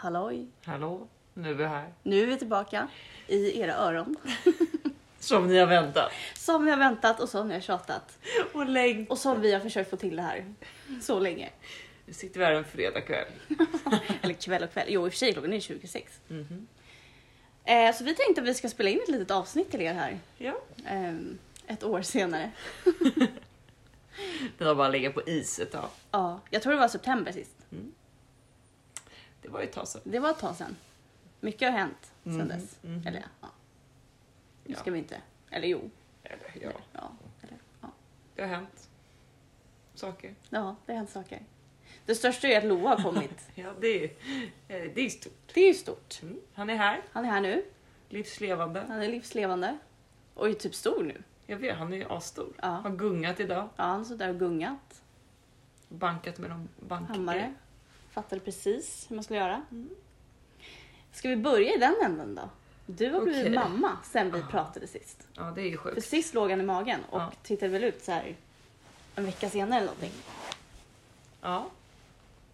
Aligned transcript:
Halloj! 0.00 0.46
Hallå, 0.64 1.08
nu 1.34 1.50
är 1.50 1.54
vi 1.54 1.66
här. 1.66 1.92
Nu 2.02 2.22
är 2.22 2.26
vi 2.26 2.36
tillbaka 2.38 2.88
i 3.26 3.60
era 3.60 3.74
öron. 3.74 4.16
Som 5.18 5.48
ni 5.48 5.58
har 5.58 5.66
väntat. 5.66 6.12
Som 6.34 6.64
vi 6.64 6.70
har 6.70 6.78
väntat 6.78 7.20
och 7.20 7.28
som 7.28 7.48
vi 7.48 7.54
har 7.54 7.60
tjatat. 7.60 8.18
Och 8.54 8.66
längd. 8.66 9.08
Och 9.08 9.18
som 9.18 9.40
vi 9.40 9.52
har 9.52 9.60
försökt 9.60 9.90
få 9.90 9.96
till 9.96 10.16
det 10.16 10.22
här 10.22 10.54
så 11.02 11.18
länge. 11.18 11.50
Nu 12.06 12.12
sitter 12.12 12.38
vi 12.40 12.46
här 12.46 12.52
en 12.52 12.64
fredagkväll. 12.64 13.26
Eller 14.22 14.34
kväll 14.34 14.62
och 14.62 14.72
kväll. 14.72 14.86
Jo, 14.90 15.06
i 15.06 15.08
och 15.08 15.12
för 15.12 15.18
sig 15.18 15.32
klockan 15.32 15.52
är 15.52 15.60
26. 15.60 16.20
Mhm. 16.28 16.66
Eh, 17.64 17.94
så 17.94 18.04
vi 18.04 18.14
tänkte 18.14 18.40
att 18.42 18.48
vi 18.48 18.54
ska 18.54 18.68
spela 18.68 18.90
in 18.90 19.00
ett 19.02 19.08
litet 19.08 19.30
avsnitt 19.30 19.70
till 19.70 19.80
er 19.80 19.94
här. 19.94 20.18
Ja. 20.38 20.60
ehm, 20.86 21.38
ett 21.66 21.84
år 21.84 22.02
senare. 22.02 22.50
Den 24.58 24.68
har 24.68 24.74
bara 24.74 24.88
legat 24.88 25.14
på 25.14 25.22
is 25.26 25.58
ett 25.58 25.72
tag. 25.72 25.88
Ja, 26.10 26.40
jag 26.50 26.62
tror 26.62 26.72
det 26.72 26.78
var 26.78 26.88
september 26.88 27.32
sist. 27.32 27.56
Det 29.42 29.48
var 29.48 29.60
ju 29.60 29.66
ett 29.66 29.72
tag 29.72 29.88
sedan. 29.88 30.02
Det 30.04 30.18
var 30.18 30.30
ett 30.30 30.38
tag 30.38 30.56
sedan. 30.56 30.76
Mycket 31.40 31.70
har 31.72 31.78
hänt 31.78 32.12
sedan 32.24 32.34
Mhm, 32.36 32.48
dess. 32.48 32.76
mhm. 32.82 33.06
Eller 33.06 33.24
ja. 33.40 33.48
Nu 34.64 34.72
Ja. 34.74 34.78
ska 34.78 34.90
vi 34.90 34.98
inte. 34.98 35.20
Eller 35.50 35.68
jo. 35.68 35.90
Eller, 36.22 36.38
ja, 36.62 36.70
Ja, 36.92 37.12
eller, 37.42 37.58
ja. 37.80 37.88
det 38.34 38.42
har 38.42 38.48
hänt 38.48 38.88
saker. 39.94 40.34
ja, 40.50 40.76
det 40.86 40.92
har 40.92 40.96
hänt 40.96 41.10
saker. 41.10 41.42
Det 42.06 42.14
största 42.14 42.48
är 42.48 42.58
att 42.58 42.64
Loa 42.64 42.88
har 42.88 43.02
kommit. 43.02 43.48
Ja, 43.54 43.72
det 43.80 44.04
är, 44.04 44.10
eh, 44.68 44.90
det 44.94 45.00
är 45.00 45.08
stort. 45.10 45.50
Det 45.54 45.60
är 45.68 45.74
stort. 45.74 46.22
Mm. 46.22 46.40
Han 46.54 46.70
är 46.70 46.76
här, 46.76 47.02
Han 47.12 47.24
är 47.24 47.28
här 47.28 47.40
nu. 47.40 47.64
livslevande. 48.08 48.84
Han 48.88 49.02
är 49.02 49.08
livslevande. 49.08 49.78
Och 50.34 50.48
är 50.48 50.52
typ 50.54 50.74
stor 50.74 51.04
nu. 51.04 51.22
Jag 51.46 51.56
vet, 51.56 51.76
han 51.76 51.92
är 51.92 51.96
ju 51.96 52.04
asstor. 52.04 52.52
Ja. 52.62 52.68
Har 52.68 52.90
gungat 52.90 53.40
idag. 53.40 53.68
Ja, 53.76 53.84
han 53.84 54.04
står 54.04 54.16
där 54.16 54.28
och 54.28 54.38
gungat. 54.38 55.02
Bankat 55.88 56.38
med 56.38 56.50
någon 56.50 56.68
bank. 56.80 57.08
Hammare. 57.08 57.54
Fattade 58.10 58.40
precis 58.40 59.06
hur 59.10 59.16
man 59.16 59.24
skulle 59.24 59.38
göra. 59.38 59.62
Mm. 59.70 59.90
Ska 61.12 61.28
vi 61.28 61.36
börja 61.36 61.74
i 61.74 61.78
den 61.78 61.94
änden 62.04 62.34
då? 62.34 62.50
Du 62.86 63.10
har 63.10 63.20
blivit 63.20 63.42
Okej. 63.42 63.54
mamma 63.54 63.98
sen 64.04 64.32
vi 64.32 64.40
Ah. 64.40 64.46
pratade 64.50 64.86
sist. 64.86 65.28
Ja, 65.34 65.42
det 65.54 65.60
är 65.62 65.64
ju 65.66 65.76
För 65.78 65.90
sjukt. 65.94 66.06
sist 66.06 66.34
låg 66.34 66.50
han 66.50 66.60
i 66.60 66.64
magen 66.64 67.00
och 67.10 67.20
Ja. 67.20 67.32
tittade 67.42 67.72
väl 67.72 67.84
ut 67.84 68.02
så 68.04 68.12
här 68.12 68.36
en 69.16 69.24
vecka 69.24 69.50
senare 69.50 69.76
eller 69.80 69.86
någonting. 69.86 70.12
Ja. 71.40 71.70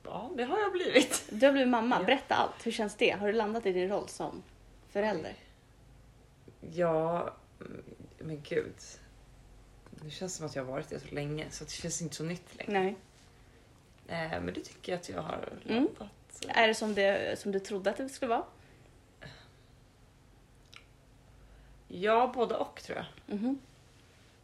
Ja, 0.05 0.31
det 0.37 0.45
har 0.45 0.59
jag 0.59 0.73
blivit. 0.73 1.25
Du 1.31 1.47
har 1.47 1.53
blivit 1.53 1.69
mamma. 1.71 1.97
Ja. 2.01 2.05
Berätta 2.07 2.35
allt. 2.35 2.67
Hur 2.67 2.73
känns 2.73 2.95
det? 2.95 3.11
Har 3.11 3.27
du 3.27 3.33
landat 3.33 3.67
i 3.67 3.73
din 3.73 3.89
roll 3.89 4.09
som 4.09 4.43
förälder? 4.91 5.35
Ja, 6.75 7.31
mm, 7.61 7.83
men 8.19 8.43
gud. 8.49 8.75
Det 9.91 10.11
känns 10.11 10.35
som 10.37 10.47
att 10.47 10.57
jag 10.57 10.65
har 10.65 10.73
varit 10.73 10.89
det 10.89 11.01
så 11.01 11.15
länge 11.15 11.47
så 11.51 11.65
det 11.65 11.71
känns 11.71 12.03
inte 12.03 12.17
så 12.17 12.25
nytt 12.25 12.57
längre. 12.59 12.73
Nej. 12.83 12.97
Eh, 14.09 14.41
men 14.43 14.47
det 14.55 14.61
tycker 14.61 14.93
jag 14.93 15.01
att 15.01 15.09
jag 15.09 15.23
har 15.23 15.49
Mm. 15.69 15.85
landat. 15.85 16.11
Är 16.49 16.69
det 16.69 16.75
som, 16.75 16.95
det 16.95 17.39
som 17.41 17.53
du 17.53 17.61
trodde 17.61 17.91
att 17.91 17.97
det 17.97 18.09
skulle 18.09 18.29
vara? 18.29 18.45
Ja, 21.89 22.33
både 22.35 22.57
och 22.57 22.83
tror 22.83 22.99
jag. 22.99 23.37
Mhm. 23.37 23.59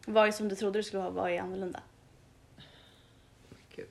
Vad 0.06 0.28
är 0.28 0.32
som 0.32 0.48
du 0.48 0.56
trodde 0.56 0.78
det 0.78 0.82
skulle 0.82 1.00
vara? 1.02 1.10
Vad 1.10 1.30
är 1.30 1.40
annorlunda? 1.40 1.80
Gud. 3.76 3.86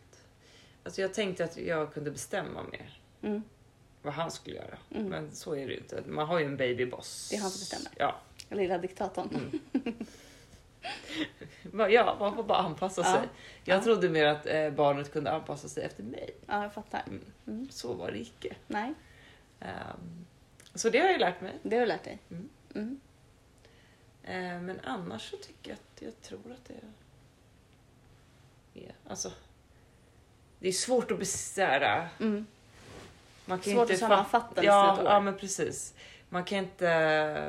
Alltså 0.84 1.02
jag 1.02 1.14
tänkte 1.14 1.44
att 1.44 1.58
jag 1.58 1.94
kunde 1.94 2.12
bestämma 2.12 2.64
mer 2.64 3.00
Mm. 3.22 3.44
vad 4.02 4.14
han 4.14 4.32
skulle 4.32 4.56
göra. 4.56 4.78
Mm. 4.92 5.08
Men 5.08 5.32
så 5.32 5.56
är 5.56 5.68
det 5.68 5.74
ju 5.74 5.78
inte. 5.80 6.02
Man 6.08 6.28
har 6.28 6.40
ju 6.40 6.46
en 6.46 6.58
babyboss. 6.58 7.28
Det 7.30 7.36
är 7.36 7.42
han 7.42 7.52
som 7.52 7.60
bestämmer. 7.60 7.92
Ja. 7.98 8.16
Lilla 8.50 8.78
diktatorn. 8.78 9.60
Ja, 11.90 12.16
man 12.20 12.36
får 12.36 12.44
bara 12.44 12.58
anpassa 12.58 13.04
sig. 13.04 13.22
Jag 13.64 13.78
Ja. 13.78 13.84
trodde 13.84 14.10
mer 14.10 14.26
att 14.26 14.46
eh, 14.46 14.70
barnet 14.70 15.12
kunde 15.14 15.32
anpassa 15.32 15.68
sig 15.70 15.84
efter 15.84 16.04
mig. 16.04 16.30
Ja, 16.48 16.64
jag 16.64 16.74
fattar. 16.74 17.02
Mm. 17.08 17.22
Mm. 17.48 17.70
Så 17.72 17.94
var 17.94 18.12
det 18.12 18.18
icke. 18.20 18.56
Nej, 18.68 18.94
Ehm, 19.60 20.26
så 20.76 20.90
det 20.90 21.00
har 21.00 21.08
jag 21.10 21.20
lärt 21.20 21.42
mig. 21.42 21.54
det 21.64 21.76
har 21.76 21.82
du 21.82 21.88
lärt 21.88 22.04
dig. 22.04 22.20
Mm. 22.76 23.00
Eh, 24.24 24.62
men 24.62 24.80
annars 24.84 25.30
så 25.30 25.38
tycker 25.38 25.70
jag 25.72 25.76
att 25.76 26.02
jag 26.02 26.22
tror 26.22 26.52
att 26.52 26.66
det 26.66 26.74
är... 28.84 28.92
Alltså, 29.08 29.32
det 30.60 30.68
är 30.68 30.72
svårt 30.72 31.12
att 31.12 31.20
bestära. 31.20 32.10
Mm. 32.20 32.46
Man 33.46 33.60
kan 33.60 33.74
Svårt 33.74 33.82
inte 33.82 33.94
att 33.94 34.00
sammanfatta 34.00 34.64
ja, 34.64 35.00
ja, 35.04 35.20
men 35.20 35.38
precis. 35.38 35.94
Man 36.30 36.44
kan 36.44 36.58
inte... 36.58 36.84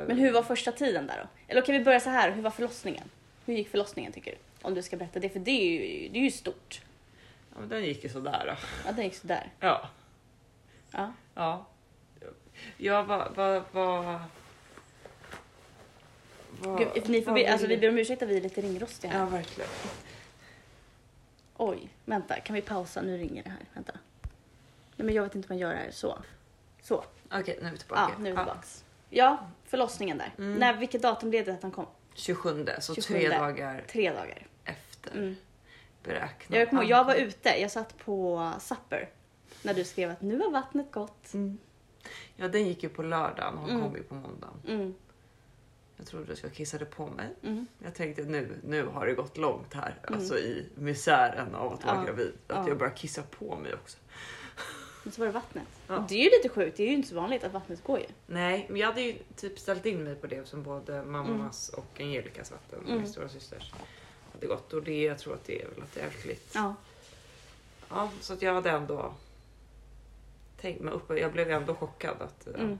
Men 0.07 0.17
hur 0.17 0.31
var 0.31 0.43
första 0.43 0.71
tiden 0.71 1.07
där 1.07 1.17
då? 1.17 1.27
Eller 1.47 1.61
kan 1.61 1.73
vi 1.77 1.83
börja 1.83 1.99
så 1.99 2.09
här, 2.09 2.31
hur 2.31 2.41
var 2.41 2.51
förlossningen? 2.51 3.09
Hur 3.45 3.53
gick 3.53 3.69
förlossningen 3.69 4.11
tycker 4.11 4.31
du? 4.31 4.37
Om 4.61 4.73
du 4.73 4.81
ska 4.81 4.97
berätta 4.97 5.19
det, 5.19 5.29
för 5.29 5.39
det 5.39 5.51
är 5.51 5.71
ju, 5.71 6.09
det 6.09 6.19
är 6.19 6.23
ju 6.23 6.31
stort. 6.31 6.81
Ja, 7.53 7.59
men 7.59 7.69
den 7.69 7.83
gick 7.83 8.03
ju 8.03 8.09
sådär 8.09 8.43
då. 8.47 8.67
Ja, 8.85 8.91
den 8.91 9.03
gick 9.05 9.15
sådär. 9.15 9.51
Ja. 9.59 9.89
Ja. 10.91 11.13
Ja. 11.33 11.65
Ja, 12.77 13.03
vad... 13.03 13.35
vad, 13.35 13.63
vad... 13.71 14.19
vad 16.59 16.77
Gud, 16.77 17.09
ni 17.09 17.21
får 17.21 17.31
be, 17.31 17.51
alltså, 17.51 17.67
vi 17.67 17.77
ber 17.77 17.89
om 17.89 17.97
ursäkt 17.97 18.21
att 18.21 18.29
vi 18.29 18.37
är 18.37 18.41
lite 18.41 18.61
ringrostiga 18.61 19.11
här. 19.11 19.19
Ja, 19.19 19.25
verkligen. 19.25 19.69
Oj, 21.57 21.89
vänta, 22.05 22.39
kan 22.39 22.53
vi 22.53 22.61
pausa? 22.61 23.01
Nu 23.01 23.17
ringer 23.17 23.43
det 23.43 23.49
här. 23.49 23.65
Vänta. 23.73 23.93
Nej, 24.95 25.05
men 25.05 25.15
jag 25.15 25.23
vet 25.23 25.35
inte 25.35 25.47
hur 25.47 25.55
man 25.55 25.59
gör 25.59 25.71
det 25.73 25.79
här. 25.79 25.91
Så. 25.91 26.17
Så, 26.81 27.03
Okej, 27.31 27.57
nu 27.61 27.67
är 27.67 27.71
vi 27.71 27.77
tillbaka. 27.77 28.01
ja, 28.01 28.17
nu 28.19 28.29
är 28.29 28.33
vi 28.33 28.37
tillbaks. 28.37 28.83
Ja, 29.09 29.49
förlossningen 29.65 30.17
där. 30.17 30.33
Mm. 30.37 30.53
När, 30.53 30.73
vilket 30.73 31.01
datum 31.01 31.29
blev 31.29 31.45
det 31.45 31.53
att 31.53 31.61
han 31.61 31.71
kom? 31.71 31.85
27, 32.13 32.65
så 32.81 32.95
27. 32.95 33.13
tre 33.13 33.29
dagar 33.29 33.83
Tre 33.87 34.09
dagar. 34.13 34.47
efter 34.65 35.11
Mm. 35.11 35.35
beräknat. 36.03 36.59
Jag, 36.59 36.69
kommer 36.69 36.83
jag 36.83 37.05
var 37.05 37.15
ute, 37.15 37.49
jag 37.49 37.71
satt 37.71 37.97
på 37.97 38.51
Supper. 38.59 39.09
När 39.63 39.73
du 39.73 39.83
skrev 39.83 40.11
att 40.11 40.21
nu 40.21 40.39
har 40.39 40.51
vattnet 40.51 40.91
gått. 40.91 41.33
Mm. 41.33 41.57
Ja, 42.35 42.47
den 42.47 42.67
gick 42.67 42.83
ju 42.83 42.89
på 42.89 43.03
lördagen 43.03 43.57
och 43.57 43.69
Mm. 43.69 43.81
kom 43.81 43.95
ju 43.95 44.03
på 44.03 44.15
måndagen. 44.15 44.61
Mm, 44.67 44.93
Jag 45.97 46.07
trodde 46.07 46.33
att 46.33 46.43
jag 46.43 46.53
kissade 46.53 46.85
på 46.85 47.07
mig. 47.07 47.27
mm. 47.43 47.67
Jag 47.83 47.95
tänkte 47.95 48.21
nu, 48.21 48.59
nu 48.63 48.85
har 48.85 49.05
det 49.05 49.13
gått 49.13 49.37
långt 49.37 49.73
här, 49.73 49.95
Mm. 50.07 50.19
alltså 50.19 50.37
i 50.37 50.65
misären 50.75 51.55
av 51.55 51.73
att 51.73 51.85
vara 51.85 51.95
Ja. 51.95 52.03
gravid. 52.03 52.33
Att 52.47 52.55
Ja. 52.55 52.67
jag 52.67 52.77
börjar 52.77 52.93
kissa 52.95 53.23
på 53.23 53.55
mig 53.55 53.73
också. 53.73 53.97
Men 55.03 55.13
så 55.13 55.21
var 55.21 55.25
det 55.25 55.31
vattnet. 55.33 55.67
Ja. 55.87 56.05
Det 56.09 56.15
är 56.15 56.23
ju 56.23 56.29
lite 56.29 56.49
sjukt, 56.49 56.77
det 56.77 56.83
är 56.83 56.87
ju 56.87 56.93
inte 56.93 57.07
så 57.09 57.15
vanligt 57.15 57.43
att 57.43 57.53
vattnet 57.53 57.83
går 57.83 57.99
ju. 57.99 58.05
Nej, 58.25 58.65
men 58.69 58.77
jag 58.81 58.87
hade 58.87 59.01
ju 59.01 59.17
typ 59.35 59.59
ställt 59.59 59.85
in 59.85 60.03
mig 60.03 60.15
på 60.15 60.27
det 60.27 60.47
som 60.47 60.63
både 60.63 61.03
mammas 61.03 61.69
och 61.69 61.99
Angelicas 61.99 62.51
vatten, 62.51 62.79
Mm. 62.85 62.97
min 62.97 63.07
stora 63.07 63.29
systers 63.29 63.73
hade 64.33 64.47
gått. 64.47 64.73
Och 64.73 64.83
det, 64.83 65.03
jag 65.03 65.19
tror 65.19 65.33
att 65.33 65.45
det 65.45 65.61
är 65.61 65.67
väl 65.69 65.81
att 65.83 65.93
det 65.93 66.01
är 66.01 66.07
ärftligt. 66.07 66.51
Ja. 66.55 66.75
Ja, 67.89 68.09
så 68.21 68.33
att 68.33 68.41
jag 68.41 68.53
hade 68.53 68.69
ändå 68.69 69.13
tänkt 70.61 70.81
mig 70.81 70.93
upp. 70.93 71.17
Jag 71.19 71.31
blev 71.31 71.51
ändå 71.51 71.75
chockad 71.75 72.21
att... 72.21 72.47
eh, 72.47 72.53
Mm. 72.61 72.79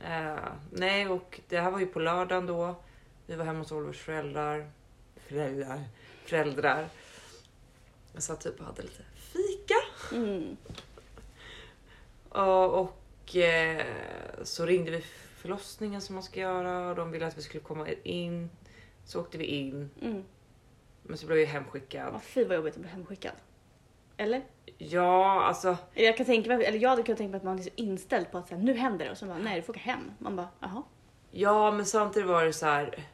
Eh, 0.00 0.52
nej, 0.70 1.08
och 1.08 1.40
det 1.48 1.60
här 1.60 1.70
var 1.70 1.78
ju 1.80 1.86
på 1.86 2.00
lördagen 2.00 2.46
då. 2.46 2.74
Vi 3.26 3.34
var 3.36 3.44
hemma 3.44 3.58
hos 3.58 3.72
Olivers 3.72 4.00
föräldrar. 4.00 4.70
Föräldrar. 5.16 5.84
Föräldrar. 6.24 6.88
Jag 8.12 8.22
satt 8.22 8.40
typ 8.40 8.60
och 8.60 8.66
hade 8.66 8.82
lite. 8.82 9.02
Mm. 10.14 10.56
Och, 12.28 12.80
och 12.80 13.36
eh, 13.36 13.86
så 14.42 14.66
ringde 14.66 14.90
vi 14.90 15.00
förlossningen 15.36 16.00
som 16.00 16.14
man 16.14 16.22
ska 16.22 16.40
göra 16.40 16.88
och 16.90 16.96
de 16.96 17.10
ville 17.10 17.26
att 17.26 17.38
vi 17.38 17.42
skulle 17.42 17.62
komma 17.64 17.86
in. 18.02 18.50
Så 19.04 19.20
åkte 19.20 19.38
vi 19.38 19.44
in. 19.44 19.90
Mm. 20.02 20.24
Men 21.02 21.18
så 21.18 21.26
blev 21.26 21.38
jag 21.38 21.46
hemskickad. 21.46 22.14
Ja, 22.14 22.20
fy 22.20 22.44
vad 22.44 22.56
jobbigt 22.56 22.74
att 22.74 22.80
bli 22.80 22.90
hemskickad. 22.90 23.32
Eller? 24.16 24.42
Ja, 24.78 25.42
alltså. 25.42 25.76
Jag 25.94 26.16
kan 26.16 26.26
tänka 26.26 26.48
mig, 26.56 26.66
eller 26.66 26.78
jag 26.78 26.90
hade 26.90 27.02
kunnat 27.02 27.18
tänka 27.18 27.30
mig 27.30 27.36
att 27.36 27.44
man 27.44 27.58
är 27.58 27.62
så 27.62 27.70
inställd 27.76 28.30
på 28.30 28.38
att 28.38 28.48
så 28.48 28.54
här, 28.54 28.62
nu 28.62 28.74
händer 28.74 29.04
det 29.04 29.10
och 29.10 29.18
så 29.18 29.26
bara 29.26 29.38
nej 29.38 29.56
du 29.56 29.62
får 29.62 29.72
åka 29.72 29.80
hem. 29.80 30.10
Man 30.18 30.36
bara 30.36 30.48
jaha. 30.60 30.82
Ja, 31.30 31.70
men 31.70 31.86
samtidigt 31.86 32.28
var 32.28 32.44
det 32.44 32.52
så 32.52 32.66
här. 32.66 33.06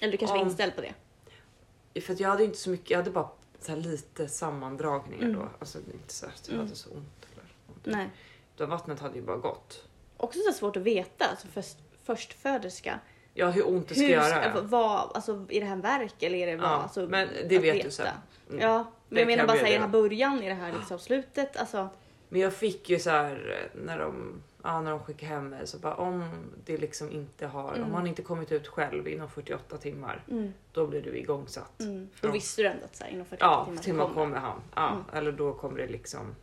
Eller 0.00 0.12
du 0.12 0.18
kanske 0.18 0.34
var 0.36 0.42
Om- 0.42 0.48
inställd 0.48 0.76
på 0.76 0.80
det. 0.80 2.00
För 2.00 2.12
att 2.12 2.20
jag 2.20 2.28
hade 2.28 2.44
inte 2.44 2.58
så 2.58 2.70
mycket. 2.70 2.90
Jag 2.90 2.98
hade 2.98 3.10
bara 3.10 3.28
så 3.60 3.72
här 3.72 3.78
lite 3.78 4.28
sammandragningar 4.28 5.24
Mm. 5.24 5.38
då. 5.40 5.48
Alltså 5.58 5.78
inte 5.78 6.14
så 6.14 6.26
att 6.26 6.42
jag 6.46 6.54
Mm. 6.54 6.66
hade 6.66 6.76
så 6.76 6.90
ont. 6.90 7.26
Eller 7.32 7.44
någonting. 7.66 7.92
Nej. 7.92 8.10
Utan 8.54 8.70
vattnet 8.70 9.00
hade 9.00 9.14
ju 9.14 9.22
bara 9.22 9.36
gått. 9.36 9.84
Också 10.16 10.38
så 10.46 10.52
svårt 10.52 10.76
att 10.76 10.82
veta, 10.82 11.24
alltså 11.24 11.46
först, 11.46 11.76
förstföderska. 12.04 13.00
Ja, 13.34 13.50
hur 13.50 13.68
ont 13.68 13.88
det 13.88 13.94
ska 13.94 14.02
Hur, 14.04 14.10
göra. 14.10 14.60
vad, 14.62 15.10
alltså 15.14 15.32
är 15.48 15.60
det 15.60 15.66
här 15.66 15.72
en 15.72 15.80
verk 15.80 16.22
eller 16.22 16.38
är 16.38 16.46
det 16.46 16.56
vad? 16.56 16.70
Ja, 16.70 16.74
alltså, 16.74 17.06
men 17.08 17.28
det 17.48 17.58
vet 17.58 17.72
du 17.74 17.78
veta. 17.78 17.90
sen. 17.90 18.06
Mm. 18.48 18.60
Ja, 18.60 18.76
men 19.08 19.14
Det 19.14 19.20
jag 19.20 19.26
menar 19.26 19.46
bara 19.46 19.52
bli 19.52 19.60
säga 19.60 19.72
den 19.72 19.82
här 19.82 19.88
början, 19.88 20.42
är 20.42 20.48
det 20.48 20.54
här 20.54 20.72
liksom 20.72 20.98
slutet? 20.98 21.56
Alltså, 21.56 21.88
Men 22.28 22.40
jag 22.40 22.52
fick 22.54 22.90
ju 22.90 22.98
så 22.98 23.10
här 23.10 23.58
eh, 23.74 23.80
när 23.80 23.98
de, 23.98 24.42
ja, 24.68 24.80
när 24.80 24.90
de 24.90 25.00
skickade 25.00 25.26
hem 25.32 25.48
mig 25.48 25.66
så 25.66 25.78
bara 25.78 25.94
om 25.94 26.24
det 26.64 26.76
liksom 26.76 27.10
inte 27.10 27.46
har, 27.46 27.74
Mm. 27.74 27.88
om 27.88 27.94
han 27.94 28.06
inte 28.06 28.22
kommit 28.22 28.52
ut 28.52 28.68
själv 28.68 29.08
inom 29.08 29.28
48 29.28 29.76
timmar, 29.78 30.24
mm, 30.30 30.52
då 30.72 30.86
blir 30.86 31.02
du 31.02 31.16
igångsatt. 31.18 31.80
mm. 31.80 32.08
Då 32.20 32.30
visste 32.30 32.62
du 32.62 32.68
ändå 32.68 32.84
att 32.84 32.96
så 32.96 33.04
här, 33.04 33.10
inom 33.10 33.26
48 33.26 33.46
Ja, 33.46 33.64
timmar 33.64 33.76
så 33.76 33.82
timmar 33.82 34.04
kommer 34.04 34.14
kommer 34.14 34.36
han. 34.36 34.60
Ja, 34.74 34.88
Mm. 34.90 35.02
eller 35.12 35.32
då 35.32 35.52
kommer 35.54 35.78
det 35.78 35.86
liksom. 35.86 36.34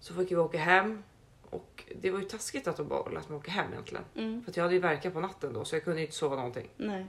Så 0.00 0.14
fick 0.14 0.30
vi 0.30 0.36
åka 0.36 0.58
hem 0.58 1.02
och 1.50 1.84
det 2.00 2.10
var 2.10 2.18
ju 2.18 2.24
taskigt 2.24 2.68
att 2.68 2.76
de 2.76 2.88
bara 2.88 3.10
lät 3.10 3.28
mig 3.28 3.36
åka 3.38 3.50
hem 3.50 3.72
egentligen. 3.72 4.04
Mm, 4.14 4.42
För 4.42 4.50
att 4.50 4.56
jag 4.56 4.64
hade 4.64 4.74
ju 4.74 4.80
verkat 4.80 5.12
på 5.12 5.20
natten 5.20 5.52
då 5.52 5.64
så 5.64 5.76
jag 5.76 5.84
kunde 5.84 5.98
ju 6.00 6.06
inte 6.06 6.16
sova 6.16 6.36
någonting. 6.36 6.68
nej, 6.76 7.06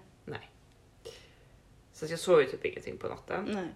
Så 1.93 2.05
att 2.05 2.11
jag 2.11 2.19
sov 2.19 2.41
ju 2.41 2.47
typ 2.47 2.65
ingenting 2.65 2.97
på 2.97 3.07
natten. 3.07 3.45
nej. 3.53 3.67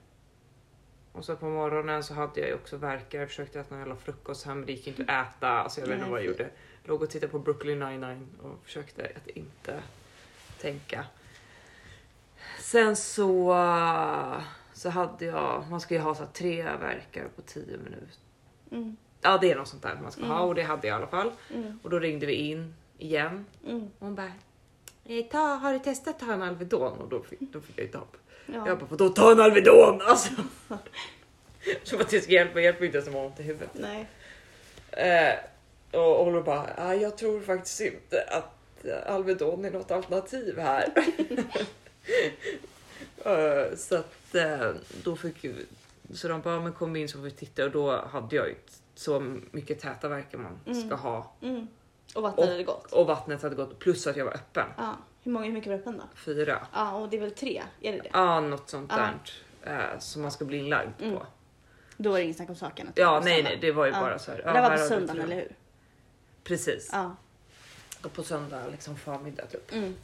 Och 1.11 1.25
så 1.25 1.35
på 1.35 1.45
morgonen 1.45 2.03
så 2.03 2.13
hade 2.13 2.39
jag 2.39 2.49
ju 2.49 2.55
också 2.55 2.77
värkar. 2.77 3.19
Jag 3.19 3.29
försökte 3.29 3.59
äta 3.59 3.69
någon 3.69 3.79
jävla 3.79 3.95
frukost 3.95 4.45
hem, 4.45 4.57
men 4.57 4.65
det 4.65 4.71
gick 4.71 4.87
inte 4.87 5.03
att 5.07 5.27
äta. 5.37 5.47
Alltså 5.49 5.81
jag 5.81 5.87
vet 5.87 5.97
inte 5.97 6.09
vad 6.09 6.19
jag 6.19 6.25
gjorde. 6.27 6.49
Låg 6.83 7.01
och 7.01 7.09
tittade 7.09 7.31
på 7.31 7.39
Brooklyn 7.39 7.79
99 7.79 8.27
och 8.41 8.59
försökte 8.65 9.11
att 9.15 9.27
inte 9.27 9.83
tänka. 10.61 11.05
Sen 12.59 12.95
så, 12.95 13.53
så 14.73 14.89
hade 14.89 15.25
jag, 15.25 15.63
man 15.69 15.81
ska 15.81 15.93
ju 15.93 15.99
ha 15.99 16.15
så 16.15 16.23
här 16.23 16.29
tre 16.33 16.63
verkar 16.63 17.27
på 17.35 17.41
10 17.41 17.77
minuter. 17.77 18.07
Mm. 18.71 18.95
Ja 19.21 19.37
det 19.41 19.51
är 19.51 19.55
något 19.55 19.67
sånt 19.67 19.83
där 19.83 19.99
man 20.03 20.11
ska 20.11 20.25
ha 20.25 20.35
Mm. 20.35 20.47
och 20.47 20.55
det 20.55 20.63
hade 20.63 20.87
jag 20.87 20.95
i 20.95 20.97
alla 20.97 21.07
fall. 21.07 21.31
Mm. 21.53 21.79
Och 21.83 21.89
då 21.89 21.99
ringde 21.99 22.25
vi 22.25 22.33
in 22.33 22.75
igen 22.97 23.45
Mm. 23.67 23.83
och 23.83 24.05
hon 24.05 24.15
bara 24.15 24.25
"Eh, 24.25 24.31
ta, 25.31 25.37
har 25.37 25.73
du 25.73 25.79
testat 25.79 26.13
att 26.15 26.19
ta 26.27 26.33
en 26.33 26.41
Alvedon? 26.41 26.97
Och 26.97 27.09
då 27.09 27.21
fick, 27.21 27.39
då 27.39 27.61
fick 27.61 27.77
jag 27.77 27.85
ju 27.85 27.91
tapp. 27.91 28.17
Ja. 28.45 28.67
Jag 28.67 28.79
bara 28.79 28.85
vadå 28.85 29.09
ta 29.09 29.31
en 29.31 29.39
Alvedon? 29.41 30.01
Alltså. 30.01 30.29
Så 31.83 31.99
att 31.99 32.09
det 32.09 32.21
ska 32.21 32.31
hjälpa 32.31 32.61
hjälper 32.61 32.85
inte 32.85 32.97
ens 32.97 33.07
om 33.07 33.13
man 33.13 33.21
har 33.21 33.29
ont 33.29 33.39
i 33.39 33.43
huvudet. 33.43 33.69
Nej. 33.73 34.07
Eh, 34.91 35.35
och 35.99 36.21
Oliver 36.27 36.41
bara 36.41 36.69
"Ah, 36.77 36.93
jag 36.93 37.17
tror 37.17 37.41
faktiskt 37.41 37.81
inte 37.81 38.23
att 38.29 38.85
eh, 38.85 39.13
Alvedon 39.13 39.65
är 39.65 39.71
något 39.71 39.91
alternativ 39.91 40.59
här. 40.59 40.93
Eh, 43.25 43.75
så 43.77 43.95
att 43.95 44.35
eh, 44.35 44.69
då 45.03 45.15
fick 45.15 45.43
ju, 45.43 45.55
så 46.13 46.27
de 46.27 46.41
bara 46.41 46.59
men 46.59 46.73
kom 46.73 46.95
in 46.95 47.09
så 47.09 47.17
får 47.17 47.23
vi 47.23 47.31
titta 47.31 47.65
och 47.65 47.71
då 47.71 48.01
hade 48.05 48.35
jag 48.35 48.47
ju 48.47 48.55
så 48.95 49.19
mycket 49.51 49.79
täta 49.79 50.07
verkar 50.09 50.37
man 50.37 50.59
Mm. 50.67 50.87
ska 50.87 50.95
ha 50.95 51.33
Mm. 51.41 51.67
Och 52.15 52.23
vattnet 52.23 52.49
hade 52.49 52.63
gått. 52.63 52.91
och 52.93 53.07
vattnet 53.07 53.41
hade 53.41 53.55
gått 53.55 53.79
plus 53.79 54.07
att 54.07 54.15
jag 54.17 54.25
var 54.25 54.33
öppen. 54.33 54.67
Ja. 54.77 54.95
Hur 55.23 55.31
många 55.31 55.45
hur 55.45 55.53
mycket 55.53 55.69
var 55.69 55.75
öppen 55.77 55.97
då? 55.97 56.03
Fyra. 56.15 56.67
Ja, 56.73 56.91
och 56.91 57.09
det 57.09 57.17
är 57.17 57.21
väl 57.21 57.31
tre? 57.31 57.63
Är 57.81 57.91
det 57.91 57.97
det? 57.97 58.09
Ja, 58.13 58.39
något 58.39 58.69
sånt 58.69 58.91
Ja. 58.95 59.09
där. 59.63 59.93
Eh, 59.93 59.99
som 59.99 60.21
man 60.21 60.31
ska 60.31 60.45
bli 60.45 60.57
inlagd 60.57 60.89
Mm. 61.01 61.15
på. 61.15 61.25
Då 61.97 62.13
är 62.13 62.17
det 62.17 62.23
inget 62.23 62.35
snack 62.37 62.49
om 62.49 62.55
saken. 62.55 62.87
att 62.87 62.97
Ja, 62.97 63.21
nej, 63.23 63.43
nej, 63.43 63.57
det 63.61 63.71
var 63.71 63.85
ju 63.85 63.91
Ja. 63.91 63.99
bara 64.01 64.19
så 64.19 64.31
här. 64.31 64.37
Det 64.37 64.43
ja, 64.45 64.53
var 64.53 64.61
här 64.69 64.77
på 64.77 64.83
söndagen, 64.87 65.21
eller 65.21 65.35
hur? 65.35 65.55
Precis. 66.43 66.89
Ja. 66.93 67.15
Och 68.03 68.13
på 68.13 68.23
söndag 68.23 68.61
liksom 68.71 68.95
förmiddag 68.95 69.45
typ. 69.45 69.73
Mm. 69.73 69.95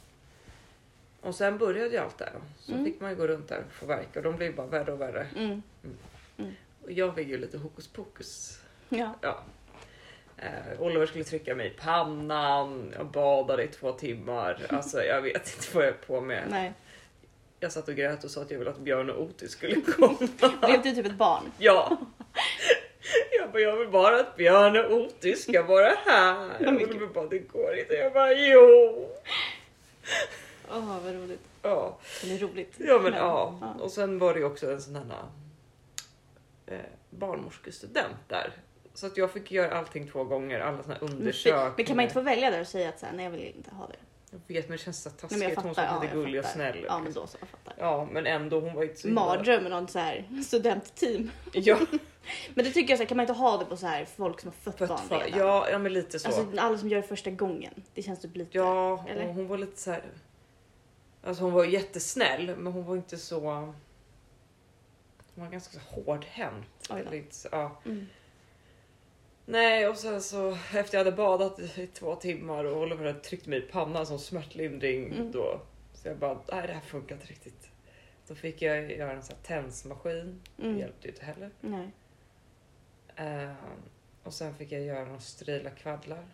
Och 1.20 1.34
sen 1.34 1.58
började 1.58 1.90
ju 1.90 1.96
allt 1.96 2.18
där. 2.18 2.32
Så 2.60 2.72
Mm. 2.72 2.84
fick 2.84 3.00
man 3.00 3.10
ju 3.10 3.16
gå 3.16 3.26
runt 3.26 3.48
där 3.48 3.64
och 3.66 3.72
få 3.72 3.86
verka 3.86 4.18
och 4.18 4.22
de 4.24 4.36
blev 4.36 4.56
bara 4.56 4.66
värre 4.66 4.92
och 4.92 5.00
värre. 5.00 5.26
Mm. 5.36 5.62
Och 6.82 6.92
jag 6.92 7.14
fick 7.14 7.28
ju 7.28 7.38
lite 7.38 7.58
hokus 7.58 7.88
pokus. 7.88 8.60
Ja. 8.88 9.14
Ja. 9.20 9.42
Eh, 10.42 10.80
Oliver 10.82 11.06
skulle 11.06 11.24
trycka 11.24 11.54
mig 11.54 11.66
i 11.66 11.70
pannan, 11.70 12.94
jag 12.96 13.06
badade 13.06 13.62
i 13.64 13.68
två 13.68 13.92
timmar. 13.92 14.66
Alltså 14.70 15.02
jag 15.02 15.22
vet 15.22 15.54
inte 15.56 15.76
vad 15.76 15.84
jag 15.84 15.90
är 15.90 15.98
på 16.06 16.20
med. 16.20 16.44
Nej. 16.50 16.72
Jag 17.60 17.72
satt 17.72 17.88
och 17.88 17.94
grät 17.94 18.24
och 18.24 18.30
sa 18.30 18.42
att 18.42 18.50
jag 18.50 18.58
ville 18.58 18.70
att 18.70 18.78
Björn 18.78 19.10
och 19.10 19.22
Otis 19.22 19.50
skulle 19.50 19.80
komma. 19.80 20.16
Blev 20.66 20.82
du 20.82 20.94
typ 20.94 21.06
ett 21.06 21.14
barn? 21.14 21.52
Ja. 21.58 21.98
Jag 23.38 23.52
bara, 23.52 23.62
jag 23.62 23.76
vill 23.76 23.88
bara 23.88 24.20
att 24.20 24.36
Björn 24.36 24.76
och 24.76 24.92
Otis 24.92 25.42
ska 25.42 25.62
vara 25.62 25.92
här. 26.06 26.50
Men 26.60 26.76
Oliver 26.76 27.06
bara, 27.06 27.26
det 27.26 27.38
går 27.38 27.78
inte. 27.78 27.94
Jag 27.94 28.12
bara, 28.12 28.32
jo. 28.32 29.08
Åh, 30.70 30.98
vad 31.04 31.14
roligt. 31.14 31.40
Ja. 31.62 31.98
Eller 32.22 32.38
roligt. 32.38 32.74
Ja 32.78 32.98
men 32.98 33.12
ja. 33.12 33.58
ja. 33.60 33.82
Och 33.84 33.90
sen 33.90 34.18
var 34.18 34.34
det 34.34 34.40
ju 34.40 34.46
också 34.46 34.70
en 34.70 34.82
sån 34.82 34.94
här 34.96 35.04
eh, 36.66 36.78
barnmorskestudent 37.10 38.16
där. 38.28 38.52
Så 38.98 39.06
att 39.06 39.16
jag 39.16 39.32
fick 39.32 39.50
göra 39.50 39.78
allting 39.78 40.08
två 40.08 40.24
gånger, 40.24 40.60
alla 40.60 40.82
såna 40.82 40.98
undersökningar. 40.98 41.72
men 41.76 41.86
kan 41.86 41.96
man 41.96 42.02
inte 42.02 42.14
få 42.14 42.20
välja 42.20 42.50
där 42.50 42.60
och 42.60 42.66
säga 42.66 42.88
att 42.88 42.98
så 43.00 43.06
här, 43.06 43.12
nej 43.12 43.24
jag 43.24 43.30
vill 43.30 43.40
inte 43.56 43.70
ha 43.74 43.86
det? 43.86 43.96
Jag 44.30 44.40
vet 44.46 44.68
men 44.68 44.76
det 44.76 44.82
känns 44.82 45.02
så 45.02 45.10
Nej, 45.10 45.18
taskigt. 45.18 45.38
men 45.40 45.48
jag 45.48 45.56
hon 45.56 45.74
fattar. 45.74 45.88
som 45.88 45.96
Ja, 45.96 46.02
lite 46.02 46.14
gullig 46.14 46.40
och 46.40 46.44
fattar. 46.46 46.54
snäll. 46.72 46.84
Ja 46.88 46.98
men 46.98 47.12
då 47.12 47.26
så, 47.26 47.36
jag 47.40 47.48
fattar. 47.48 47.74
Ja 47.78 48.08
men 48.12 48.26
ändå 48.26 48.60
hon 48.60 48.74
var 48.74 48.82
inte 48.82 49.00
så 49.00 49.08
Mardröm 49.08 49.62
med 49.62 49.72
något 49.72 49.90
så 49.90 49.98
här 49.98 50.42
studentteam. 50.46 51.30
Ja, 51.52 51.78
Men 52.54 52.64
det 52.64 52.70
tycker 52.70 52.90
jag 52.92 52.98
så 52.98 53.02
här, 53.02 53.08
kan 53.08 53.16
man 53.16 53.24
inte 53.24 53.32
ha 53.32 53.58
det 53.58 53.64
på 53.64 53.76
så 53.76 53.86
här 53.86 54.04
folk 54.04 54.40
som 54.40 54.50
har 54.50 54.72
fött 54.72 54.88
barn 54.88 55.20
redan? 55.20 55.38
ja, 55.38 55.70
ja 55.70 55.78
men 55.78 55.92
lite 55.92 56.18
så. 56.18 56.28
Alltså 56.28 56.46
alla 56.56 56.78
som 56.78 56.88
gör 56.88 56.96
det 57.02 57.08
första 57.08 57.30
gången. 57.30 57.82
Det 57.94 58.02
känns 58.02 58.20
typ 58.20 58.36
lite... 58.36 58.58
ja, 58.58 59.04
eller? 59.08 59.28
och 59.28 59.34
hon 59.34 59.48
var 59.48 59.58
lite 59.58 59.80
så 59.80 59.90
här. 59.90 60.02
Alltså 61.22 61.42
hon 61.42 61.52
var 61.52 61.64
jättesnäll 61.64 62.56
men 62.56 62.72
hon 62.72 62.84
var 62.84 62.96
inte 62.96 63.16
så. 63.18 63.40
Hon 65.34 65.44
var 65.44 65.48
ganska 65.48 65.78
så 65.80 66.00
hårdhänt. 66.00 66.90
Lite 67.10 67.48
Ja. 67.52 67.80
Mm. 67.84 68.06
Nej 69.50 69.88
och 69.88 69.96
sen 69.96 70.22
så 70.22 70.50
efter 70.74 70.98
jag 70.98 71.04
hade 71.04 71.16
badat 71.16 71.58
i 71.58 71.86
två 71.86 72.14
timmar 72.16 72.64
och 72.64 72.82
Oliver 72.82 73.06
hade 73.06 73.20
tryckt 73.20 73.46
mig 73.46 73.58
i 73.58 73.62
pannan 73.62 74.06
som 74.06 74.18
smärtlindring 74.18 75.12
Mm. 75.12 75.32
då. 75.32 75.60
Så 75.94 76.08
jag 76.08 76.16
bara, 76.18 76.34
nej 76.52 76.66
det 76.66 76.72
här 76.72 76.80
funkar 76.80 77.14
inte 77.14 77.26
riktigt. 77.26 77.70
Då 78.28 78.34
fick 78.34 78.62
jag 78.62 78.92
göra 78.92 79.12
en 79.12 79.22
sån 79.22 79.36
här 79.36 79.42
tensmaskin. 79.62 80.40
Det 80.56 80.62
Mm. 80.62 80.78
hjälpte 80.78 81.06
ju 81.08 81.12
inte 81.12 81.24
heller. 81.24 81.50
Nej. 81.60 81.90
Ehm, 83.16 83.54
och 84.22 84.34
sen 84.34 84.54
fick 84.54 84.72
jag 84.72 84.82
göra 84.82 85.04
några 85.04 85.20
sterila 85.20 85.70
kvaddlar. 85.70 86.24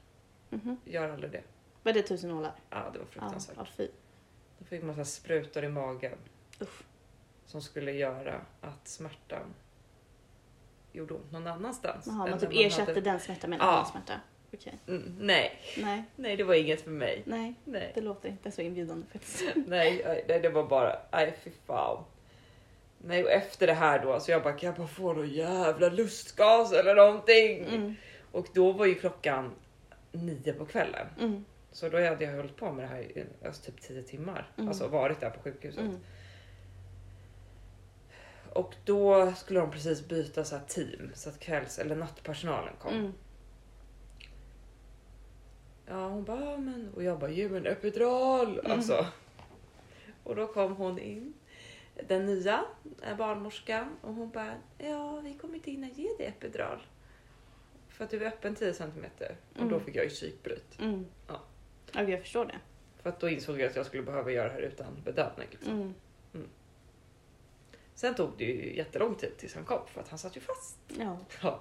Mhm. 0.50 0.76
Gör 0.84 1.08
aldrig 1.11 1.32
det. 1.32 1.43
Var 1.82 1.93
det 1.93 2.02
tusen 2.02 2.31
nålar? 2.31 2.52
Ja 2.70 2.90
det 2.93 2.99
var 2.99 3.06
fruktansvärt. 3.06 3.56
ja, 3.58 3.66
fy. 3.76 3.88
Då 4.58 4.64
fick 4.64 4.82
man 4.82 4.94
så 4.94 4.99
här 4.99 5.05
sprutor 5.05 5.64
i 5.64 5.69
magen. 5.69 6.19
Usch. 6.61 6.82
Som 7.46 7.62
skulle 7.62 7.93
göra 7.93 8.40
att 8.61 8.88
smärtan 8.88 9.55
gjorde 10.94 11.14
ont 11.14 11.32
någon 11.32 11.46
annanstans. 11.46 12.06
Jaha, 12.06 12.26
man 12.31 12.38
typ 12.38 12.50
ersatte 12.52 12.91
hade- 12.91 13.00
den 13.00 13.20
smärtan 13.20 13.50
med 13.50 13.61
en 13.61 13.67
Ja. 13.67 13.73
annan 13.73 13.87
smärta. 13.87 14.12
Okej. 14.52 14.79
Mm, 14.88 15.17
nej, 15.20 15.52
Nej, 15.82 16.05
nej 16.17 16.37
det 16.37 16.44
var 16.44 16.55
inget 16.55 16.81
för 16.81 16.91
mig. 16.91 17.23
nej. 17.26 17.55
Nej. 17.64 17.93
Det 17.94 18.00
låter 18.00 18.29
inte 18.29 18.50
så 18.50 18.61
inbjudande 18.62 19.06
faktiskt. 19.12 19.43
Nej, 19.55 20.02
nej, 20.06 20.25
nej, 20.29 20.41
det 20.41 20.49
var 20.49 20.64
bara, 20.64 20.96
nej 21.12 21.35
fy 21.44 21.50
fan. 21.67 22.05
Nej, 22.99 23.25
och 23.25 23.31
efter 23.31 23.67
det 23.67 23.73
här 23.75 23.99
då, 24.02 24.20
så 24.20 24.31
jag 24.31 24.43
bara, 24.43 24.52
kan 24.52 24.67
jag 24.67 24.76
bara 24.76 24.87
få 24.88 25.12
någon 25.12 25.29
jävla 25.29 25.88
lustgas 25.88 26.73
eller 26.73 26.94
någonting? 26.94 27.64
Mm. 27.64 27.94
Och 28.32 28.47
då 28.55 28.73
var 28.73 28.87
ju 28.87 28.94
klockan 28.94 29.52
nio 30.12 30.52
på 30.52 30.67
kvällen. 30.67 31.06
Mm. 31.20 31.44
Så 31.73 31.88
då 31.88 31.97
hade 32.05 32.25
jag 32.25 32.37
hållit 32.37 32.56
på 32.56 32.73
med 32.73 32.85
det 32.85 32.88
här 32.88 33.00
i 33.00 33.25
alltså, 33.47 33.62
typ 33.62 33.81
tio 33.81 34.02
timmar. 34.02 34.49
Mm. 34.56 34.69
Alltså 34.69 34.88
varit 34.88 35.20
där 35.20 35.31
på 35.31 35.40
sjukhuset. 35.43 35.85
Och 38.54 38.74
då 38.84 39.32
skulle 39.36 39.60
de 39.60 39.70
precis 39.70 40.08
byta 40.08 40.44
så 40.44 40.58
team 40.68 41.10
så 41.14 41.28
att 41.28 41.40
kvälls 41.40 41.78
eller 41.78 41.96
nattpersonalen 41.96 42.74
kom. 42.80 42.94
Mm. 42.94 43.12
Ja, 45.86 46.08
hon 46.08 46.24
bara, 46.24 46.40
"Ja, 46.44 46.56
men... 46.56 46.90
Och 46.94 47.02
jag 47.04 47.18
bara, 47.18 47.30
ge 47.30 47.48
mig 47.48 47.58
en 47.60 47.66
epidural. 47.66 48.58
Mm. 48.58 48.72
Alltså. 48.72 49.06
Och 50.24 50.36
då 50.36 50.46
kom 50.46 50.76
hon 50.76 50.98
in, 50.98 51.34
den 52.08 52.26
nya 52.26 52.64
eh, 53.02 53.16
barnmorskan. 53.16 53.96
Och 54.00 54.14
hon 54.14 54.30
bara, 54.30 54.54
ja 54.78 55.20
vi 55.20 55.34
kommer 55.34 55.54
inte 55.54 55.70
hinna 55.70 55.88
ge 55.88 56.08
dig 56.18 56.26
epidural. 56.26 56.82
För 57.88 58.04
att 58.04 58.10
du 58.10 58.24
är 58.24 58.28
öppen 58.28 58.54
10 58.54 58.74
centimeter. 58.74 59.37
Och 59.52 59.61
då 59.62 59.75
Mm. 59.75 59.80
fick 59.84 59.96
jag 59.96 60.04
ju 60.04 60.11
psykbryt. 60.11 60.80
Mm. 60.80 61.06
Ja. 61.28 61.40
Ja, 61.92 62.02
jag 62.02 62.20
förstår 62.20 62.44
det. 62.44 62.58
För 63.02 63.08
att 63.11 63.20
då 63.20 63.28
insåg 63.28 63.61
jag 63.61 63.66
att 63.70 63.76
jag 63.76 63.87
skulle 63.87 64.02
behöva 64.02 64.30
göra 64.32 64.49
det 64.49 64.54
här 64.54 64.61
utan 64.61 64.87
bedövning. 65.04 65.49
Liksom. 65.50 65.73
Mm. 65.73 65.94
Sen 67.94 68.14
tog 68.14 68.30
det 68.38 68.44
ju 68.44 68.76
jättelång 68.76 69.14
tid 69.14 69.36
tills 69.36 69.54
han 69.54 69.64
kom 69.64 69.80
för 69.92 70.00
att 70.00 70.08
han 70.08 70.18
satt 70.18 70.36
ju 70.36 70.40
fast. 70.40 70.76
Ja. 70.98 71.18
Ja. 71.42 71.60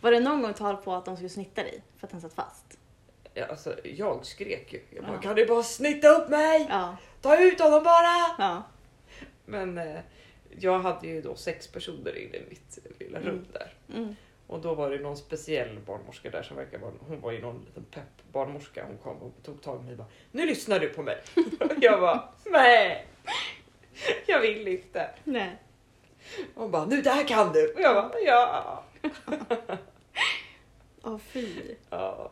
Var 0.00 0.10
det 0.10 0.20
någon 0.20 0.42
gång 0.42 0.54
tal 0.54 0.76
på 0.76 0.92
att 0.94 1.04
de 1.04 1.16
skulle 1.16 1.28
snitta 1.28 1.62
dig 1.62 1.82
för 1.96 2.06
att 2.06 2.12
han 2.12 2.20
satt 2.20 2.32
fast? 2.34 2.78
Ja, 3.34 3.44
alltså, 3.46 3.76
jag 3.84 4.26
skrek 4.26 4.72
ju. 4.72 4.80
Jag 4.90 5.04
bara, 5.04 5.14
Ja. 5.14 5.20
kan 5.20 5.36
du 5.36 5.46
bara 5.46 5.62
snitta 5.62 6.08
upp 6.08 6.28
mig? 6.28 6.66
Ja. 6.70 6.96
Ta 7.20 7.40
ut 7.42 7.60
honom 7.60 7.82
bara! 7.84 8.34
Ja. 8.38 8.62
Men 9.44 9.78
eh, 9.78 10.00
jag 10.58 10.78
hade 10.78 11.06
ju 11.06 11.22
då 11.22 11.34
sex 11.36 11.68
personer 11.68 12.18
inne 12.18 12.36
i 12.36 12.44
mitt 12.48 12.78
lilla 12.98 13.18
rum 13.20 13.28
Mm. 13.28 13.46
där. 13.52 13.74
Mm. 13.94 14.16
Och 14.46 14.60
då 14.60 14.74
var 14.74 14.90
det 14.90 14.98
någon 14.98 15.16
speciell 15.16 15.78
barnmorska 15.86 16.30
där 16.30 16.42
som 16.42 16.56
verkar 16.56 16.78
vara, 16.78 16.92
hon 17.00 17.20
var 17.20 17.32
ju 17.32 17.40
någon 17.40 17.64
liten 17.66 17.84
pepp 17.84 18.32
barnmorska. 18.32 18.84
Hon 18.86 18.98
kom 18.98 19.16
och 19.22 19.32
tog 19.42 19.62
tag 19.62 19.80
i 19.80 19.82
mig 19.84 19.92
och 19.92 19.98
bara, 19.98 20.08
nu 20.32 20.46
lyssnar 20.46 20.78
du 20.78 20.88
på 20.88 21.02
mig. 21.02 21.18
jag 21.80 22.00
bara, 22.00 22.28
nej. 22.44 23.06
Jag 24.26 24.40
vill 24.40 24.68
inte. 24.68 25.10
Nej. 25.24 25.56
Hon 26.54 26.70
bara, 26.70 26.84
nu 26.86 27.02
där 27.02 27.28
kan 27.28 27.52
du. 27.52 27.72
Och 27.72 27.80
jag 27.80 27.94
bara, 28.10 28.18
ja. 28.20 28.84
Åh 31.02 31.18
fy. 31.18 31.74
ja. 31.90 32.30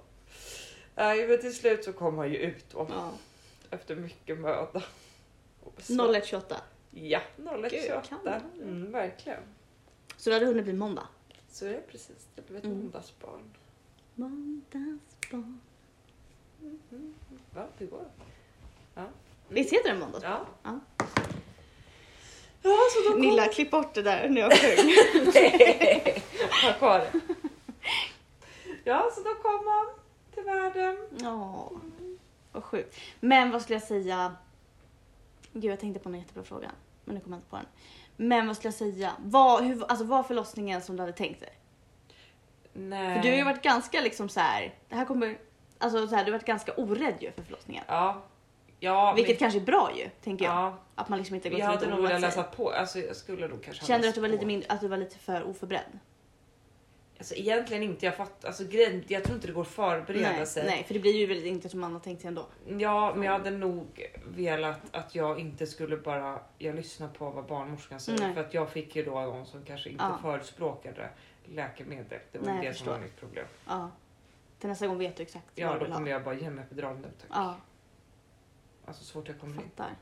Nej 0.95 1.29
men 1.29 1.41
till 1.41 1.55
slut 1.55 1.85
så 1.85 1.93
kom 1.93 2.19
han 2.19 2.31
ju 2.33 2.37
ut 2.39 2.65
då. 2.71 2.87
Ja. 2.91 3.11
Efter 3.71 3.97
mycket 3.97 4.39
möda. 4.39 4.83
Och 5.63 5.83
så- 5.83 5.93
0128. 5.93 6.57
Ja, 6.91 7.21
Gud, 7.37 7.47
0128. 7.47 8.03
kan 8.09 8.19
du? 8.57 8.63
Mm, 8.63 8.93
verkligen. 8.93 9.41
Så 10.17 10.31
det 10.31 10.35
hade 10.37 10.47
hunnit 10.47 10.65
bli 10.65 10.73
måndag? 10.73 11.09
Så 11.51 11.67
är 11.67 11.71
det 11.71 11.83
precis. 11.91 12.27
Det 12.35 12.47
blev 12.47 12.59
ett 12.59 12.65
Mm. 12.65 12.79
måndagsbarn. 12.79 13.51
Måndagsbarn. 14.15 15.61
Mm. 16.63 17.15
Va, 17.55 17.67
hur 17.79 17.87
går 17.87 17.99
det? 18.95 19.07
Visst 19.49 19.73
heter 19.73 19.89
den 19.89 19.99
måndagsbarn? 19.99 20.47
Ja. 20.63 20.71
Ja. 20.99 21.07
Ja, 22.65 22.79
så 22.93 23.09
då 23.09 23.13
kom... 23.13 23.21
Nilla, 23.21 23.47
klipp 23.49 23.71
bort 23.71 23.95
det 23.95 24.03
där 24.03 24.29
när 24.29 24.41
jag 24.41 24.53
sjöng. 24.53 24.93
Nej, 25.35 26.23
ha 26.63 26.73
kvar 26.73 26.99
det. 26.99 27.21
Ja, 28.85 29.11
så 29.15 29.21
då 29.21 29.35
kom 29.35 29.67
han 29.67 29.87
till 30.35 30.43
världen. 30.45 30.97
Ja, 31.21 31.71
vad 32.53 32.65
sjukt. 32.65 33.01
Men 33.21 33.51
vad 33.51 33.63
skulle 33.63 33.77
jag 33.77 33.89
säga? 33.89 34.37
Gud, 35.53 35.65
jag 35.65 35.81
tänkte 35.81 36.01
på 36.01 36.09
en 36.09 36.15
jättebra 36.15 36.45
fråga, 36.45 36.71
men 37.05 37.15
nu 37.15 37.21
kommer 37.21 37.37
jag 37.37 37.39
inte 37.39 37.51
på 37.51 37.57
den. 37.57 37.67
Men 38.17 38.47
vad 38.47 38.57
skulle 38.57 38.69
jag 38.69 38.75
säga? 38.75 39.13
Var, 39.19 39.63
hur, 39.63 39.85
alltså, 39.85 40.05
var 40.05 40.23
förlossningen 40.23 40.83
som 40.83 40.97
du 40.97 41.03
hade 41.03 41.13
tänkt 41.13 41.41
dig? 41.41 41.59
Nej. 42.73 43.17
För 43.17 43.23
du 43.23 43.29
har 43.31 43.37
ju 43.37 43.45
varit 43.45 43.63
ganska 43.63 44.01
liksom 44.01 44.29
så 44.29 44.41
här. 44.41 44.75
det 44.89 44.95
här 44.95 45.05
kommer, 45.05 45.39
alltså 45.79 46.09
så 46.09 46.17
här, 46.17 46.25
du 46.25 46.31
har 46.33 46.39
varit 46.39 46.47
ganska 46.47 46.73
orädd 46.73 47.15
ju 47.21 47.33
för 47.33 47.43
förlossningen. 47.43 47.85
Ja. 47.89 48.23
Ja, 48.85 49.13
Vilket 49.17 49.33
men, 49.33 49.39
kanske 49.39 49.59
är 49.59 49.65
bra 49.65 49.91
ju, 49.97 50.09
tänker 50.25 50.45
jag. 50.45 50.55
Ja, 50.55 50.79
Att 50.95 51.09
man 51.09 51.19
liksom 51.19 51.35
inte 51.37 51.51
gått 51.51 51.59
jag 51.59 51.67
hade 51.67 51.87
nog 51.87 52.03
velat 52.03 52.21
läsa 52.21 52.43
på. 52.43 52.71
Alltså 52.71 52.99
jag 52.99 53.17
skulle 53.17 53.49
nog 53.49 53.63
kanske 53.63 53.87
Kände 53.87 54.07
du 54.07 54.09
att 54.09 54.15
du 54.15 54.21
var 54.21 54.29
lite, 54.29 54.47
mindre, 54.47 54.73
att 54.73 54.81
du 54.81 54.89
var 54.89 54.97
lite 54.97 55.19
för 55.19 55.43
oförberedd? 55.43 55.99
Alltså 57.19 57.35
egentligen 57.35 57.83
inte. 57.83 58.07
Jag 58.07 58.17
fatt, 58.17 58.45
alltså 58.45 58.65
grejen, 58.65 59.05
jag 59.09 59.25
tror 59.25 59.35
inte 59.35 59.47
det 59.47 59.53
går 59.53 59.63
att 59.63 59.69
förbereda 59.69 60.33
Nej, 60.33 60.47
sig. 60.47 60.67
nej, 60.67 60.85
för 60.87 60.95
det 60.95 61.01
blir 61.01 61.13
ju 61.13 61.27
väldigt 61.27 61.47
inte 61.47 61.69
som 61.69 61.81
man 61.81 61.93
har 61.93 62.01
tänkt 62.01 62.21
sig 62.21 62.29
ändå. 62.29 62.47
Ja, 62.79 63.13
men 63.15 63.23
jag 63.23 63.33
hade 63.33 63.51
nog 63.51 64.11
velat 64.27 64.81
att 64.91 65.15
jag 65.15 65.39
inte 65.41 65.67
skulle 65.67 65.97
bara 65.97 66.39
jag 66.59 66.77
lyssnar 66.77 67.09
på 67.09 67.31
vad 67.31 67.47
barnmorskan 67.47 68.01
säger. 68.01 68.19
Nej. 68.21 68.35
För 68.35 68.41
att 68.41 68.55
jag 68.55 68.71
fick 68.71 68.97
ju 68.97 69.05
då 69.05 69.11
någon 69.21 69.47
som 69.47 69.65
kanske 69.65 69.91
inte 69.91 70.05
Ja. 70.05 70.19
förespråkade 70.23 71.09
läkemedel. 71.45 72.19
Det 72.33 72.39
var 72.39 72.47
Nej, 72.47 72.67
det 72.67 72.75
som 72.75 72.87
var 72.87 72.99
mitt 72.99 73.17
problem. 73.21 73.47
Ja. 73.69 73.91
Till 74.59 74.69
nästa 74.69 74.87
gång 74.87 74.99
vet 74.99 75.17
du 75.17 75.23
exakt 75.23 75.47
Ja, 75.55 75.77
då 75.79 75.87
kommer 75.95 76.11
jag 76.11 76.25
bara 76.25 76.35
ge 76.35 76.51
mig 76.51 76.65
epidural 76.65 76.97
nu 76.97 77.09
tack. 77.21 77.31
Ja, 77.31 77.57
Alltså 78.87 79.05
så 79.05 79.13
fort 79.13 79.29
jag 79.29 79.41
kommer 79.41 79.55
in. 79.55 79.63
fattar. 79.63 79.97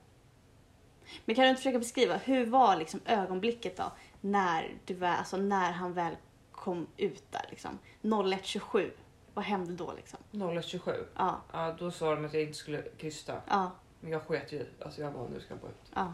Men 1.25 1.35
kan 1.37 1.43
du 1.45 1.49
inte 1.51 1.59
försöka 1.61 1.79
beskriva, 1.79 2.17
hur 2.17 2.47
var 2.47 2.77
liksom 2.77 3.01
ögonblicket 3.07 3.77
då? 3.77 3.93
När, 4.21 4.75
du 4.85 4.95
var, 4.95 5.09
alltså 5.09 5.37
när 5.37 5.73
han 5.73 5.93
väl 5.93 6.17
kom 6.53 6.87
ut 6.97 7.25
där 7.33 7.47
liksom. 7.51 7.79
01.27. 8.03 8.91
Vad 9.35 9.45
hände 9.45 9.73
då 9.73 9.93
liksom? 9.93 10.19
01.27. 10.33 11.05
Ja, 11.17 11.41
Ja, 11.53 11.77
då 11.79 11.91
sa 11.91 12.15
de 12.15 12.25
att 12.25 12.35
jag 12.35 12.43
inte 12.43 12.55
skulle 12.59 12.83
krysta. 12.83 13.41
ja, 13.49 13.71
Men 14.01 14.13
jag 14.13 14.23
sket 14.23 14.53
ju. 14.53 14.67
Alltså 14.85 15.01
jag 15.01 15.13
bara, 15.13 15.29
nu 15.29 15.41
ska 15.41 15.55
jag 15.55 15.59
bara 15.61 15.71
ut. 15.71 15.91
ja. 15.95 16.13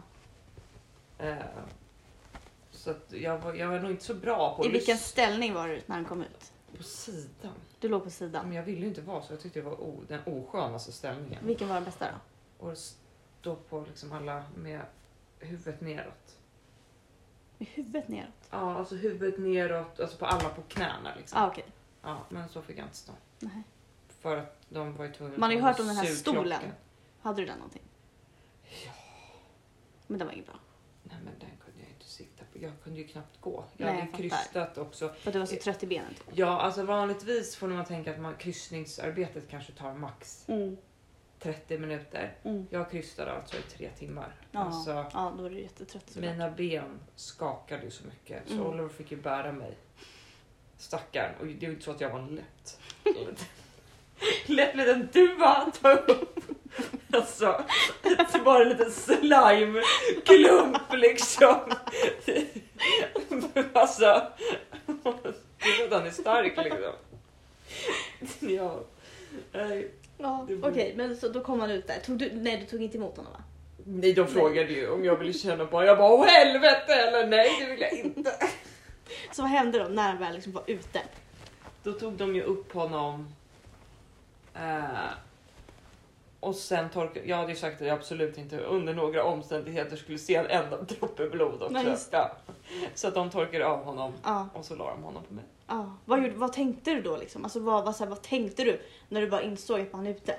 Eh, 1.27 1.37
så 2.71 2.91
att 2.91 3.13
jag, 3.13 3.39
var, 3.39 3.55
jag 3.55 3.69
var 3.69 3.79
nog 3.81 3.91
inte 3.91 4.05
så 4.05 4.15
bra 4.15 4.57
på 4.57 4.65
I 4.67 4.69
vilken 4.69 4.95
lyssna 4.95 5.07
ställning 5.09 5.55
var 5.55 5.69
du 5.69 5.81
när 5.87 5.95
han 5.97 6.05
kom 6.05 6.21
ut? 6.23 6.53
på 6.77 6.83
sidan. 6.83 7.53
Du 7.81 7.89
låg 7.89 8.05
på 8.05 8.11
sidan. 8.11 8.47
Men 8.47 8.57
jag 8.57 8.63
ville 8.63 8.81
ju 8.81 8.87
inte 8.89 9.01
vara 9.01 9.23
så. 9.23 9.33
Jag 9.33 9.41
tyckte 9.41 9.59
det 9.61 9.65
var 9.65 9.81
o, 9.81 10.01
den 10.09 10.21
oskönaste 10.27 10.93
ställningen. 10.93 11.47
Vilken 11.47 11.69
var 11.69 11.75
den 11.75 11.85
bästa 11.85 12.05
då? 12.05 12.19
Och 12.59 12.77
stå 12.77 13.57
på 13.57 13.85
liksom 13.89 14.13
alla 14.13 14.45
med 14.55 14.81
huvudet 15.39 15.81
neråt. 15.81 16.37
Med 17.59 17.69
huvudet 17.69 18.09
neråt? 18.09 18.49
Ja, 18.51 18.75
alltså 18.75 18.95
huvudet 18.95 19.41
neråt, 19.41 20.01
alltså 20.01 20.19
på 20.19 20.27
alla 20.27 20.49
på 20.49 20.63
knäna 20.63 21.15
liksom. 21.17 21.39
Ah, 21.43 21.47
okej. 21.49 21.65
Ja, 22.03 22.25
men 22.29 22.49
så 22.49 22.63
fick 22.63 22.79
jag 22.79 22.87
inte 22.87 22.97
stå. 22.97 23.13
Nej. 23.39 23.63
För 24.09 24.37
att 24.37 24.57
de 24.69 24.97
var 24.97 25.05
ju 25.05 25.13
tvungna 25.13 25.39
Man 25.39 25.51
har 25.51 25.57
ju 25.57 25.63
hört 25.63 25.81
om 25.81 25.87
den 25.87 25.97
här 25.97 26.07
stolen. 26.07 26.63
Hade 27.21 27.43
du 27.43 27.47
den 27.47 27.59
någonting? 27.59 27.83
Ja. 28.85 28.93
Men 30.07 30.19
den 30.19 30.27
var 30.29 30.35
inget 30.35 30.47
bra. 30.47 30.59
Nej 31.03 31.17
men 31.25 31.39
den 31.39 31.51
kunde 31.65 31.81
jag 31.81 31.89
inte 31.91 32.07
sikta 32.07 32.45
på. 32.53 32.59
Jag 32.59 32.73
kunde 32.83 33.01
ju 33.01 33.07
knappt 33.09 33.41
gå. 33.41 33.65
Jag 33.77 33.87
Nej, 33.87 33.95
hade 33.95 34.07
jag 34.11 34.19
krystat 34.19 34.79
också. 34.79 35.09
För 35.09 35.31
att 35.31 35.33
du 35.33 35.39
var 35.39 35.47
så 35.47 35.57
trött 35.57 35.83
i 35.83 35.87
benen 35.87 36.15
typ. 36.15 36.25
Ja, 36.33 36.61
alltså 36.61 36.83
vanligtvis 36.83 37.57
får 37.57 37.69
man 37.69 37.85
tänka 37.85 38.11
att 38.11 38.21
man, 38.21 38.35
kryssningsarbetet 38.35 39.49
kanske 39.51 39.73
tar 39.73 39.95
max 39.95 40.45
Mm. 40.49 40.77
30 41.41 41.79
minuter. 41.79 42.35
Mm. 42.45 42.67
Jag 42.71 42.91
krystade 42.91 43.33
alltså 43.33 43.57
i 43.57 43.63
tre 43.63 43.89
timmar. 43.99 44.35
Ja. 44.53 44.61
Alltså, 44.61 44.91
ja, 44.91 45.33
då 45.37 45.43
var 45.43 45.51
du 45.51 45.61
jättetrött 45.61 46.11
såklart. 46.11 46.31
mina 46.33 46.51
ben 46.51 46.99
skakade 47.17 47.85
ju 47.85 47.91
så 47.91 48.05
mycket 48.07 48.43
så 48.49 48.55
Mm. 48.55 48.67
Oliver 48.67 48.89
fick 48.89 49.11
ju 49.11 49.17
bära 49.17 49.53
mig. 49.53 49.75
Stackarn. 50.77 51.35
Och 51.41 51.47
det 51.47 51.53
är 51.53 51.61
ju 51.69 51.71
inte 51.71 51.85
så 51.85 51.91
att 51.91 52.01
jag 52.01 52.11
var 52.11 52.19
en 52.19 52.35
lätt. 52.37 52.81
lätt 54.47 54.77
liten 54.77 55.09
duva 55.13 55.71
ta 55.81 55.93
upp. 55.93 56.39
Alltså, 57.13 57.65
det 58.03 58.39
var 58.45 58.61
en 58.61 58.69
liten 58.69 58.91
slime-klump 58.91 60.93
liksom. 60.93 61.57
alltså, 63.73 64.33
var 64.87 65.35
den 65.91 66.07
är 66.07 66.11
stark 66.11 66.57
liksom. 66.57 66.93
Ja. 68.41 68.81
Nej. 69.53 69.91
Ja, 70.19 70.47
Okej, 70.63 70.95
var- 70.97 70.97
men 70.97 71.17
så, 71.17 71.29
då 71.29 71.41
kom 71.41 71.61
han 71.61 71.71
ut 71.71 71.87
där. 71.87 71.99
Tog 72.01 72.19
du, 72.19 72.31
nej, 72.33 72.57
du 72.61 72.67
tog 72.67 72.83
inte 72.83 72.97
emot 72.99 73.17
honom 73.17 73.33
va? 73.33 73.43
Nej, 73.85 74.13
de 74.13 74.27
frågade 74.27 74.73
ju 74.73 74.91
om 74.91 75.05
jag 75.05 75.17
ville 75.17 75.33
känna 75.33 75.67
på 75.67 75.85
Jag 75.85 75.99
bara, 75.99 76.13
åh 76.13 76.27
helvete! 76.27 76.95
Eller 76.95 77.27
nej, 77.27 77.51
det 77.61 77.67
vill 77.71 77.81
jag 77.81 77.93
inte. 78.17 78.33
Så 79.33 79.43
vad 79.43 79.51
hände 79.51 79.79
då 79.79 79.85
när 79.85 80.03
han 80.03 80.19
väl 80.19 80.35
liksom 80.35 80.53
var 80.53 80.63
ute? 80.67 81.01
Då 81.83 81.93
tog 81.93 82.13
de 82.13 82.35
ju 82.35 82.43
upp 82.43 82.73
honom. 82.73 83.29
Eh, 84.55 84.83
och 86.41 86.55
sen 86.55 86.91
torkade... 86.91 87.27
Jag 87.29 87.37
hade 87.37 87.49
ju 87.51 87.57
sagt 87.57 87.81
att 87.81 87.87
jag 87.87 87.99
absolut 87.99 88.39
inte 88.39 88.59
under 88.59 88.95
några 88.95 89.25
omständigheter 89.25 89.97
skulle 89.97 90.19
se 90.19 90.35
en 90.35 90.47
enda 90.47 90.83
droppe 90.83 91.29
blod 91.29 91.63
också. 91.63 91.69
Nej, 91.73 91.97
ja. 92.13 92.37
Så 92.95 93.09
att 93.09 93.15
de 93.15 93.31
torkade 93.31 93.67
av 93.67 93.85
honom 93.85 94.13
Ja, 94.25 94.49
och 94.55 94.65
så 94.65 94.75
la 94.77 94.91
de 94.91 95.03
honom 95.03 95.23
på 95.29 95.35
mig. 95.35 95.45
ja. 95.67 95.93
Vad, 96.05 96.23
gjorde, 96.23 96.35
vad 96.35 96.53
tänkte 96.53 96.91
du 96.95 97.03
då 97.03 97.17
liksom? 97.17 97.45
Alltså 97.45 97.61
vad, 97.61 97.85
vad, 97.85 97.97
så 97.97 98.05
här, 98.05 98.11
vad 98.11 98.23
tänkte 98.23 98.65
du 98.65 98.81
när 99.09 99.21
du 99.21 99.31
bara 99.31 99.43
insåg 99.43 99.81
att 99.81 99.93
han 99.93 100.07
är 100.07 100.11
ute? 100.11 100.37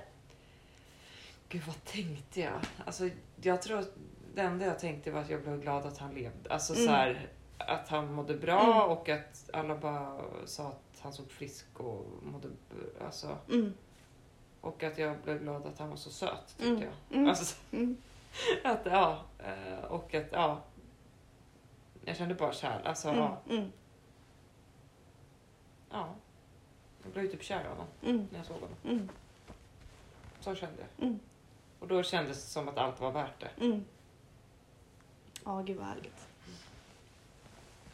Gud, 1.50 1.62
vad 1.68 1.84
tänkte 1.86 2.39
jag? 2.39 2.53
Alltså, 2.86 3.10
jag 3.41 3.62
tror 3.62 3.79
att 3.79 3.94
det 4.36 4.41
enda 4.41 4.65
jag 4.65 4.79
tänkte 4.79 5.12
var 5.12 5.22
att 5.22 5.29
jag 5.29 5.41
blev 5.41 5.62
glad 5.62 5.86
att 5.86 5.98
han 5.98 6.13
levde. 6.13 6.50
Alltså 6.53 6.74
Mm. 6.74 6.86
så 6.86 6.91
här, 6.91 7.27
att 7.58 7.88
han 7.89 8.13
mådde 8.13 8.34
bra 8.36 8.62
Mm. 8.62 8.98
och 8.98 9.10
att 9.10 9.50
alla 9.53 9.75
bara 9.75 10.22
sa 10.46 10.68
att 10.68 11.00
han 11.01 11.13
såg 11.13 11.32
frisk 11.32 11.65
och 11.79 12.06
mådde... 12.24 12.48
Alltså, 13.06 13.38
Mm. 13.51 13.74
Och 14.62 14.84
att 14.84 14.98
jag 14.98 15.18
blev 15.18 15.39
glad 15.42 15.66
att 15.66 15.80
han 15.80 15.89
var 15.89 15.96
så 15.98 16.10
söt, 16.10 16.48
tyckte 16.48 16.68
Mm. 16.70 16.82
jag. 16.82 17.18
Mm. 17.18 17.30
Alltså, 17.30 17.56
Mm. 17.72 17.98
att, 18.63 18.80
ja, 18.86 19.22
eh, 19.39 19.84
och 19.86 20.13
att, 20.16 20.25
ja. 20.32 20.62
Jag 22.06 22.18
kände 22.18 22.36
bara 22.36 22.54
kärlek. 22.54 22.86
Alltså, 22.88 23.08
Mm. 23.10 23.20
ja, 23.22 23.38
Mm. 23.50 23.72
ja. 25.92 26.08
Jag 27.04 27.12
blev 27.12 27.25
ju 27.25 27.32
typ 27.32 27.44
kär 27.44 27.63
i 27.66 27.68
honom 27.68 27.88
Mm. 28.04 28.28
när 28.32 28.39
jag 28.39 28.46
såg 28.46 28.56
honom. 28.56 28.75
Mm. 28.86 29.10
Så 30.39 30.56
kände 30.56 30.75
jag. 30.98 31.06
Mm. 31.08 31.20
Och 31.80 31.88
då 31.88 32.04
kändes 32.04 32.44
det 32.44 32.50
som 32.50 32.68
att 32.70 32.78
allt 32.78 33.00
var 33.01 33.12
värt 33.12 33.39
det. 33.39 33.66
Mm. 33.66 33.86
Ja, 35.46 35.62
gud 35.62 35.78
vad 35.78 35.86
härligt. 35.88 36.28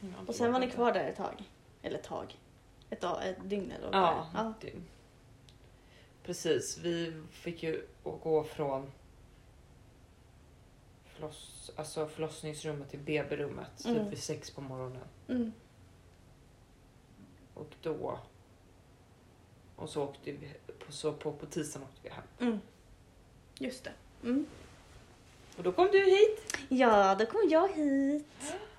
Inte 0.02 0.16
Och 0.28 0.36
sen 0.36 0.54
var 0.54 0.60
ni 0.60 0.72
kvar 0.72 0.92
där 0.94 1.08
ett 1.10 1.18
tag. 1.18 1.44
Eller 1.82 1.98
ett 2.00 2.04
tag. 2.04 2.38
Ett, 2.90 3.02
dag, 3.02 3.28
ett 3.30 3.38
dygn 3.50 3.72
eller 3.72 3.92
vad 3.92 3.96
Ja, 4.02 4.28
var 4.34 4.54
det? 4.62 4.72
Precis. 6.26 6.78
Vi 6.78 7.14
fick 7.32 7.64
ju 7.64 7.88
gå 8.04 8.44
från 8.44 8.92
förloss, 11.06 11.72
alltså 11.76 12.08
förlossningsrummet 12.08 12.90
till 12.90 13.00
BB-rummet 13.00 13.86
Mm. 13.86 14.04
typ 14.04 14.12
vid 14.12 14.24
sex 14.24 14.52
på 14.52 14.62
morgonen. 14.62 15.08
Mm. 15.28 15.52
Och 17.54 17.70
då... 17.82 18.20
Och 19.76 19.90
så 19.90 20.04
åkte 20.04 20.32
vi, 20.32 20.50
så 20.90 21.14
på, 21.14 21.32
på 21.32 21.46
tisdagen 21.46 21.88
åkte 21.88 22.00
vi 22.04 22.10
hem. 22.10 22.24
Mm. 22.40 22.60
Just 23.60 23.84
det. 23.84 23.92
Mm. 24.24 24.46
Och 25.58 25.64
då 25.64 25.72
kom 25.72 25.88
du 25.92 26.06
hit. 26.06 26.58
Ja, 26.70 27.16
då 27.16 27.26
kom 27.26 27.42
jag 27.50 27.70
hit 27.74 28.28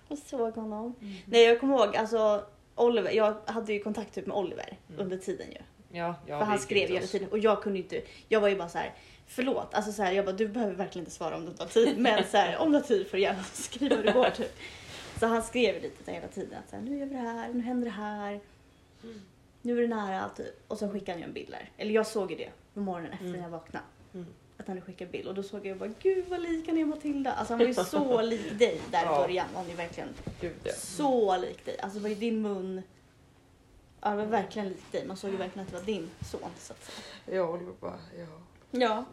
och 0.09 0.19
såg 0.19 0.55
honom. 0.55 0.95
Mm. 1.01 1.15
Nej, 1.27 1.43
jag 1.45 1.61
kommer 1.61 1.77
ihåg 1.79 1.97
alltså 1.97 2.47
Oliver. 2.75 3.11
Jag 3.13 3.37
hade 3.47 3.73
ju 3.73 3.83
kontakt 3.83 4.15
typ 4.15 4.27
med 4.27 4.37
Oliver 4.37 4.79
Mm. 4.89 5.01
under 5.01 5.19
tiden 5.19 5.47
ju. 5.53 5.59
Ja, 5.97 6.15
ja, 6.27 6.39
För 6.39 6.47
han 6.47 6.59
skrev 6.59 6.89
ju 6.89 6.95
hela 6.95 7.07
tiden 7.07 7.29
och 7.31 7.39
jag 7.39 7.63
kunde 7.63 7.79
inte. 7.79 8.03
Jag 8.29 8.41
var 8.41 8.49
ju 8.49 8.57
bara 8.57 8.69
så 8.69 8.79
här. 8.79 8.95
Förlåt, 9.27 9.75
alltså 9.75 9.93
så 9.93 10.03
här, 10.03 10.13
jag 10.13 10.25
bara 10.25 10.37
du 10.37 10.49
behöver 10.49 10.75
verkligen 10.75 11.03
inte 11.05 11.17
svara 11.17 11.37
om 11.37 11.43
du 11.45 11.51
inte 11.51 11.63
har 11.63 11.69
tid. 11.71 11.99
Men 11.99 12.25
så 12.31 12.37
här, 12.37 12.57
om 12.59 12.73
du 12.73 12.79
har 12.79 12.85
tid 12.85 13.07
får 13.07 13.17
du 13.17 13.23
gärna 13.23 13.43
skriva 13.53 13.97
hur 13.97 14.05
det 14.05 14.13
går 14.13 14.31
typ. 14.31 14.57
Så 15.21 15.27
han 15.27 15.43
skrev 15.43 15.83
lite 15.83 16.05
så 16.05 16.11
hela 16.11 16.29
tiden 16.29 16.59
att 16.65 16.71
så 16.71 16.77
här, 16.77 16.83
nu 16.83 16.99
gör 16.99 17.07
vi 17.07 17.15
det 17.15 17.21
här, 17.21 17.53
nu 17.53 17.61
händer 17.63 17.85
det 17.85 17.91
här. 17.93 18.41
Nu 19.63 19.79
är 19.79 19.83
det 19.83 19.89
nära 19.95 20.29
typ. 20.37 20.65
Och 20.69 20.79
så 20.79 20.89
skickade 20.89 21.13
han 21.13 21.19
ju 21.21 21.25
en 21.25 21.33
bild 21.33 21.51
där. 21.51 21.71
Eller 21.77 21.95
jag 21.95 22.07
såg 22.07 22.31
ju 22.31 22.37
det 22.37 22.51
på 22.75 22.81
morgonen 22.81 23.13
efter 23.13 23.25
Mm. 23.27 23.37
när 23.37 23.43
jag 23.47 23.51
vaknade. 23.51 23.85
Mm. 24.15 24.27
Att 24.57 24.67
han 24.67 24.77
hade 24.77 24.87
skickat 24.87 25.13
bild 25.13 25.29
och 25.29 25.35
då 25.35 25.43
såg 25.43 25.67
jag 25.67 25.77
bara 25.79 25.91
gud 26.03 26.25
vad 26.29 26.43
lik 26.43 26.69
han 26.69 26.79
är 26.79 26.85
Matilda. 26.85 27.33
Alltså 27.33 27.53
han 27.53 27.59
var 27.59 27.67
ju 27.67 27.75
så 27.75 28.23
lik 28.23 28.59
dig 28.59 28.81
där 28.91 29.03
i 29.03 29.05
Ja. 29.05 29.19
början. 29.23 29.47
Han 29.55 29.71
är 29.71 29.75
verkligen 29.75 30.09
Gud, 30.41 30.53
ja. 30.65 30.73
så 30.77 31.37
lik 31.37 31.65
dig. 31.65 31.79
Alltså 31.81 31.99
det 31.99 32.03
var 32.03 32.09
ju 32.09 32.15
din 32.15 32.43
mun. 32.43 32.83
Ja 34.07 34.11
det 34.13 34.17
var 34.17 34.25
verkligen 34.25 34.69
lik 34.69 34.93
dig. 34.93 35.07
Man 35.07 35.17
såg 35.17 35.31
ju 35.31 35.37
verkligen 35.37 35.67
att 35.67 35.73
det 35.73 35.79
var 35.79 35.87
din 35.87 36.11
son. 36.21 36.41
Så 36.59 36.73
att 36.73 36.85
säga. 36.85 37.37
Ja, 37.37 37.43
Oliver 37.49 37.73
bara, 37.81 37.99
ja. 38.19 38.27
Ja. 38.71 39.05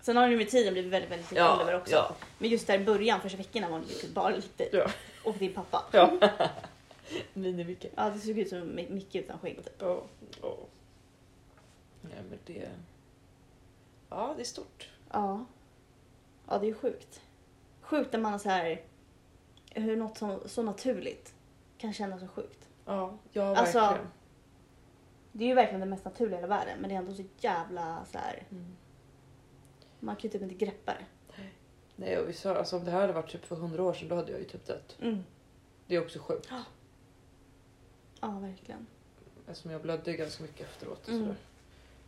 Sen 0.00 0.16
har 0.16 0.22
han 0.22 0.30
ju 0.30 0.36
med 0.38 0.48
tiden 0.50 0.72
blivit 0.72 0.92
väldigt, 0.92 1.10
väldigt 1.10 1.30
lik 1.30 1.40
Ja, 1.40 1.56
Oliver 1.56 1.80
också. 1.80 1.92
ja. 1.94 2.14
Men 2.38 2.50
just 2.50 2.66
där 2.66 2.80
i 2.80 2.84
början, 2.84 3.20
första 3.20 3.38
veckorna 3.38 3.68
var 3.68 3.78
han 3.78 3.88
ju 3.88 3.94
typ 3.94 4.14
bara 4.14 4.28
lik 4.28 4.58
dig. 4.58 4.68
Ja. 4.72 4.86
Och 5.24 5.34
din 5.34 5.52
pappa. 5.52 5.84
ja. 5.92 6.12
Mini-Micke. 7.34 7.86
Ja 7.96 8.10
det 8.10 8.18
såg 8.18 8.38
ut 8.38 8.48
som 8.48 8.58
Mi- 8.58 8.90
Micke 8.92 9.14
utan 9.14 9.38
skägg 9.38 9.56
typ. 9.56 9.74
Ja. 9.78 10.02
ja. 10.42 10.56
Nej, 12.00 12.22
men 12.30 12.38
det... 12.46 12.68
Ja, 14.10 14.32
det 14.36 14.42
är 14.42 14.44
stort. 14.44 14.88
Ja. 15.12 15.44
Ja, 16.48 16.58
det 16.58 16.66
är 16.66 16.68
ju 16.68 16.74
sjukt. 16.74 17.20
Sjukt 17.80 18.12
när 18.12 18.20
man 18.20 18.32
har 18.32 18.38
så 18.38 18.48
här 18.48 18.82
hur 19.70 19.96
något 19.96 20.18
som, 20.18 20.40
så 20.46 20.62
naturligt 20.62 21.34
kan 21.78 21.92
kännas 21.92 22.20
så 22.20 22.28
sjukt. 22.28 22.68
Ja, 22.86 23.18
ja 23.32 23.56
Alltså, 23.56 23.78
verkligen. 23.80 24.06
Det 25.38 25.44
är 25.44 25.48
ju 25.48 25.54
verkligen 25.54 25.80
det 25.80 25.86
mest 25.86 26.04
naturliga 26.04 26.38
i 26.38 26.40
hela 26.42 26.56
världen 26.56 26.78
men 26.80 26.88
det 26.90 26.94
är 26.96 26.98
ändå 26.98 27.14
så 27.14 27.24
jävla 27.38 28.04
så 28.12 28.18
här. 28.18 28.42
Mm. 28.50 28.76
man 30.00 30.16
kan 30.16 30.22
ju 30.22 30.28
typ 30.28 30.42
inte 30.42 30.54
greppa 30.54 30.92
det. 30.92 31.04
Nej, 31.96 32.18
och 32.18 32.28
vi 32.28 32.32
sa, 32.32 32.54
alltså, 32.56 32.76
om 32.76 32.84
det 32.84 32.90
här 32.90 33.00
hade 33.00 33.12
varit 33.12 33.30
typ 33.30 33.44
för 33.44 33.56
hundra 33.56 33.82
år 33.82 33.92
sedan 33.94 34.08
då 34.08 34.14
hade 34.16 34.30
jag 34.32 34.40
ju 34.40 34.46
typ 34.46 34.66
dött. 34.66 34.96
Mm. 35.02 35.24
Det 35.86 35.96
är 35.96 36.02
också 36.02 36.18
sjukt. 36.18 36.48
Ja, 38.20 38.38
verkligen. 38.38 38.86
Eftersom 39.48 39.70
jag 39.70 39.82
blödde 39.82 40.12
ganska 40.16 40.42
mycket 40.42 40.60
efteråt. 40.60 41.02
Och 41.02 41.08
Mm. 41.08 41.20
sådär. 41.22 41.36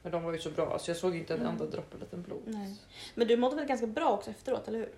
Men 0.03 0.13
de 0.13 0.23
var 0.23 0.33
ju 0.33 0.39
så 0.39 0.51
bra. 0.51 0.73
Alltså, 0.73 0.91
jag 0.91 0.97
såg 0.99 1.17
inte 1.17 1.35
en 1.35 1.41
Mm. 1.41 1.53
enda 1.53 1.67
droppe 1.67 1.97
liten 1.99 2.23
blod. 2.23 2.43
Nej. 2.47 2.77
Men 3.15 3.29
du 3.29 3.37
mådde 3.37 3.57
väl 3.57 3.67
ganska 3.67 3.87
bra 3.87 4.11
också 4.13 4.31
efteråt, 4.31 4.69
eller 4.69 4.79
hur? 4.79 4.93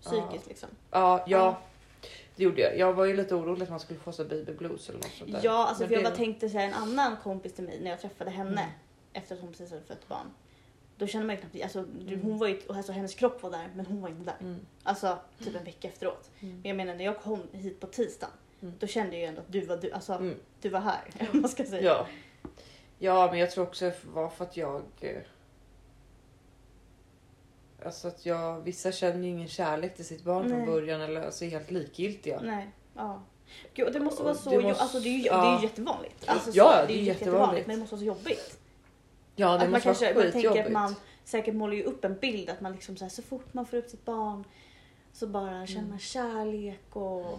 Psykiskt 0.00 0.46
liksom. 0.48 0.68
Ja, 0.90 1.18
ja. 1.18 1.24
Ja. 1.26 1.60
Det 2.40 2.44
gjorde 2.44 2.60
jag. 2.62 2.78
Jag 2.78 2.92
var 2.92 3.04
ju 3.04 3.16
lite 3.16 3.34
orolig 3.34 3.62
att 3.62 3.70
man 3.70 3.80
skulle 3.80 3.98
få 4.00 4.12
så 4.12 4.24
baby 4.24 4.52
blues 4.52 4.88
eller 4.88 4.98
något 4.98 5.10
sånt 5.18 5.32
där. 5.32 5.40
Ja, 5.42 5.66
alltså 5.68 5.86
för 5.86 5.94
jag 5.94 6.02
bara 6.04 6.14
tänkte 6.16 6.48
här, 6.48 6.66
en 6.66 6.74
annan 6.74 7.16
kompis 7.22 7.52
till 7.54 7.64
mig 7.64 7.80
när 7.82 7.90
jag 7.90 8.00
träffade 8.00 8.30
henne 8.30 8.50
Mm. 8.62 8.70
efter 9.12 9.34
att 9.34 9.40
hon 9.40 9.50
precis 9.50 9.70
hade 9.70 9.82
fött 9.82 10.08
barn. 10.08 10.26
Då 10.96 11.06
kände 11.06 11.26
man 11.26 11.36
ju 11.36 11.40
knappt, 11.40 11.62
alltså 11.62 11.78
Mm. 11.78 12.20
hon 12.22 12.38
var 12.38 12.48
ju, 12.48 12.60
alltså 12.68 12.92
hennes 12.92 13.14
kropp 13.14 13.42
var 13.42 13.50
där 13.50 13.68
men 13.74 13.86
hon 13.86 14.00
var 14.02 14.08
inte 14.08 14.24
där. 14.24 14.46
Mm. 14.46 14.60
Alltså 14.82 15.18
typ 15.44 15.56
en 15.56 15.64
vecka 15.64 15.88
efteråt. 15.88 16.30
Mm. 16.40 16.54
Men 16.60 16.68
jag 16.68 16.76
menar 16.76 16.94
när 16.94 17.04
jag 17.04 17.20
kom 17.20 17.40
hit 17.52 17.80
på 17.80 17.86
tisdagen, 17.86 18.32
Mm. 18.62 18.74
då 18.78 18.86
kände 18.86 19.12
jag 19.12 19.20
ju 19.20 19.26
ändå 19.26 19.40
att 19.40 19.52
du 19.52 19.60
var 19.60 19.76
du, 19.76 19.92
alltså 19.92 20.12
Mm. 20.12 20.34
du 20.60 20.68
var 20.68 20.80
här. 20.80 21.00
man 21.32 21.48
ska 21.48 21.64
säga. 21.64 21.82
Ja. 21.82 22.06
ja, 22.98 23.28
men 23.30 23.40
jag 23.40 23.50
tror 23.50 23.64
också 23.64 23.84
det 23.84 23.96
var 24.14 24.28
för 24.28 24.44
att 24.44 24.56
jag... 24.56 24.82
Alltså 27.84 28.08
att 28.08 28.26
jag, 28.26 28.60
vissa 28.60 28.92
känner 28.92 29.22
ju 29.22 29.28
ingen 29.28 29.48
kärlek 29.48 29.96
till 29.96 30.04
sitt 30.04 30.24
barn 30.24 30.46
Nej. 30.46 30.50
från 30.56 30.66
början 30.74 31.00
eller 31.00 31.22
alltså 31.22 31.44
är 31.44 31.48
helt 31.48 31.70
likgiltiga. 31.70 32.40
Nej, 32.42 32.70
ja. 32.96 33.22
Gud, 33.74 33.92
det 33.92 34.00
måste 34.00 34.22
vara 34.22 34.34
så, 34.34 34.50
det 34.50 34.56
jo, 34.56 34.62
måste- 34.62 34.82
alltså 34.82 35.00
det 35.00 35.08
är 35.08 35.18
ju, 35.18 35.24
ja. 35.24 35.42
det 35.42 35.48
är 35.48 35.56
ju 35.56 35.62
jättevanligt. 35.66 36.28
Alltså, 36.28 36.50
Ja, 36.54 36.78
så, 36.80 36.86
det 36.86 36.92
är 36.92 36.96
ju 36.96 37.04
jättevanligt. 37.04 37.66
Men 37.66 37.76
det 37.76 37.80
måste 37.80 37.94
vara 37.94 38.00
så 38.00 38.06
jobbigt. 38.06 38.58
Ja, 39.36 39.48
det 39.48 39.54
att 39.54 39.60
man 39.60 39.70
måste 39.70 39.84
kanske, 39.84 40.14
vara 40.14 40.24
man 40.24 40.32
tänker 40.32 40.64
att 40.64 40.72
man 40.72 40.94
säkert 41.24 41.54
målar 41.54 41.74
ju 41.74 41.82
upp 41.82 42.04
en 42.04 42.18
bild 42.18 42.50
att 42.50 42.60
man 42.60 42.72
liksom 42.72 42.96
så, 42.96 43.04
här, 43.04 43.10
så 43.10 43.22
fort 43.22 43.54
man 43.54 43.66
får 43.66 43.76
upp 43.76 43.90
sitt 43.90 44.04
barn 44.04 44.44
så 45.12 45.26
bara 45.26 45.66
känner 45.66 45.88
man 45.88 45.98
kärlek 45.98 46.96
och, 46.96 47.32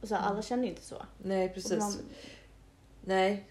och 0.00 0.08
så 0.08 0.14
här, 0.14 0.22
alla 0.28 0.42
känner 0.42 0.62
ju 0.62 0.68
inte 0.68 0.84
så. 0.84 0.96
Nej, 1.22 1.48
precis. 1.48 1.78
man, 1.78 1.92
Nej. 3.04 3.44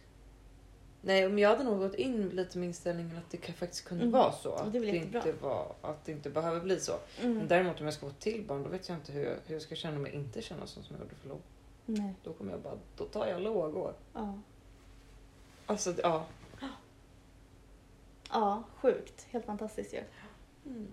Nej, 1.08 1.26
om 1.26 1.40
jag 1.40 1.50
hade 1.50 1.64
nog 1.64 1.80
gått 1.80 1.96
in 1.96 2.30
lite 2.30 2.58
med 2.58 2.68
inställningen 2.68 3.18
att 3.18 3.30
det 3.32 3.38
kan- 3.38 3.56
faktiskt 3.56 3.86
kunde 3.86 4.04
Mm. 4.04 4.14
vara 4.14 4.32
så. 4.32 4.54
Att 4.54 4.74
det 4.74 4.80
det, 4.80 4.88
inte 4.98 5.32
var, 5.42 5.74
att 5.82 6.06
det 6.06 6.12
inte 6.12 6.30
behöver 6.30 6.60
bli 6.62 6.80
så. 6.80 6.94
Men 7.22 7.32
mm, 7.32 7.48
däremot 7.48 7.80
om 7.80 7.86
jag 7.86 7.94
ska 7.94 8.08
få 8.10 8.14
till 8.14 8.44
barn 8.48 8.64
då 8.64 8.70
vet 8.70 8.90
jag 8.90 8.98
inte 8.98 9.12
hur 9.12 9.24
jag, 9.26 9.36
hur 9.46 9.56
jag 9.56 9.62
ska 9.62 9.76
känna 9.76 10.00
mig 10.00 10.16
inte 10.16 10.42
känna 10.42 10.68
så 10.68 10.82
som 10.84 10.96
jag 10.96 11.04
gjorde 11.04 11.16
för 11.16 11.30
Lo. 11.30 11.38
nej, 11.86 12.14
Då 12.24 12.34
kommer 12.34 12.52
jag 12.52 12.62
bara, 12.62 12.78
då 12.98 13.06
tar 13.06 13.28
jag 13.28 13.42
lågor. 13.42 13.94
ja. 14.14 14.40
Alltså 15.66 15.94
ja. 16.04 16.26
ja, 18.32 18.64
sjukt. 18.76 19.28
Helt 19.30 19.46
fantastiskt 19.46 19.94
ju. 19.94 20.02
Mm. 20.66 20.88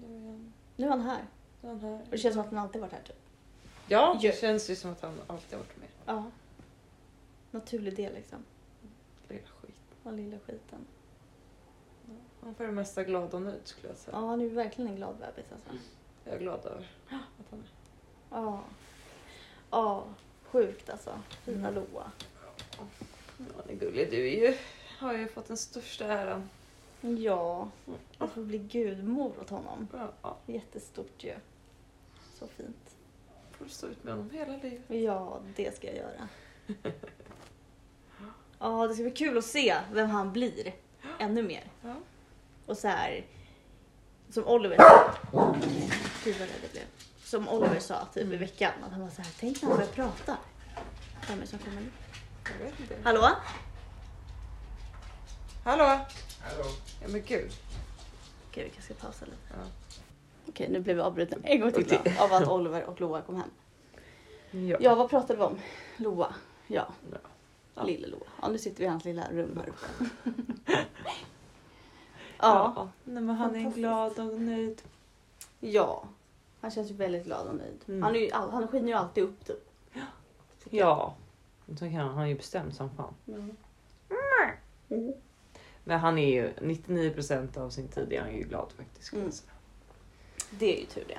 Nu 0.00 0.06
är 0.16 0.20
han- 0.30 0.52
Nu 0.76 0.86
är 0.86 0.90
han 0.90 1.00
här. 1.00 1.24
nu 1.60 1.68
är 1.68 1.72
han 1.72 1.80
här. 1.80 1.92
Och 2.00 2.10
det 2.10 2.18
känns 2.18 2.34
som 2.34 2.44
att 2.44 2.50
han 2.50 2.58
alltid 2.58 2.80
varit 2.80 2.92
här 2.92 3.02
typ. 3.06 3.16
Ja, 3.88 4.18
Ju. 4.22 4.28
det 4.30 4.38
känns 4.40 4.70
ju 4.70 4.76
som 4.76 4.90
att 4.92 5.00
han 5.02 5.14
alltid 5.26 5.58
varit 5.58 5.76
med. 5.80 5.88
Ja. 6.06 6.24
Naturlig 7.50 7.96
del 7.96 8.14
liksom. 8.14 8.44
Den 10.04 10.16
lilla 10.16 10.38
skiten. 10.38 10.86
Han 12.40 12.54
får 12.54 12.64
det 12.64 12.72
mesta 12.72 13.04
glad 13.04 13.34
och 13.34 13.42
nöjd 13.42 13.60
skulle 13.64 13.88
jag 13.88 13.96
säga. 13.96 14.16
Ja, 14.16 14.26
han 14.26 14.40
är 14.40 14.44
ju 14.44 14.50
verkligen 14.50 14.90
en 14.90 14.96
glad 14.96 15.14
bebis 15.16 15.52
alltså. 15.52 15.70
Jag 16.24 16.34
är 16.34 16.38
glad 16.38 16.66
över 16.66 16.90
att 17.10 17.46
han 17.50 17.58
är. 17.60 17.66
Ja. 18.30 18.60
Ja, 19.70 20.04
sjukt 20.42 20.90
alltså. 20.90 21.20
Fina 21.44 21.68
Mm. 21.68 21.74
Loa. 21.74 22.12
Ja, 22.78 22.84
han 23.38 23.70
är 23.70 23.74
gullig. 23.74 24.10
Du 24.10 24.28
är 24.28 24.48
ju, 24.48 24.56
har 24.98 25.12
ju 25.12 25.28
fått 25.28 25.46
den 25.48 25.56
största 25.56 26.04
äran. 26.04 26.48
Ja, 27.00 27.70
att 28.18 28.30
få 28.30 28.40
bli 28.40 28.58
gudmor 28.58 29.32
åt 29.40 29.50
honom. 29.50 29.88
Ja, 30.22 30.36
Jättestort 30.46 31.24
ju. 31.24 31.34
Så 32.34 32.46
fint. 32.46 32.96
får 33.52 33.64
du 33.64 33.70
stå 33.70 33.86
ut 33.86 34.04
med 34.04 34.14
honom 34.14 34.30
hela 34.30 34.56
livet. 34.56 34.82
Ja, 34.88 35.40
det 35.56 35.76
ska 35.76 35.86
jag 35.86 35.96
göra. 35.96 36.28
Ja, 38.64 38.86
det 38.86 38.94
ska 38.94 39.02
bli 39.02 39.12
kul 39.12 39.38
att 39.38 39.44
se 39.44 39.76
vem 39.92 40.10
han 40.10 40.32
blir. 40.32 40.74
Ännu 41.18 41.42
mer. 41.42 41.64
Ja. 41.82 41.94
Och 42.66 42.78
så 42.78 42.88
här. 42.88 43.24
Som 44.30 44.46
Oliver 44.46 44.76
Gud 46.24 46.36
vad 46.38 46.48
rädd 46.48 46.58
jag 46.62 46.70
blev. 46.70 46.82
Som 47.24 47.48
Oliver 47.48 47.80
sa 47.80 48.06
typ 48.14 48.32
i 48.32 48.36
veckan. 48.36 48.72
Att 48.86 48.90
han 48.92 49.00
var 49.00 49.08
så 49.08 49.22
här, 49.22 49.30
tänk 49.40 49.62
när 49.62 49.68
han 49.68 49.78
börjar 49.78 49.92
prata. 49.92 50.36
Vem 51.28 51.38
är 51.38 51.42
det 51.42 51.46
som 51.46 51.58
kommer 51.58 51.80
nu? 51.80 51.90
Jag 52.58 52.64
vet 52.64 52.80
inte. 52.80 52.96
Hallå? 53.04 53.28
Hallå? 55.64 55.84
Hallå? 56.40 56.64
Ja 57.02 57.08
men 57.08 57.22
gud. 57.26 57.52
Okej, 58.50 58.64
vi 58.64 58.70
kanske 58.70 58.94
ska 58.94 59.06
pausa 59.06 59.24
lite. 59.24 59.38
Ja. 59.50 59.56
Okej, 60.48 60.68
nu 60.70 60.80
blev 60.80 60.96
vi 60.96 61.02
avbrutna 61.02 61.36
en 61.42 61.60
gång 61.60 61.72
till 61.72 61.86
då, 61.88 61.96
av 62.24 62.32
att 62.32 62.48
Oliver 62.48 62.84
och 62.84 63.00
Loa 63.00 63.22
kom 63.22 63.36
hem. 63.36 63.50
Ja. 64.68 64.76
Ja, 64.80 64.94
vad 64.94 65.10
pratade 65.10 65.36
vi 65.36 65.42
om? 65.44 65.58
Loa. 65.96 66.34
Ja, 66.66 66.88
Ja. 67.12 67.18
Ja. 67.74 67.82
lille 67.84 68.06
Loa. 68.06 68.20
Ja, 68.42 68.48
nu 68.48 68.58
sitter 68.58 68.78
vi 68.78 68.84
i 68.84 68.88
hans 68.88 69.04
lilla 69.04 69.30
rum 69.32 69.56
här 69.62 69.68
uppe. 69.68 70.10
ja, 72.38 72.88
Nej, 73.04 73.22
men 73.22 73.36
han 73.36 73.54
är 73.56 73.70
glad 73.70 74.18
och 74.18 74.40
nöjd. 74.40 74.82
ja. 75.60 76.04
Han 76.60 76.70
känns 76.70 76.90
ju 76.90 76.94
väldigt 76.94 77.24
glad 77.24 77.46
och 77.46 77.54
nöjd. 77.54 77.84
Mm. 77.88 78.02
Han, 78.02 78.16
är 78.16 78.20
ju, 78.20 78.30
all- 78.30 78.50
han 78.50 78.68
skiner 78.68 78.88
ju 78.88 78.94
alltid 78.94 79.24
upp 79.24 79.44
typ. 79.46 79.70
Ja. 80.70 81.14
Så 81.68 81.78
kan 81.78 81.94
han, 81.94 82.14
han 82.14 82.22
är 82.24 82.26
ju 82.28 82.34
bestämd 82.36 82.74
som 82.74 82.90
fan. 82.90 83.14
jag. 83.24 83.36
Mm. 84.98 85.12
Men 85.84 85.98
han 86.00 86.18
är 86.18 86.28
ju 86.32 86.52
99% 86.52 87.58
av 87.58 87.70
sin 87.70 87.88
tid 87.88 88.12
är 88.12 88.20
han 88.20 88.34
ju 88.36 88.42
glad 88.42 88.72
faktiskt. 88.76 89.12
Mm. 89.12 89.30
Det 90.50 90.76
är 90.76 90.80
ju 90.80 90.86
tur 90.86 91.04
det. 91.08 91.18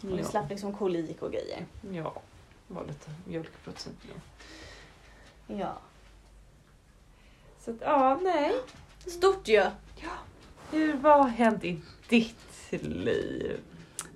Nu 0.00 0.16
Ja. 0.18 0.24
slapp 0.24 0.50
liksom 0.50 0.72
kolik 0.74 1.22
och 1.22 1.32
grejer. 1.32 1.66
Ja. 1.92 2.12
Var 2.68 2.84
lite 2.84 3.10
mjölkprocent. 3.24 3.96
Ja. 4.08 4.14
Ja. 5.46 5.78
Så 7.58 7.70
att, 7.70 7.76
ja, 7.80 8.20
nej. 8.22 8.52
Stort 9.06 9.48
ju! 9.48 9.64
Hur, 10.70 10.94
vad 10.94 11.18
har 11.18 11.28
hänt 11.28 11.64
i 11.64 11.80
ditt 12.08 12.72
liv? 12.82 13.60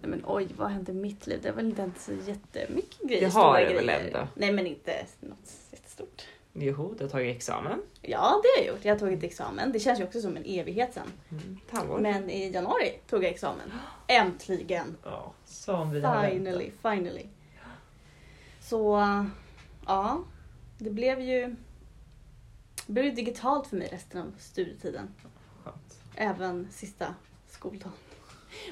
Nej 0.01 0.11
men 0.11 0.23
oj, 0.27 0.49
vad 0.57 0.71
hände 0.71 0.93
i 0.93 0.95
mitt 0.95 1.27
liv? 1.27 1.39
Det 1.43 1.49
har 1.49 1.57
väl 1.57 1.67
inte 1.67 1.83
hänt 1.83 2.01
så 2.01 2.13
jättemycket 2.13 3.01
grejer. 3.01 3.21
Det 3.21 3.35
har 3.35 3.61
det 3.61 3.75
väl 3.75 3.89
ändå? 3.89 4.29
Nej 4.35 4.53
men 4.53 4.67
inte 4.67 5.07
något 5.21 5.53
jättestort. 5.71 6.23
Jo, 6.53 6.95
du 6.99 7.05
har 7.05 7.11
tagit 7.11 7.37
examen. 7.37 7.83
Ja, 8.03 8.41
det 8.43 8.49
har 8.49 8.67
jag 8.67 8.75
gjort. 8.75 8.85
Jag 8.85 8.95
har 8.95 8.99
tagit 8.99 9.23
examen. 9.23 9.73
Det 9.73 9.81
känns 9.81 10.01
ju 10.01 10.05
också 10.05 10.21
som 10.21 10.37
en 10.37 10.45
evighet 10.45 10.95
sen. 10.95 11.13
Mm. 11.31 12.03
Men 12.03 12.31
i 12.31 12.51
januari 12.51 12.99
tog 13.09 13.25
jag 13.25 13.31
examen. 13.31 13.73
Äntligen! 14.07 14.97
Ja, 15.05 15.33
som 15.45 15.91
vi 15.91 16.01
har 16.01 16.31
Finally, 16.31 16.71
finally. 16.83 17.27
Så, 18.61 19.05
ja. 19.87 20.25
Det 20.85 20.91
blev 20.91 21.21
ju... 21.21 21.57
Det 22.87 22.93
blev 22.93 23.15
digitalt 23.15 23.67
för 23.67 23.77
mig 23.77 23.89
resten 23.93 24.21
av 24.23 24.33
studietiden. 24.39 25.09
Skönt. 25.65 26.01
Även 26.15 26.69
sista 26.71 27.15
skoldagen. 27.49 27.93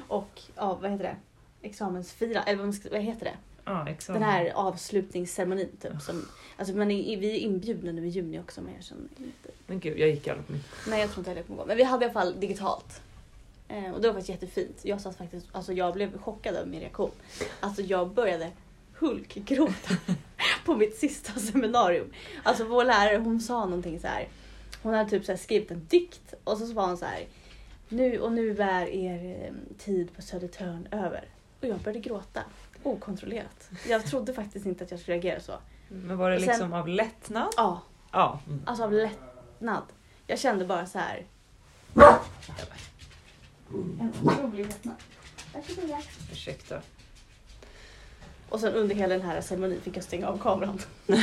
Och, 0.08 0.42
ja, 0.56 0.74
vad 0.74 0.90
heter 0.90 1.04
det? 1.04 1.16
Examensfira, 1.62 2.42
eller 2.42 2.90
vad 2.90 3.00
heter 3.00 3.24
det? 3.24 3.36
Examen. 3.90 4.22
Den 4.22 4.30
här 4.30 4.52
avslutningsceremonin 4.54 5.76
typ. 5.80 6.02
Som, 6.02 6.28
alltså 6.56 6.74
är, 6.74 7.16
vi 7.16 7.30
är 7.30 7.38
inbjudna 7.38 7.92
nu 7.92 8.06
i 8.06 8.08
juni 8.08 8.40
också 8.40 8.60
men 8.60 8.74
jag 8.74 8.84
känner 8.84 9.02
inte. 9.02 9.50
Men 9.66 9.80
gud, 9.80 9.98
jag 9.98 10.08
gick 10.08 10.28
aldrig 10.28 10.46
på 10.46 10.52
min. 10.52 10.64
Nej 10.88 11.00
jag 11.00 11.10
tror 11.10 11.20
inte 11.20 11.30
heller 11.30 11.40
jag 11.40 11.46
kommer 11.46 11.62
gå. 11.62 11.66
Men 11.66 11.76
vi 11.76 11.82
hade 11.82 12.04
i 12.04 12.08
alla 12.08 12.12
fall 12.12 12.40
digitalt. 12.40 13.02
Eh, 13.68 13.90
och 13.90 14.00
det 14.00 14.08
var 14.08 14.14
faktiskt 14.14 14.42
jättefint. 14.42 14.80
Jag 14.82 15.00
satt 15.00 15.16
faktiskt, 15.16 15.46
alltså 15.52 15.72
jag 15.72 15.94
blev 15.94 16.18
chockad 16.18 16.54
över 16.54 16.66
min 16.66 16.80
reaktion. 16.80 17.10
Alltså 17.60 17.82
jag 17.82 18.10
började 18.10 18.50
hulkgråta 18.98 19.96
på 20.64 20.76
mitt 20.76 20.96
sista 20.96 21.32
seminarium. 21.40 22.12
Alltså 22.42 22.64
vår 22.64 22.84
lärare 22.84 23.16
hon 23.16 23.40
sa 23.40 23.64
någonting 23.64 24.00
så 24.00 24.06
här. 24.06 24.28
Hon 24.82 24.94
hade 24.94 25.10
typ 25.10 25.24
så 25.24 25.32
här 25.32 25.36
skrivit 25.36 25.70
en 25.70 25.86
dikt 25.88 26.34
och 26.44 26.58
så 26.58 26.66
sa 26.66 26.86
hon 26.86 26.96
så 26.96 27.04
här. 27.04 27.26
Nu 27.88 28.20
och 28.20 28.32
nu 28.32 28.56
är 28.62 28.86
er 28.86 29.44
eh, 29.46 29.52
tid 29.78 30.16
på 30.16 30.22
Södertörn 30.22 30.88
över. 30.90 31.24
Och 31.60 31.66
jag 31.68 31.78
började 31.78 32.00
gråta. 32.00 32.42
Okontrollerat. 32.82 33.70
Jag 33.88 34.04
trodde 34.04 34.34
faktiskt 34.34 34.66
inte 34.66 34.84
att 34.84 34.90
jag 34.90 35.00
skulle 35.00 35.14
reagera 35.16 35.40
så. 35.40 35.54
Men 35.88 36.16
var 36.18 36.30
det 36.30 36.38
sen- 36.40 36.48
liksom 36.48 36.72
av 36.72 36.88
lättnad? 36.88 37.48
Ja, 37.56 37.82
Ja. 38.12 38.40
Mm. 38.46 38.60
alltså 38.66 38.84
av 38.84 38.92
lättnad. 38.92 39.82
Jag 40.26 40.38
kände 40.38 40.64
bara 40.64 40.86
så 40.86 40.98
här. 40.98 41.26
En 44.00 44.12
otrolig 44.22 44.66
lättnad. 44.66 44.94
Varsågoda. 45.54 45.98
Ursäkta. 46.32 46.82
Och 48.48 48.60
sen 48.60 48.74
under 48.74 48.94
hela 48.94 49.14
den 49.14 49.26
här 49.26 49.40
ceremonin 49.40 49.80
fick 49.80 49.96
jag 49.96 50.04
stänga 50.04 50.28
av 50.28 50.38
kameran. 50.38 50.78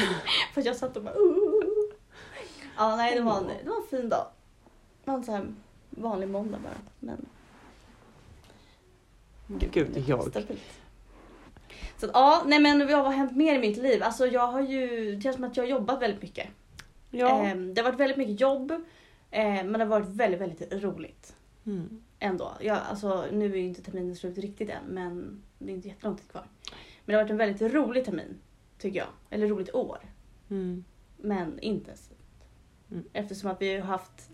För 0.54 0.66
jag 0.66 0.76
satt 0.76 0.98
och 0.98 1.04
bara 1.04 1.16
uh. 1.16 1.64
Ja 2.78 2.96
nej 2.96 3.16
det 3.16 3.22
var, 3.22 3.38
en, 3.38 3.48
det 3.64 3.70
var 3.70 3.78
en 3.78 3.88
fin 3.90 4.10
dag. 4.10 4.28
Det 5.04 5.12
var 5.12 5.18
en 5.18 5.24
sån 5.24 5.34
här 5.34 5.48
vanlig 5.90 6.30
måndag 6.30 6.58
bara. 6.64 6.74
Men... 7.00 7.26
Gud, 9.48 9.88
det 9.94 10.00
är 10.00 10.10
jag. 10.10 10.30
Stabilt. 10.30 10.62
Så 11.98 12.06
att, 12.06 12.12
ja, 12.14 12.44
nej 12.46 12.60
men 12.60 12.88
vad 12.88 13.06
har 13.06 13.12
hänt 13.12 13.36
mer 13.36 13.56
i 13.56 13.60
mitt 13.60 13.78
liv? 13.78 14.04
Alltså 14.04 14.28
jag 14.28 14.48
har 14.48 14.62
ju, 14.62 15.16
det 15.16 15.22
känns 15.22 15.36
som 15.36 15.46
att 15.46 15.58
jag 15.58 15.64
har 15.64 15.70
jobbat 15.70 16.02
väldigt 16.02 16.22
mycket. 16.22 16.48
Ja. 17.12 17.44
Ehm, 17.44 17.74
det 17.74 17.82
har 17.82 17.92
varit 17.92 18.00
väldigt 18.00 18.18
mycket 18.18 18.42
jobb. 18.42 18.72
eh, 19.32 19.44
men 19.44 19.74
det 19.74 19.80
har 19.80 19.86
varit 19.86 20.08
väldigt, 20.08 20.42
väldigt 20.42 20.84
roligt. 20.84 21.36
Mm. 21.66 22.02
Ändå. 22.20 22.52
Jag, 22.60 22.78
alltså, 22.90 23.26
nu 23.32 23.46
är 23.46 23.58
ju 23.58 23.68
inte 23.68 23.82
terminen 23.82 24.16
slut 24.16 24.38
riktigt 24.38 24.70
än 24.70 24.84
men 24.88 25.42
det 25.58 25.72
är 25.72 25.76
inte 25.76 25.88
jättelång 25.88 26.16
tid 26.16 26.32
kvar. 26.32 26.44
Men 27.06 27.14
det 27.14 27.14
har 27.14 27.24
varit 27.24 27.32
en 27.32 27.38
väldigt 27.38 27.74
rolig 27.74 28.06
termin. 28.06 28.40
Tycker 28.78 29.00
jag. 29.00 29.08
Eller 29.30 29.48
roligt 29.48 29.76
år. 29.76 29.98
Mm. 30.50 30.86
Men 31.18 31.60
intensivt. 31.60 32.18
Mm. 32.92 33.04
Eftersom 33.14 33.52
att 33.52 33.62
vi 33.62 33.78
har 33.78 33.88
haft... 33.88 34.30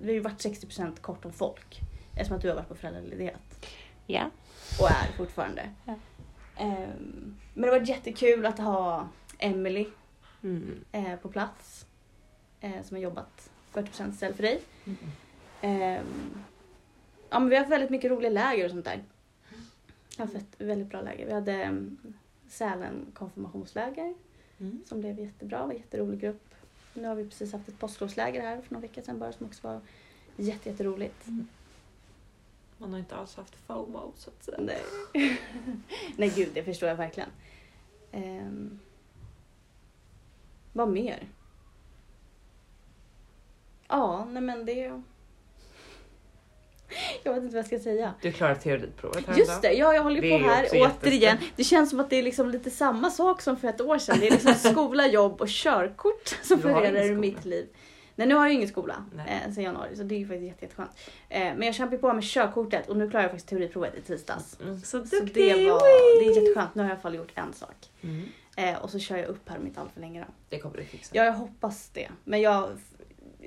Vi 0.00 0.06
har 0.06 0.14
ju 0.14 0.20
varit 0.20 0.44
60% 0.44 1.00
kort 1.00 1.24
om 1.24 1.32
folk. 1.32 1.80
Eftersom 2.14 2.36
att 2.36 2.42
du 2.42 2.48
har 2.48 2.54
varit 2.54 2.68
på 2.68 2.74
föräldraledighet. 2.74 3.66
Ja. 4.06 4.30
Och 4.80 4.90
är 4.90 5.16
fortfarande. 5.16 5.70
Ehm, 6.56 7.36
men 7.54 7.62
det 7.62 7.68
har 7.68 7.78
varit 7.78 7.88
jättekul 7.88 8.46
att 8.46 8.58
ha 8.58 9.08
Emily 9.38 9.86
Mm. 10.42 10.84
eh, 10.92 11.16
på 11.16 11.28
plats. 11.28 11.86
Eh, 12.60 12.82
som 12.82 12.96
har 12.96 13.02
jobbat 13.02 13.50
40% 13.72 14.10
istället 14.12 14.36
för 14.36 14.42
dig. 14.42 14.60
Ehm, 15.60 16.04
ja, 17.30 17.38
men 17.38 17.48
vi 17.48 17.54
har 17.56 17.60
haft 17.62 17.72
väldigt 17.72 17.90
mycket 17.90 18.10
roliga 18.10 18.30
läger 18.30 18.64
och 18.64 18.70
sånt 18.70 18.84
där. 18.84 19.04
Har 20.18 20.24
haft 20.24 20.36
ett 20.36 20.60
väldigt 20.60 20.88
bra 20.88 21.00
läger. 21.00 21.26
Vi 21.26 21.32
hade 21.32 21.68
um, 21.68 21.98
Sälen 22.48 23.06
konfirmationsläger 23.14 24.14
Mm. 24.60 24.82
som 24.86 25.00
blev 25.00 25.20
jättebra. 25.20 25.66
Var 25.66 25.72
en 25.72 25.78
jätterolig 25.78 26.20
grupp. 26.20 26.54
Nu 26.94 27.08
har 27.08 27.14
vi 27.14 27.24
precis 27.28 27.52
haft 27.52 27.68
ett 27.68 27.78
påsklovsläger 27.78 28.40
här 28.40 28.60
för 28.60 28.74
några 28.74 28.82
veckor 28.86 29.02
sedan 29.02 29.18
bara 29.18 29.32
som 29.32 29.46
också 29.46 29.68
var 29.68 29.80
jätte, 30.36 30.70
jätteroligt. 30.70 31.26
Man 32.78 32.92
har 32.92 32.98
inte 32.98 33.16
alls 33.16 33.36
haft 33.36 33.54
FOMO 33.54 34.12
så 34.16 34.30
att 34.30 34.44
säga. 34.44 34.58
Nej. 34.60 34.82
Nej 36.16 36.32
gud, 36.36 36.48
det 36.54 36.64
förstår 36.64 36.88
jag 36.88 36.96
verkligen. 36.96 37.30
Um, 38.12 38.80
vad 40.72 40.88
mer? 40.88 41.28
Ja, 43.88 44.24
nej 44.24 44.42
men 44.42 44.66
det... 44.66 45.02
Jag 47.22 47.34
vet 47.34 47.42
inte 47.42 47.54
vad 47.54 47.58
jag 47.58 47.66
ska 47.66 47.78
säga. 47.78 48.14
Du 48.22 48.32
klarar 48.32 48.54
teoriprovet 48.54 49.26
här 49.26 49.38
Just 49.38 49.62
det, 49.62 49.72
ja, 49.72 49.94
jag 49.94 50.02
håller 50.02 50.22
Det 50.22 50.38
på 50.38 50.48
här 50.48 50.68
återigen. 50.72 51.36
Det 51.56 51.64
känns 51.64 51.90
som 51.90 52.00
att 52.00 52.10
det 52.10 52.16
är 52.16 52.22
liksom 52.22 52.50
lite 52.50 52.70
samma 52.70 53.10
sak 53.10 53.42
som 53.42 53.56
för 53.56 53.68
ett 53.68 53.80
år 53.80 53.98
sedan. 53.98 54.16
Det 54.20 54.26
är 54.26 54.30
liksom 54.30 54.54
skola, 54.72 55.06
jobb 55.06 55.40
och 55.40 55.48
körkort 55.48 56.38
som 56.42 56.60
florerar 56.60 57.00
i 57.02 57.04
skola. 57.04 57.20
mitt 57.20 57.44
liv. 57.44 57.66
Nej 58.16 58.26
nu 58.26 58.34
har 58.34 58.40
jag 58.42 58.48
ju 58.50 58.54
ingen 58.54 58.68
skola 58.68 59.04
eh, 59.28 59.52
sen 59.54 59.64
januari 59.64 59.96
så 59.96 60.02
det 60.02 60.14
är 60.14 60.18
ju 60.18 60.26
faktiskt 60.26 60.46
jätte, 60.46 60.64
jätteskönt. 60.64 60.90
Eh, 61.28 61.40
men 61.40 61.62
jag 61.62 61.74
kämpar 61.74 61.96
på 61.96 62.12
med 62.12 62.24
körkortet 62.24 62.88
och 62.88 62.96
nu 62.96 63.10
klarar 63.10 63.24
jag 63.24 63.30
faktiskt 63.30 63.48
teoriprovet 63.48 63.94
i 63.98 64.00
tisdags. 64.00 64.60
Mm. 64.60 64.80
Så 64.80 65.06
Så 65.06 65.16
duktig! 65.16 65.54
det, 65.54 65.70
var, 65.70 66.20
det 66.20 66.26
är 66.26 66.40
jätteskönt. 66.42 66.74
Nu 66.74 66.82
har 66.82 66.88
jag 66.88 66.90
i 66.90 66.92
alla 66.92 67.00
fall 67.02 67.14
gjort 67.14 67.32
en 67.34 67.52
sak. 67.52 67.76
Mm. 68.02 68.24
Eh, 68.56 68.78
och 68.82 68.90
så 68.90 68.98
kör 68.98 69.16
jag 69.16 69.26
upp 69.28 69.48
här 69.48 69.58
om 69.58 69.66
inte 69.66 69.80
allt 69.80 69.92
för 69.92 70.00
länge 70.00 70.20
då. 70.20 70.26
Det 70.48 70.58
kommer 70.58 70.76
du 70.76 70.84
fixa. 70.84 71.10
Ja, 71.14 71.24
jag 71.24 71.32
hoppas 71.32 71.88
det. 71.88 72.08
Men 72.24 72.40
jag 72.40 72.68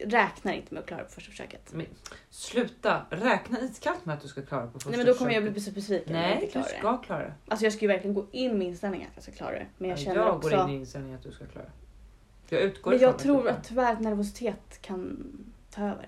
räknar 0.06 0.54
inte 0.54 0.74
med 0.74 0.82
att 0.82 0.88
klara 0.88 1.04
på 1.04 1.10
första 1.12 1.32
försöket. 1.32 1.74
Men 1.74 1.86
sluta 2.30 3.06
räkna 3.10 3.60
iskallt 3.62 4.06
med 4.06 4.16
att 4.16 4.22
du 4.22 4.28
ska 4.28 4.42
klara 4.42 4.68
på 4.68 4.74
första 4.74 4.90
Nej 4.90 4.98
men 4.98 5.06
då 5.08 5.14
kommer 5.14 5.32
jag 5.32 5.44
försöket. 5.44 5.54
bli 5.54 5.62
så 5.62 5.72
besviken 5.72 6.16
jag 6.16 6.22
Nej, 6.22 6.38
du 6.42 6.48
klarar 6.52 6.66
ska 6.66 6.98
klara 6.98 7.20
det. 7.24 7.34
Alltså 7.48 7.66
jag 7.66 7.74
ska 7.74 7.82
ju 7.82 7.88
verkligen 7.88 8.14
gå 8.14 8.26
in 8.32 8.58
med 8.58 8.68
inställningen 8.68 9.08
att 9.08 9.16
jag 9.16 9.24
ska 9.24 9.32
klara 9.32 9.52
det. 9.52 9.66
Men 9.78 9.90
jag 9.90 10.00
Ja, 10.00 10.04
känner 10.04 10.18
jag 10.22 10.36
också... 10.36 10.50
går 10.50 10.60
in 10.60 10.70
i 10.70 10.76
inställningen 10.80 11.18
att 11.18 11.24
du 11.24 11.32
ska 11.32 11.46
klara 11.46 11.66
det. 11.66 11.72
Jag 12.56 12.62
utgår 12.64 12.92
Men 12.92 13.00
jag 13.00 13.20
tror 13.20 13.50
att 13.50 13.64
tyvärr 13.64 13.94
att 13.94 14.02
nervositet 14.02 14.82
kan 14.82 15.24
ta 15.72 15.82
över. 15.82 16.08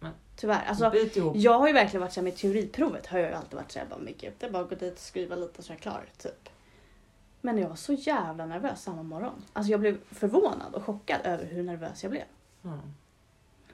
Men- 0.00 0.12
Tyvärr. 0.36 0.64
Alltså, 0.66 0.92
jag 1.34 1.58
har 1.58 1.66
ju 1.66 1.72
verkligen 1.72 2.00
varit 2.00 2.12
såhär 2.12 2.24
med 2.24 2.36
teoriprovet 2.36 3.06
har 3.06 3.18
jag 3.18 3.28
ju 3.30 3.34
alltid 3.36 3.54
varit 3.54 3.72
såhär 3.72 3.86
bara 3.86 3.98
mycket. 4.00 4.40
Det 4.40 4.46
är 4.46 4.50
bara 4.50 4.62
att 4.62 4.68
gå 4.70 4.74
dit 4.74 4.92
och 4.94 4.98
skriva 4.98 5.36
lite 5.36 5.62
så 5.62 5.72
är 5.72 5.74
jag 5.74 5.80
klar. 5.82 6.04
Typ. 6.18 6.48
Men 7.40 7.58
jag 7.58 7.68
var 7.68 7.76
så 7.76 7.92
jävla 7.92 8.46
nervös 8.46 8.82
samma 8.82 9.02
morgon. 9.02 9.44
Alltså 9.52 9.70
jag 9.72 9.80
blev 9.80 9.98
förvånad 10.10 10.74
och 10.74 10.84
chockad 10.84 11.20
över 11.24 11.44
hur 11.44 11.62
nervös 11.62 12.02
jag 12.02 12.10
blev. 12.10 12.24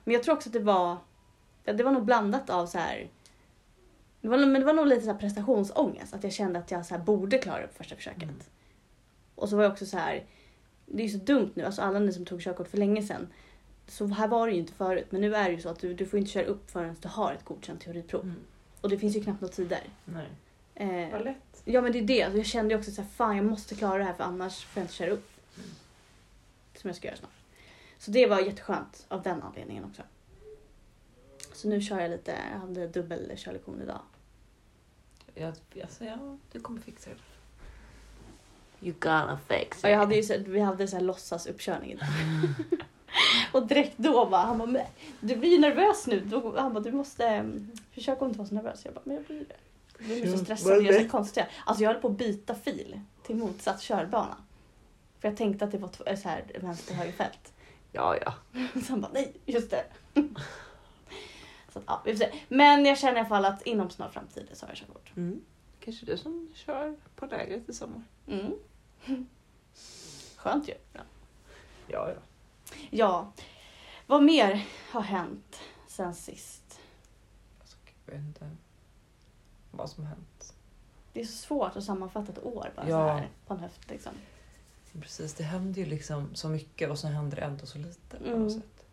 Men 0.05 0.14
jag 0.14 0.22
tror 0.22 0.35
också 0.35 0.48
att 0.48 0.53
det 0.53 0.61
var, 0.61 0.96
ja, 1.64 1.72
det 1.72 1.85
var 1.85 1.92
nog 1.92 2.05
blandat 2.05 2.50
av 2.50 2.66
så 2.66 2.79
här. 2.79 3.09
Det 4.20 4.29
var, 4.29 4.38
men 4.38 4.53
det 4.53 4.64
var 4.64 4.72
nog 4.72 4.87
lite 4.87 5.03
så 5.03 5.12
här 5.12 5.18
prestationsångest. 5.18 6.14
Att 6.14 6.24
jag 6.24 6.33
kände 6.33 6.59
att 6.59 6.70
jag 6.70 6.87
så 6.87 6.94
här 6.94 7.03
borde 7.05 7.38
klara 7.38 7.66
på 7.66 7.74
första 7.74 7.96
försöket. 7.96 8.22
Mm. 8.22 8.40
Och 9.35 9.48
så 9.48 9.57
var 9.57 9.62
jag 9.62 9.72
också 9.72 9.87
så 9.87 9.98
här. 9.98 10.24
Det 10.87 11.03
är 11.03 11.07
ju 11.07 11.18
så 11.18 11.24
dumt 11.24 11.50
nu, 11.55 11.64
alltså 11.64 11.83
alla 11.83 11.98
ni 11.98 12.12
som 12.12 12.24
tog 12.24 12.40
körkort 12.40 12.68
för 12.68 12.79
länge 12.79 13.03
sedan. 13.03 13.29
Så 13.87 14.07
här 14.07 14.29
var 14.29 14.46
det 14.46 14.53
ju 14.53 14.59
inte 14.59 14.72
förut. 14.72 15.07
Men 15.11 15.20
nu 15.20 15.35
är 15.35 15.44
det 15.44 15.55
ju 15.55 15.61
så 15.61 15.68
att 15.68 15.79
du, 15.79 15.94
du 15.94 16.07
får 16.07 16.18
inte 16.18 16.31
köra 16.31 16.44
upp 16.44 16.70
förrän 16.70 16.96
du 17.00 17.09
har 17.09 17.33
ett 17.33 17.44
godkänt 17.44 17.81
teoriprov. 17.81 18.22
Mm. 18.22 18.37
Och 18.81 18.88
det 18.88 18.98
finns 18.98 19.16
ju 19.16 19.22
knappt 19.22 19.40
några 19.40 19.55
tider. 19.55 19.83
Nej. 20.05 20.26
Eh, 20.74 21.12
Vad 21.12 21.24
lätt. 21.24 21.62
ja 21.64 21.81
men 21.81 21.92
det 21.92 21.98
är 21.98 22.03
det. 22.03 22.22
Alltså, 22.22 22.38
jag 22.38 22.46
kände 22.46 22.74
ju 22.74 22.79
också 22.79 22.90
så 22.90 23.03
här, 23.03 23.09
fan 23.09 23.37
jag 23.37 23.44
måste 23.46 23.74
klara 23.74 23.98
det 23.98 24.05
här 24.05 24.14
för 24.14 24.24
annars 24.24 24.64
får 24.64 24.81
jag 24.81 24.85
inte 24.85 24.94
köra 24.94 25.11
upp. 25.11 25.31
Mm. 25.57 25.70
Som 26.74 26.88
jag 26.88 26.96
ska 26.96 27.09
göra 27.09 27.16
snart. 27.16 27.39
Så 28.01 28.11
det 28.11 28.27
var 28.27 28.41
jätteskönt 28.41 29.05
av 29.09 29.23
den 29.23 29.43
anledningen 29.43 29.85
också. 29.85 30.03
Så 31.53 31.69
nu 31.69 31.81
kör 31.81 32.01
jag 32.01 32.11
lite, 32.11 32.39
jag 32.53 32.59
hade 32.59 32.87
dubbel 32.89 33.33
körlektion 33.37 33.83
idag. 33.83 34.01
Jag, 35.35 35.55
alltså, 35.83 36.05
ja, 36.05 36.37
du 36.53 36.61
kommer 36.61 36.81
fixa 36.81 37.11
det. 37.11 37.17
You 38.87 38.95
gonna 39.01 39.39
fix 39.49 39.85
Och 39.85 39.91
jag 39.91 39.99
hade 39.99 40.15
ju, 40.15 40.23
så- 40.23 40.39
vi 40.47 40.61
hade 40.61 40.89
så 40.89 40.97
här 40.97 41.03
låtsas 41.03 41.47
uppkörning 41.47 41.93
idag. 41.93 42.09
och 43.53 43.67
direkt 43.67 43.93
då 43.97 44.27
bara, 44.27 44.41
han 44.43 44.59
bara, 44.59 44.87
du 45.21 45.37
blir 45.37 45.51
ju 45.51 45.59
nervös 45.59 46.07
nu. 46.07 46.21
Då, 46.21 46.59
han 46.59 46.75
bara, 46.75 46.81
du 46.85 46.93
måste 46.93 47.39
um, 47.41 47.71
försöka 47.95 48.25
inte 48.25 48.39
vara 48.39 48.49
så 48.49 48.55
nervös. 48.55 48.85
Jag 48.85 48.95
bara, 48.95 49.01
men 49.05 49.17
jag 49.17 49.25
blir 49.25 49.39
det. 49.49 49.57
Jag 49.99 50.07
blir 50.07 50.27
så 50.27 50.33
Ja, 50.33 50.45
stressad 50.45 50.77
och 50.77 50.83
gör 50.83 51.03
så 51.03 51.09
konstiga. 51.09 51.47
Alltså 51.67 51.85
jag 51.85 51.93
höll 51.93 52.01
på 52.03 52.09
att 52.09 52.19
byta 52.19 52.55
fil 52.55 53.01
till 53.27 53.37
motsatt 53.37 53.81
körbana. 53.81 54.37
För 55.21 55.29
jag 55.29 55.37
tänkte 55.37 55.65
att 55.65 55.73
det 55.73 55.79
var 55.79 56.17
så 56.17 56.29
här 56.29 56.45
vänster 56.61 56.95
höger 56.95 57.13
fält. 57.13 57.53
Ja, 57.92 58.16
ja. 58.24 58.35
Så 58.83 58.92
han 58.92 59.00
bara, 59.00 59.12
nej, 59.12 59.37
just 59.46 59.70
det. 59.70 59.85
så 61.72 61.79
att, 61.79 61.85
ja, 61.87 62.03
vi 62.05 62.12
får 62.12 62.18
se. 62.18 62.33
Men 62.48 62.85
jag 62.85 62.98
känner 62.98 63.16
i 63.16 63.18
alla 63.18 63.29
fall 63.29 63.44
att 63.44 63.62
inom 63.62 63.90
snar 63.90 64.09
framtid 64.09 64.48
så 64.53 64.66
har 64.66 64.70
jag 64.70 64.76
körkort. 64.79 65.12
Mm. 65.16 65.44
Kanske 65.81 66.07
du 66.07 66.16
som 66.16 66.50
kör 66.55 66.96
på 67.16 67.26
lägret 67.26 67.68
i 67.68 67.72
sommar. 67.72 68.03
Mm. 68.26 68.53
Skönt 70.37 70.68
ju. 70.68 70.74
Ja, 70.92 72.11
ja. 72.11 72.14
Ja, 72.90 73.33
vad 74.07 74.22
mer 74.22 74.66
har 74.90 75.00
hänt 75.00 75.61
sen 75.87 76.14
sist? 76.14 76.81
Alltså, 77.61 77.76
jag 78.07 78.12
vet 78.12 78.22
inte 78.22 78.50
vad 79.70 79.90
som 79.90 80.05
har 80.05 80.11
hänt. 80.11 80.55
Det 81.12 81.20
är 81.20 81.24
så 81.24 81.33
svårt 81.37 81.76
att 81.76 81.85
sammanfatta 81.85 82.33
ett 82.33 82.44
år 82.44 82.72
bara 82.76 82.88
Ja. 82.88 83.09
så 83.09 83.12
här 83.12 83.29
på 83.46 83.55
en 83.55 83.61
höft 83.61 83.90
liksom. 83.90 84.12
Precis, 85.00 85.35
det 85.35 85.44
händer 85.44 85.81
ju 85.83 85.87
liksom 85.87 86.35
så 86.35 86.48
mycket 86.48 86.90
och 86.90 86.98
så 86.98 87.07
händer 87.09 87.37
det 87.37 87.42
ändå 87.42 87.66
så 87.66 87.79
lite 87.79 88.16
på 88.18 88.24
Mm. 88.24 88.42
något 88.42 88.53
sätt. 88.53 88.85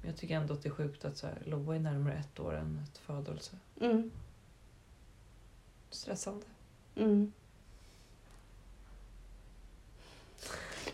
Men 0.00 0.10
Jag 0.10 0.16
tycker 0.16 0.36
ändå 0.36 0.54
att 0.54 0.62
det 0.62 0.68
är 0.68 0.72
sjukt 0.72 1.04
att 1.04 1.16
så 1.16 1.26
här, 1.26 1.42
Loa 1.44 1.74
är 1.76 1.80
närmare 1.80 2.14
ett 2.14 2.40
år 2.40 2.54
än 2.54 2.80
ett 2.84 2.98
födelse. 2.98 3.56
Mm. 3.80 4.10
Stressande. 5.90 6.46
Mm. 6.96 7.32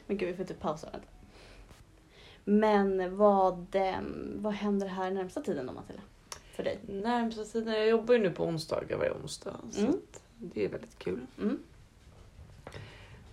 Men 0.07 0.17
gud, 0.19 0.29
vi 0.29 0.37
får 0.37 0.45
typ 0.45 0.61
pausa. 0.61 0.89
Vänta. 0.93 1.07
Men 2.45 3.17
vad, 3.17 3.67
ehm, 3.75 4.33
vad 4.43 4.53
händer 4.53 4.87
här 4.87 5.11
närmsta 5.11 5.43
tiden 5.43 5.67
då 5.67 5.73
Matilda? 5.73 6.03
För 6.57 6.63
dig? 6.65 6.79
Närmsta 6.89 7.45
tiden, 7.45 7.75
jag 7.75 7.89
jobbar 7.89 8.15
ju 8.15 8.21
nu 8.21 8.31
på 8.31 8.45
onsdagar 8.45 8.97
varje 8.97 9.13
onsdag. 9.13 9.57
Så 9.73 9.81
Mm. 9.81 9.91
att 9.93 10.21
det 10.39 10.65
är 10.65 10.69
väldigt 10.69 10.99
kul. 10.99 11.27
Mm. 11.43 11.59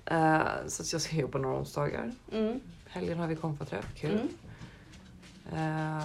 Eh, 0.05 0.41
så 0.67 0.83
att 0.83 0.93
jag 0.93 1.01
ska 1.01 1.15
jobba 1.15 1.39
några 1.39 1.57
onsdagar. 1.59 2.11
Mm. 2.31 2.59
Helgen 2.87 3.19
har 3.19 3.27
vi 3.27 3.35
konfaträff, 3.35 3.85
kul. 3.95 4.19
Mm. 5.51 5.97
Eh, 5.97 6.03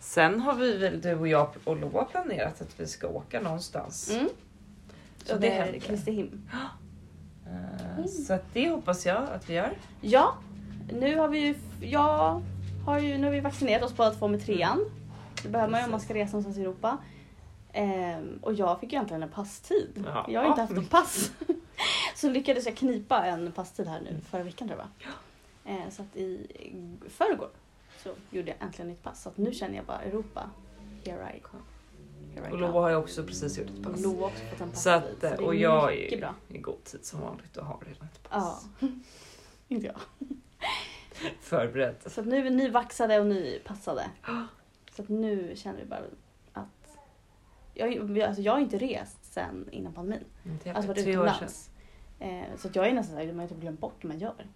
sen 0.00 0.40
har 0.40 0.54
vi 0.54 0.76
väl 0.78 1.00
du 1.00 1.14
och 1.14 1.28
jag 1.28 1.48
och 1.64 1.76
Loa 1.76 2.04
planerat 2.04 2.60
att 2.60 2.80
vi 2.80 2.86
ska 2.86 3.08
åka 3.08 3.40
någonstans. 3.40 4.10
Mm. 4.10 4.28
Så 5.24 5.34
Och 5.34 5.40
det 5.40 5.48
det 5.48 5.54
händer. 5.54 5.78
Kristihem. 5.80 6.48
Eh, 6.52 6.60
Mm. 7.96 8.08
Så 8.08 8.38
det 8.52 8.68
hoppas 8.70 9.06
jag 9.06 9.22
att 9.34 9.50
vi 9.50 9.54
gör. 9.54 9.72
Ja, 10.00 10.34
nu 10.92 11.16
har 11.18 11.28
vi 11.28 11.38
ju, 11.38 11.54
jag 11.80 12.42
har 12.86 12.98
ju, 12.98 13.18
nu 13.18 13.24
har 13.24 13.32
vi 13.32 13.40
vaccinerat 13.40 13.82
oss 13.82 13.96
båda 13.96 14.10
två 14.10 14.28
med 14.28 14.44
trean. 14.46 14.90
Det 15.42 15.48
behöver 15.48 15.70
man 15.70 15.80
ju 15.80 15.84
om 15.84 15.90
man 15.90 16.00
ska 16.00 16.14
resa 16.14 16.32
någonstans 16.32 16.56
i 16.58 16.60
Europa. 16.60 16.98
Ehm, 17.72 18.38
och 18.42 18.54
jag 18.54 18.80
fick 18.80 18.92
ju 18.92 18.96
egentligen 18.96 19.22
en 19.22 19.28
passtid. 19.28 20.04
Ja. 20.06 20.26
Jag 20.28 20.40
har 20.40 20.48
inte 20.48 20.60
haft 20.60 20.72
någon 20.72 20.86
pass. 20.86 21.30
Så 22.20 22.30
lyckades 22.30 22.66
jag 22.66 22.76
knipa 22.76 23.26
en 23.26 23.52
passtid 23.52 23.86
här 23.86 24.00
nu 24.00 24.20
förra 24.30 24.42
veckan 24.42 24.68
tror 24.68 24.80
jag. 24.80 25.74
Eh, 25.74 25.90
så 25.90 26.02
att 26.02 26.16
i 26.16 26.46
förrgår 27.08 27.48
så 28.02 28.10
gjorde 28.30 28.48
jag 28.48 28.56
äntligen 28.60 28.88
nytt 28.88 29.02
pass. 29.02 29.22
Så 29.22 29.28
att 29.28 29.36
nu 29.36 29.52
känner 29.54 29.76
jag 29.76 29.84
bara 29.84 30.00
Europa. 30.02 30.50
Here 31.04 31.16
I, 31.16 31.18
here 31.20 31.34
I 31.36 31.40
Och 31.40 32.50
come. 32.50 32.60
Loa 32.60 32.80
har 32.82 32.88
ju 32.90 32.96
också 32.96 33.24
precis 33.24 33.58
gjort 33.58 33.70
ett 33.70 33.86
Och 33.86 33.92
pass. 33.92 34.00
Lo 34.02 34.20
har 34.20 34.26
också 34.26 34.44
fått 34.44 34.60
en 34.60 34.74
Så 34.76 34.90
att, 34.90 35.02
passtid. 35.20 35.38
Så 35.38 35.44
och 35.44 35.54
jag 35.54 35.92
är 35.92 36.10
ju 36.10 36.20
bra. 36.20 36.34
i 36.48 36.58
god 36.58 36.84
tid 36.84 37.04
som 37.04 37.20
vanligt 37.20 37.56
och 37.56 37.66
har 37.66 37.78
redan 37.86 38.04
ett 38.06 38.20
Ja. 38.22 38.28
pass. 38.30 38.66
Inte 39.68 39.86
jag. 39.86 40.00
Förberedd. 41.40 41.96
Så 42.06 42.20
att 42.20 42.26
nu 42.26 42.36
är 42.38 42.42
vi 42.42 42.50
nyvaxade 42.50 43.20
och 43.20 43.26
nypassade. 43.26 44.10
Så 44.96 45.02
att 45.02 45.08
nu 45.08 45.52
känner 45.56 45.78
vi 45.80 45.84
bara 45.86 46.00
att... 46.52 46.98
Jag, 47.74 48.20
alltså 48.22 48.42
jag 48.42 48.52
har 48.52 48.60
inte 48.60 48.78
rest 48.78 49.32
sen 49.32 49.68
innan 49.72 49.92
pandemin. 49.92 50.24
Inte 50.44 50.72
Alltså 50.72 50.88
varit 50.88 51.02
tre 51.04 51.12
utomlands. 51.12 51.70
Eh, 52.18 52.42
så 52.56 52.68
att 52.68 52.76
jag 52.76 52.86
är 52.88 52.92
nästan 52.92 53.16
såhär, 53.16 53.26
man 53.32 53.38
har 53.40 53.46
typ 53.48 53.60
glömt 53.60 53.80
bort 53.80 53.94
hur 54.04 54.08
man 54.08 54.18
gör. 54.18 54.46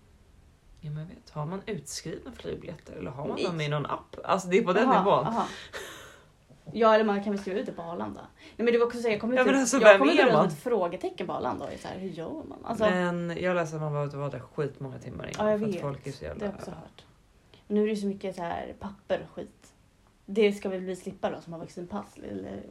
Ja, 0.81 0.91
men 0.91 0.99
jag 0.99 1.07
vet. 1.07 1.31
Har 1.31 1.47
man 1.47 1.63
utskrivna 1.67 2.33
flygbiljetter 2.33 2.93
eller 2.93 3.11
har 3.11 3.27
man 3.29 3.37
Nej. 3.37 3.45
dem 3.45 3.61
i 3.61 3.69
någon 3.69 3.87
app? 3.87 4.17
Alltså 4.25 4.49
det 4.49 4.59
är 4.59 4.63
på 4.63 4.73
den 4.73 4.85
Jaha, 4.89 4.99
nivån. 4.99 5.25
jaha. 5.25 5.47
Ja 6.73 6.95
eller 6.95 7.05
man 7.05 7.25
kan 7.25 7.33
väl 7.33 7.41
skriva 7.41 7.61
ut 7.61 7.67
det 7.67 7.73
på 7.73 7.83
Arlanda. 7.83 8.21
Nej 8.57 8.65
men 8.65 8.67
det 8.67 8.79
var 8.79 8.87
också 8.87 8.99
så 8.99 9.09
jag 9.09 9.21
kommer 9.21 9.35
Ja, 9.35 9.41
inte 9.41 9.53
men 9.53 9.61
alltså, 9.61 9.81
jag 9.81 9.99
kommer 9.99 10.15
med 10.15 10.47
ett 10.47 10.59
frågetecken 10.63 11.27
på 11.27 11.33
Arlanda 11.33 11.65
och 11.65 11.71
så 11.81 11.89
här, 11.89 11.99
hur 11.99 12.09
gör 12.09 12.31
man? 12.49 12.59
Alltså, 12.65 12.85
Men 12.85 13.37
jag 13.41 13.57
läste 13.57 13.77
att 13.77 13.83
man 13.83 13.93
behövde 13.93 14.17
vara 14.17 14.29
där 14.31 14.39
skitmånga 14.39 14.99
timmar 14.99 15.25
innan. 15.31 15.47
Ja, 15.47 15.51
jag 15.51 15.61
för 15.61 15.67
vet. 15.67 15.77
att 15.77 15.83
folk 15.83 16.07
är 16.07 16.13
så 16.13 16.21
det 16.25 16.29
har 16.29 16.35
jävla... 16.35 16.47
jag 16.47 16.55
också 16.55 16.71
hört. 16.71 17.05
Men 17.67 17.77
nu 17.77 17.85
är 17.85 17.89
det 17.89 17.97
så 17.97 18.07
mycket 18.07 18.37
så 18.37 18.43
här 18.43 18.75
papper 18.81 19.27
och 19.29 19.35
skit. 19.37 19.60
Det 20.33 20.53
ska 20.53 20.69
väl 20.69 20.81
vi 20.81 20.97
slippa 20.97 21.31
då 21.31 21.41
som 21.41 21.53
har 21.53 21.61
vaccinpass 21.61 22.17
eller 22.17 22.63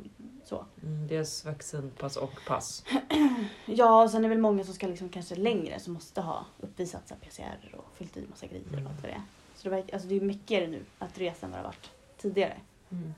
så. 0.43 0.65
Mm, 0.83 1.07
dels 1.07 1.45
vaccinpass 1.45 2.17
och 2.17 2.31
pass. 2.47 2.83
Ja, 3.65 4.03
och 4.03 4.11
sen 4.11 4.17
är 4.19 4.23
det 4.23 4.29
väl 4.29 4.37
många 4.41 4.63
som 4.63 4.73
ska 4.73 4.87
liksom 4.87 5.09
kanske 5.09 5.35
längre 5.35 5.79
som 5.79 5.93
måste 5.93 6.21
ha 6.21 6.45
uppvisat 6.59 7.07
så 7.07 7.15
PCR 7.15 7.75
och 7.77 7.85
fyllt 7.95 8.17
i 8.17 8.25
massa 8.29 8.47
grejer 8.47 8.63
Mm. 8.67 8.85
och 8.85 8.91
allt 8.91 9.01
vad 9.01 9.11
det 9.11 9.15
är. 9.15 9.21
Så 9.55 9.63
det, 9.63 9.69
verkar, 9.69 9.93
alltså 9.93 10.09
det 10.09 10.15
är 10.15 10.21
mycket 10.21 10.69
nu 10.69 10.85
att 10.99 11.17
resa 11.17 11.45
än 11.45 11.51
vad 11.51 11.59
det 11.59 11.63
har 11.63 11.69
varit 11.69 11.91
tidigare. 12.17 12.57
Mm. 12.89 13.13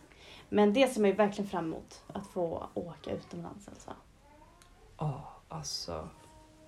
Men 0.49 0.73
det 0.73 0.87
ser 0.87 1.01
man 1.01 1.09
ju 1.09 1.15
verkligen 1.15 1.49
fram 1.49 1.65
emot, 1.65 2.01
att 2.07 2.27
få 2.27 2.67
åka 2.73 3.11
utomlands 3.11 3.67
alltså. 3.67 3.91
Ja, 4.97 5.31
alltså 5.49 6.07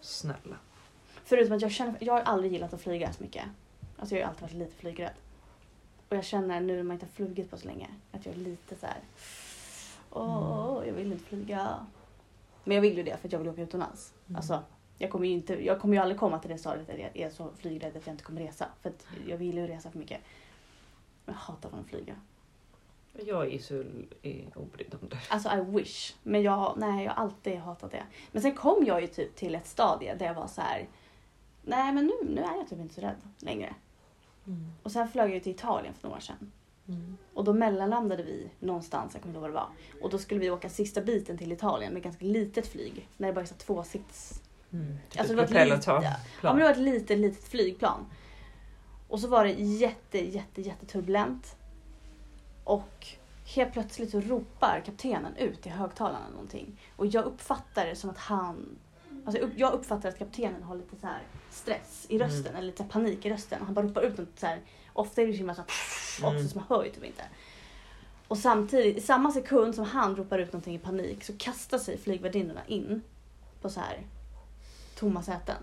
snälla. 0.01 0.57
Förutom 1.25 1.55
att 1.55 1.61
jag 1.61 1.71
känner, 1.71 1.95
jag 1.99 2.13
har 2.13 2.21
aldrig 2.21 2.51
gillat 2.53 2.73
att 2.73 2.81
flyga 2.81 3.13
så 3.13 3.23
mycket. 3.23 3.45
Alltså 3.97 4.15
jag 4.15 4.23
har 4.23 4.29
alltid 4.29 4.41
varit 4.41 4.53
lite 4.53 4.75
flygrädd. 4.75 5.13
Och 6.09 6.17
jag 6.17 6.25
känner 6.25 6.61
nu 6.61 6.75
när 6.75 6.83
man 6.83 6.93
inte 6.93 7.05
har 7.05 7.11
flugit 7.11 7.51
på 7.51 7.57
så 7.57 7.67
länge 7.67 7.89
att 8.11 8.25
jag 8.25 8.35
är 8.35 8.39
lite 8.39 8.75
så 8.75 8.85
här. 8.85 8.99
Åh, 10.09 10.83
jag 10.85 10.93
vill 10.93 11.11
inte 11.11 11.23
flyga. 11.23 11.85
Men 12.63 12.75
jag 12.75 12.81
vill 12.81 12.97
ju 12.97 13.03
det 13.03 13.17
för 13.17 13.27
att 13.27 13.31
jag 13.31 13.39
vill 13.39 13.49
åka 13.49 13.61
utomlands. 13.61 14.13
Mm. 14.27 14.35
Alltså, 14.35 14.63
jag 14.97 15.09
kommer 15.09 15.27
ju 15.27 15.33
inte, 15.33 15.65
jag 15.65 15.81
kommer 15.81 15.95
ju 15.95 16.01
aldrig 16.01 16.19
komma 16.19 16.39
till 16.39 16.49
det 16.49 16.57
stadiet 16.57 16.89
att 16.89 16.99
jag 16.99 17.17
är 17.17 17.29
så 17.29 17.49
flygrädd 17.57 17.97
att 17.97 18.07
jag 18.07 18.13
inte 18.13 18.23
kommer 18.23 18.41
resa. 18.41 18.67
För 18.81 18.89
att 18.89 19.05
jag 19.27 19.37
vill 19.37 19.57
ju 19.57 19.67
resa 19.67 19.91
för 19.91 19.99
mycket. 19.99 20.21
Men 21.25 21.35
jag 21.35 21.39
hatar 21.39 21.69
att 21.79 21.85
flyga. 21.85 22.15
Jag 23.25 23.53
är 23.53 23.59
så 23.59 23.83
obrydd 24.55 24.95
om 25.01 25.09
det. 25.09 25.17
Alltså 25.29 25.49
I 25.49 25.61
wish. 25.61 26.15
Men 26.23 26.41
jag, 26.41 26.73
nej, 26.77 27.05
jag 27.05 27.11
har 27.11 27.23
alltid 27.23 27.57
hatat 27.57 27.91
det. 27.91 28.03
Men 28.31 28.41
sen 28.41 28.55
kom 28.55 28.85
jag 28.85 29.01
ju 29.01 29.07
typ 29.07 29.35
till 29.35 29.55
ett 29.55 29.67
stadie 29.67 30.15
där 30.15 30.25
jag 30.25 30.33
var 30.33 30.47
så 30.47 30.61
här. 30.61 30.87
Nej 31.61 31.93
men 31.93 32.05
nu, 32.05 32.13
nu 32.29 32.41
är 32.41 32.55
jag 32.55 32.69
typ 32.69 32.79
inte 32.79 32.93
så 32.93 33.01
rädd 33.01 33.21
längre. 33.39 33.75
Mm. 34.47 34.71
Och 34.83 34.91
sen 34.91 35.07
flög 35.07 35.35
jag 35.35 35.43
till 35.43 35.51
Italien 35.51 35.93
för 35.93 36.07
några 36.07 36.17
år 36.17 36.21
sedan. 36.21 36.51
Mm. 36.87 37.17
Och 37.33 37.43
då 37.43 37.53
mellanlandade 37.53 38.23
vi 38.23 38.49
någonstans, 38.59 39.13
jag 39.13 39.21
kommer 39.21 39.31
inte 39.35 39.45
ihåg 39.45 39.51
vad 39.53 39.61
det 39.63 39.65
var. 39.95 40.01
Och 40.03 40.09
då 40.09 40.17
skulle 40.17 40.39
vi 40.39 40.49
åka 40.51 40.69
sista 40.69 41.01
biten 41.01 41.37
till 41.37 41.51
Italien 41.51 41.93
med 41.93 42.03
ganska 42.03 42.25
litet 42.25 42.67
flyg. 42.67 43.07
När 43.17 43.27
det 43.27 43.33
bara 43.33 43.41
är 43.41 43.45
så 43.45 43.55
två 43.55 43.83
sits. 43.83 44.41
Mm. 44.73 44.97
Typ 45.09 45.19
Alltså, 45.19 45.33
det 45.33 45.37
var 45.37 45.43
ett 45.43 45.49
litet- 45.69 45.85
Ja 46.41 46.49
men 46.49 46.57
det 46.57 46.63
var 46.63 46.71
ett 46.71 46.77
litet, 46.77 47.17
litet 47.19 47.43
flygplan. 47.43 48.05
Och 49.07 49.19
så 49.19 49.27
var 49.27 49.43
det 49.43 49.51
jätte, 49.51 50.17
jätte, 50.29 50.61
jätteturbulent. 50.61 51.55
Och 52.63 53.07
helt 53.55 53.73
plötsligt 53.73 54.11
så 54.11 54.19
ropar 54.21 54.81
kaptenen 54.85 55.35
ut 55.37 55.65
i 55.67 55.69
högtalarna 55.69 56.29
någonting. 56.31 56.79
Och 56.95 57.05
jag 57.05 57.25
uppfattar 57.25 57.85
det 57.85 57.95
som 57.95 58.09
att 58.09 58.17
han... 58.17 58.77
Alltså 59.25 59.49
jag 59.55 59.73
uppfattar 59.73 60.09
att 60.09 60.17
kaptenen 60.19 60.63
har 60.63 60.75
lite 60.75 60.95
så 61.01 61.07
här 61.07 61.21
stress 61.51 62.05
i 62.09 62.17
rösten, 62.19 62.41
Mm. 62.45 62.55
eller 62.55 62.65
lite 62.67 62.83
panik 62.83 63.25
i 63.25 63.29
rösten. 63.29 63.59
Och 63.59 63.65
han 63.65 63.75
bara 63.75 63.85
ropar 63.85 64.01
ut 64.01 64.17
något 64.17 64.39
så 64.39 64.45
här. 64.45 64.59
Ofta 64.93 65.21
är 65.21 65.27
det 65.27 65.33
så 65.37 65.45
här 65.45 65.59
också 65.61 66.27
Mm. 66.27 66.47
så 66.47 66.57
man 66.57 66.65
hör 66.69 66.83
ju 66.85 66.91
typ 66.91 67.03
inte. 67.03 67.23
Och 68.27 68.37
samtidigt, 68.37 68.97
i 68.97 69.01
samma 69.01 69.31
sekund 69.31 69.75
som 69.75 69.85
han 69.85 70.15
ropar 70.15 70.39
ut 70.39 70.53
någonting 70.53 70.75
i 70.75 70.79
panik 70.79 71.23
så 71.23 71.33
kastar 71.37 71.77
sig 71.77 71.97
flygvärdinnorna 71.97 72.61
in 72.67 73.01
på 73.61 73.69
så 73.69 73.79
här 73.79 74.07
tomma 74.95 75.23
säten. 75.23 75.57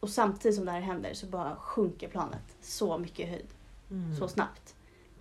Och 0.00 0.08
samtidigt 0.10 0.56
som 0.56 0.64
det 0.64 0.70
här 0.72 0.80
händer 0.80 1.14
så 1.14 1.26
bara 1.26 1.56
sjunker 1.56 2.08
planet 2.08 2.42
så 2.62 2.98
mycket 2.98 3.20
i 3.20 3.30
höjd, 3.30 3.46
Mm. 3.90 4.16
så 4.16 4.28
snabbt. 4.28 4.74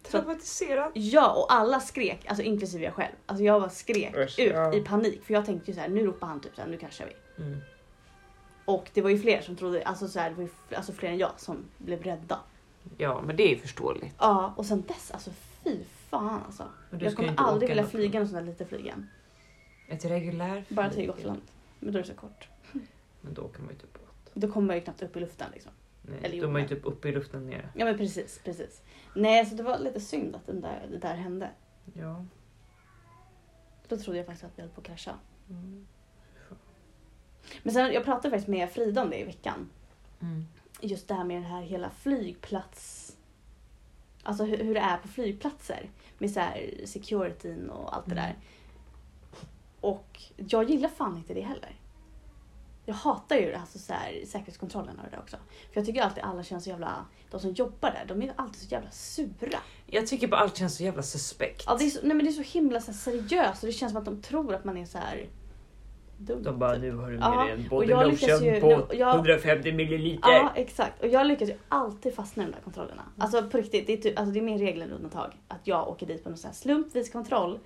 Traumatiserad. 0.03 0.91
Ja, 0.95 1.33
och 1.33 1.53
alla 1.53 1.79
skrek, 1.79 2.25
alltså 2.27 2.43
inklusive 2.43 2.83
jag 2.83 2.93
själv. 2.93 3.13
Alltså 3.25 3.43
jag 3.43 3.61
bara 3.61 3.69
skrek 3.69 4.15
Usch, 4.17 4.39
ut 4.39 4.53
ja. 4.53 4.73
i 4.73 4.81
panik 4.81 5.23
för 5.25 5.33
jag 5.33 5.45
tänkte 5.45 5.71
ju 5.71 5.75
så 5.75 5.81
här, 5.81 5.87
nu 5.89 6.05
ropar 6.05 6.27
han 6.27 6.39
typ 6.41 6.55
så 6.55 6.61
här, 6.61 6.67
nu 6.69 6.77
kraschar 6.77 7.05
vi. 7.05 7.13
Mm. 7.37 7.59
Och 8.65 8.89
det 8.93 9.01
var 9.01 9.09
ju 9.09 9.19
fler 9.19 9.41
som 9.41 9.55
trodde, 9.55 9.83
alltså 9.83 10.07
så 10.07 10.19
här, 10.19 10.29
det 10.29 10.35
var 10.35 10.43
ju 10.43 10.49
f- 10.49 10.73
alltså 10.77 10.93
fler 10.93 11.09
än 11.09 11.17
jag 11.17 11.31
som 11.39 11.57
blev 11.77 12.03
rädda. 12.03 12.39
Ja, 12.97 13.21
men 13.21 13.35
det 13.35 13.43
är 13.43 13.49
ju 13.49 13.57
förståeligt. 13.57 14.15
Ja, 14.19 14.53
och 14.57 14.65
sen 14.65 14.81
dess, 14.87 15.11
alltså 15.11 15.31
fy 15.63 15.77
fan 16.09 16.41
alltså. 16.45 16.67
Jag 16.89 17.01
ju 17.01 17.11
kommer 17.15 17.33
aldrig 17.37 17.69
vilja 17.69 17.83
något- 17.83 17.91
flyga 17.91 18.19
någon 18.19 18.27
sån 18.27 18.35
där 18.37 18.43
liten 18.45 18.67
flyg 18.67 18.81
igen. 18.85 19.09
Ett 19.87 20.05
reguljärt 20.05 20.69
Bara 20.69 20.89
till. 20.89 21.07
Gotland. 21.07 21.41
Men 21.79 21.93
då 21.93 21.99
är 21.99 22.03
det 22.03 22.07
så 22.09 22.15
kort. 22.15 22.47
Men 23.21 23.33
då 23.33 23.47
kan 23.47 23.65
man 23.65 23.73
ju 23.73 23.79
typ 23.79 23.93
båt. 23.93 24.31
Då 24.33 24.47
kommer 24.51 24.67
man 24.67 24.75
ju 24.75 24.81
knappt 24.81 25.01
upp 25.03 25.15
i 25.17 25.19
luften 25.19 25.47
liksom. 25.53 25.71
Nej, 26.01 26.17
Eller 26.23 26.29
de 26.41 26.55
är 26.55 26.59
ju 26.59 26.63
jorden. 26.63 26.67
typ 26.67 26.85
uppe 26.85 27.09
i 27.09 27.11
luften 27.11 27.45
nere. 27.45 27.69
Ja 27.75 27.85
men 27.85 27.97
precis, 27.97 28.41
precis. 28.43 28.81
Nej, 29.15 29.45
så 29.45 29.55
det 29.55 29.63
var 29.63 29.79
lite 29.79 29.99
synd 29.99 30.35
att 30.35 30.45
den 30.47 30.61
där, 30.61 30.87
det 30.91 30.97
där 30.97 31.15
hände. 31.15 31.49
Ja. 31.93 32.25
Då 33.87 33.97
trodde 33.97 34.17
jag 34.17 34.25
faktiskt 34.25 34.43
att 34.43 34.51
vi 34.57 34.61
höll 34.61 34.71
på 34.71 34.81
att 34.81 34.87
krascha. 34.87 35.13
Mm. 35.49 35.87
Men 37.63 37.73
sen, 37.73 37.93
jag 37.93 38.03
pratade 38.05 38.29
faktiskt 38.29 38.47
med 38.47 38.69
Frida 38.71 39.01
om 39.01 39.09
det 39.09 39.19
i 39.19 39.23
veckan. 39.23 39.69
Mm. 40.21 40.45
Just 40.81 41.07
det 41.07 41.13
här 41.13 41.23
med 41.23 41.37
den 41.37 41.51
här 41.51 41.61
hela 41.61 41.89
flygplats... 41.89 43.09
Alltså 44.23 44.43
hur, 44.43 44.57
hur 44.57 44.73
det 44.73 44.79
är 44.79 44.97
på 44.97 45.07
flygplatser. 45.07 45.89
Med 46.17 46.31
så 46.31 46.39
här 46.39 46.71
securityn 46.85 47.69
och 47.69 47.95
allt 47.95 48.05
det 48.05 48.11
Mm. 48.11 48.23
där. 48.23 48.35
Och 49.81 50.19
jag 50.35 50.69
gillar 50.69 50.89
fan 50.89 51.17
inte 51.17 51.33
det 51.33 51.41
heller. 51.41 51.75
Jag 52.85 52.93
hatar 52.93 53.35
ju 53.35 53.53
alltså 53.53 53.79
så 53.79 53.93
här, 53.93 54.25
säkerhetskontrollen 54.25 54.99
och 54.99 55.03
det 55.03 55.09
där 55.11 55.19
också. 55.19 55.37
För 55.71 55.79
jag 55.79 55.85
tycker 55.85 56.01
alltid 56.01 56.23
alla 56.23 56.43
känns 56.43 56.63
så 56.63 56.69
jävla... 56.69 57.05
De 57.31 57.39
som 57.39 57.51
jobbar 57.51 57.91
där, 57.91 58.05
de 58.07 58.21
är 58.21 58.33
alltid 58.35 58.61
så 58.61 58.67
jävla 58.67 58.91
sura. 58.91 59.59
Jag 59.85 60.07
tycker 60.07 60.27
bara 60.27 60.41
allt 60.41 60.57
känns 60.57 60.75
så 60.75 60.83
jävla 60.83 61.03
suspekt. 61.03 61.63
Ja, 61.67 61.75
det, 61.79 61.85
är 61.85 61.89
så, 61.89 61.99
nej, 62.03 62.15
men 62.15 62.25
det 62.25 62.31
är 62.31 62.43
så 62.43 62.57
himla 62.59 62.81
så 62.81 62.93
seriöst 62.93 63.63
och 63.63 63.67
det 63.67 63.73
känns 63.73 63.91
som 63.91 63.99
att 63.99 64.05
de 64.05 64.21
tror 64.21 64.55
att 64.55 64.63
man 64.65 64.77
är 64.77 64.85
så 64.85 64.97
här 64.97 65.27
dum. 66.17 66.43
De 66.43 66.59
bara, 66.59 66.73
typ. 66.73 66.81
nu 66.81 66.95
har 66.95 67.11
du 67.11 67.17
med 67.17 67.25
Ja, 67.27 67.43
dig 67.43 67.51
en 67.53 67.59
och 67.63 67.69
body 67.69 67.87
jag 67.87 68.07
lyckas 68.11 68.29
lotion 68.29 68.47
ju- 68.55 68.61
på 68.61 68.87
jag- 68.95 69.15
150 69.15 69.71
milliliter. 69.71 70.29
Ja, 70.31 70.51
exakt. 70.55 71.01
Och 71.03 71.07
jag 71.07 71.27
lyckas 71.27 71.49
ju 71.49 71.55
alltid 71.69 72.15
fastna 72.15 72.43
i 72.43 72.45
de 72.45 72.51
där 72.51 72.59
kontrollerna. 72.61 73.03
Alltså 73.17 73.43
på 73.49 73.57
riktigt, 73.57 73.87
det 73.87 73.93
är, 73.93 73.97
typ, 73.97 74.19
alltså, 74.19 74.33
det 74.33 74.39
är 74.39 74.43
mer 74.43 74.57
regel 74.57 74.81
än 74.81 74.91
undantag. 74.91 75.33
Att 75.47 75.67
jag 75.67 75.87
åker 75.87 76.05
dit 76.05 76.23
på 76.23 76.29
någon 76.29 76.37
sån 76.37 76.47
här 76.47 76.55
slumpvis 76.55 77.09
kontroll 77.11 77.59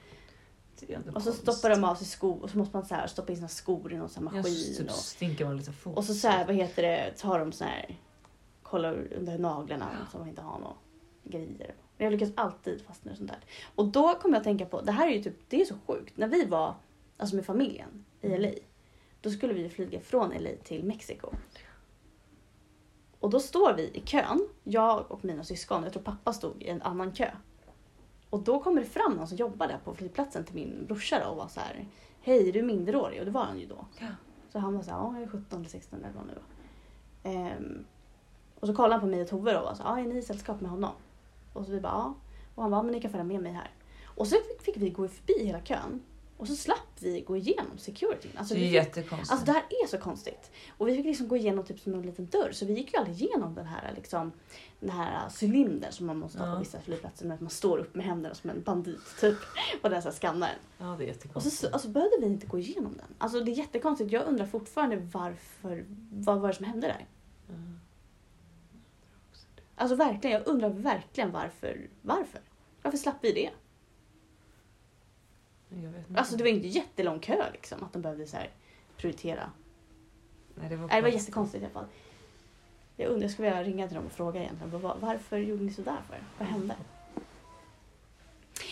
och 1.15 1.21
så 1.21 1.31
stoppar 1.31 1.69
de 1.69 1.83
av 1.83 1.95
sig 1.95 2.07
skor 2.07 2.43
och 2.43 2.49
så 2.49 2.57
måste 2.57 2.77
man 2.77 2.85
så 2.85 2.95
här 2.95 3.07
stoppa 3.07 3.31
in 3.31 3.35
sina 3.35 3.47
skor 3.47 3.93
i 3.93 3.97
någon 3.97 4.09
sån 4.09 4.27
här 4.27 4.35
Ja, 4.35 4.41
maskin. 4.41 4.55
så 4.73 4.81
typ 4.81 4.89
och, 4.91 4.95
stinker 4.95 5.45
man 5.45 5.57
lite 5.57 5.71
fort. 5.71 5.97
och 5.97 6.03
så, 6.03 6.13
så 6.13 6.27
här, 6.27 6.45
vad 6.45 6.55
heter 6.55 6.83
det, 6.83 7.11
tar 7.17 7.39
de 7.39 7.51
så 7.51 7.63
här, 7.63 7.95
kollar 8.63 9.07
under 9.17 9.37
naglarna 9.37 9.85
så 10.11 10.17
man 10.17 10.27
inte 10.27 10.41
har 10.41 10.59
några 10.59 10.73
grejer. 11.23 11.73
Men 11.97 12.05
jag 12.05 12.11
lyckas 12.11 12.29
alltid 12.35 12.81
fastna 12.87 13.11
i 13.11 13.15
sånt 13.15 13.29
där. 13.29 13.39
Och 13.75 13.85
då 13.85 14.15
kommer 14.15 14.35
jag 14.35 14.39
att 14.39 14.43
tänka 14.43 14.65
på, 14.65 14.81
det 14.81 14.91
här 14.91 15.07
är 15.07 15.11
ju 15.11 15.23
typ, 15.23 15.37
det 15.49 15.61
är 15.61 15.65
så 15.65 15.75
sjukt. 15.87 16.17
När 16.17 16.27
vi 16.27 16.45
var, 16.45 16.75
alltså 17.17 17.35
med 17.35 17.45
familjen 17.45 18.05
i 18.21 18.27
Mm. 18.27 18.41
LA, 18.41 18.51
då 19.21 19.29
skulle 19.29 19.53
vi 19.53 19.69
flyga 19.69 19.99
från 19.99 20.29
LA 20.29 20.49
till 20.63 20.83
Mexiko. 20.83 21.29
Och 23.19 23.29
då 23.29 23.39
står 23.39 23.73
vi 23.73 23.83
i 23.83 24.01
kön, 24.05 24.47
jag 24.63 25.11
och 25.11 25.25
mina 25.25 25.43
syskon, 25.43 25.83
jag 25.83 25.93
tror 25.93 26.03
pappa 26.03 26.33
stod 26.33 26.63
i 26.63 26.67
en 26.69 26.81
annan 26.81 27.11
kö. 27.11 27.31
Och 28.29 28.43
då 28.43 28.59
kommer 28.59 28.81
det 28.81 28.87
fram 28.87 29.13
någon 29.13 29.27
som 29.27 29.37
jobbar 29.37 29.67
där 29.67 29.79
på 29.83 29.95
flygplatsen 29.95 30.43
till 30.43 30.55
min 30.55 30.85
brorsa 30.85 31.19
då 31.23 31.29
och 31.29 31.37
var 31.37 31.47
så 31.47 31.59
här, 31.59 31.87
Hej, 32.21 32.49
är 32.49 32.53
du 32.53 32.61
minderårig? 32.61 33.19
Och 33.19 33.25
det 33.25 33.31
var 33.31 33.43
han 33.43 33.59
ju 33.59 33.65
då. 33.65 33.85
Ja. 33.99 34.07
Så 34.51 34.59
han 34.59 34.73
var 34.73 34.81
så 34.81 34.91
här, 34.91 34.97
ja 34.97 35.13
jag 35.13 35.23
är 35.23 35.27
17 35.27 35.59
eller 35.59 35.69
16 35.69 35.99
eller 35.99 36.13
vad 36.13 36.27
nu 36.27 36.33
var. 36.33 37.31
Ehm, 37.31 37.85
och 38.59 38.67
så 38.67 38.75
kollade 38.75 38.93
han 38.93 39.01
på 39.01 39.07
mig 39.07 39.21
och 39.21 39.27
Tove 39.27 39.53
då 39.53 39.59
och 39.59 39.65
var 39.65 39.73
så 39.73 39.83
ja 39.85 39.99
är 39.99 40.03
ni 40.03 40.17
i 40.17 40.21
sällskap 40.21 40.61
med 40.61 40.71
honom? 40.71 40.91
Och 41.53 41.65
så 41.65 41.71
vi 41.71 41.79
bara 41.79 41.91
ja. 41.91 42.13
Och 42.55 42.63
han 42.63 42.71
bara, 42.71 42.83
men 42.83 42.91
ni 42.91 43.01
kan 43.01 43.11
följa 43.11 43.23
med 43.23 43.41
mig 43.41 43.51
här. 43.51 43.71
Och 44.05 44.27
så 44.27 44.35
fick 44.59 44.77
vi 44.77 44.89
gå 44.89 45.07
förbi 45.07 45.45
hela 45.45 45.61
kön. 45.61 46.01
Och 46.37 46.47
så 46.47 46.55
slapp 46.55 46.77
vi 46.99 47.21
gå 47.21 47.37
igenom 47.37 47.77
securityn. 47.77 48.31
Alltså, 48.35 48.53
det 48.53 48.59
är 48.59 48.63
fick, 48.63 48.73
jättekonstigt. 48.73 49.31
alltså 49.31 49.45
det 49.45 49.51
här 49.51 49.63
är 49.83 49.87
så 49.87 49.97
konstigt. 49.97 50.51
Och 50.77 50.87
vi 50.87 50.95
fick 50.95 51.05
liksom 51.05 51.27
gå 51.27 51.37
igenom 51.37 51.65
typ 51.65 51.79
som 51.79 51.93
en 51.93 52.01
liten 52.01 52.25
dörr. 52.25 52.51
Så 52.51 52.65
vi 52.65 52.73
gick 52.73 52.93
ju 52.93 52.99
aldrig 52.99 53.21
igenom 53.21 53.55
den 53.55 53.65
här 53.65 53.93
liksom 53.95 54.31
den 54.79 54.89
här 54.89 55.29
cylindern 55.41 55.91
som 55.91 56.05
man 56.05 56.17
måste 56.17 56.39
ha 56.39 56.47
Ja. 56.47 56.53
på 56.53 56.59
vissa 56.59 56.81
flygplatser. 56.81 57.25
Med 57.25 57.35
att 57.35 57.41
man 57.41 57.49
står 57.49 57.77
upp 57.77 57.95
med 57.95 58.05
händerna 58.05 58.35
som 58.35 58.49
en 58.49 58.61
bandit 58.61 58.99
typ. 59.21 59.37
Och 59.81 59.89
den 59.89 60.01
här 60.01 60.11
skannaren. 60.11 60.55
ja, 60.77 60.85
det 60.85 60.89
är 60.89 60.93
Och 60.93 60.97
så 60.99 61.03
jättekonstigt. 61.03 61.73
alltså, 61.73 61.87
behövde 61.89 62.17
vi 62.19 62.25
inte 62.25 62.47
gå 62.47 62.59
igenom 62.59 62.93
den. 62.97 63.07
Alltså 63.17 63.39
det 63.39 63.51
är 63.51 63.55
jättekonstigt. 63.55 64.11
Jag 64.11 64.25
undrar 64.27 64.45
fortfarande 64.45 64.95
varför, 65.13 65.85
vad 66.11 66.39
var 66.39 66.47
det 66.49 66.55
som 66.55 66.65
hände 66.65 66.87
där? 66.87 67.05
Mm. 67.49 67.79
Alltså 69.75 69.95
verkligen, 69.95 70.37
jag 70.39 70.47
undrar 70.47 70.69
verkligen 70.69 71.31
varför. 71.31 71.89
Varför? 72.01 72.41
Varför 72.81 72.97
slapp 72.97 73.17
vi 73.21 73.31
det? 73.31 73.49
Alltså 76.15 76.35
det 76.37 76.43
var 76.43 76.49
inte 76.49 76.67
jättelång 76.67 77.19
kö 77.19 77.51
liksom. 77.51 77.83
Att 77.83 77.93
de 77.93 78.01
behövde 78.01 78.27
så 78.27 78.37
här 78.37 78.49
prioritera. 78.97 79.51
Nej, 80.55 80.69
det 80.69 80.75
var, 80.75 80.87
Nej, 80.87 80.95
det 80.95 81.01
var 81.01 81.09
konstigt. 81.11 81.21
jättekonstigt 81.27 81.61
i 81.63 81.65
alla 81.65 81.73
fall. 81.73 81.85
Jag 82.95 83.07
undrar, 83.09 83.21
jag 83.23 83.31
skulle 83.31 83.47
vilja 83.49 83.63
ringa 83.63 83.87
till 83.87 83.95
dem 83.95 84.05
och 84.05 84.11
fråga 84.11 84.41
egentligen. 84.41 84.81
Var, 84.81 84.97
varför 84.99 85.37
gjorde 85.37 85.63
ni 85.63 85.73
sådär 85.73 85.97
för? 86.09 86.17
Vad 86.37 86.47
hände? 86.47 86.75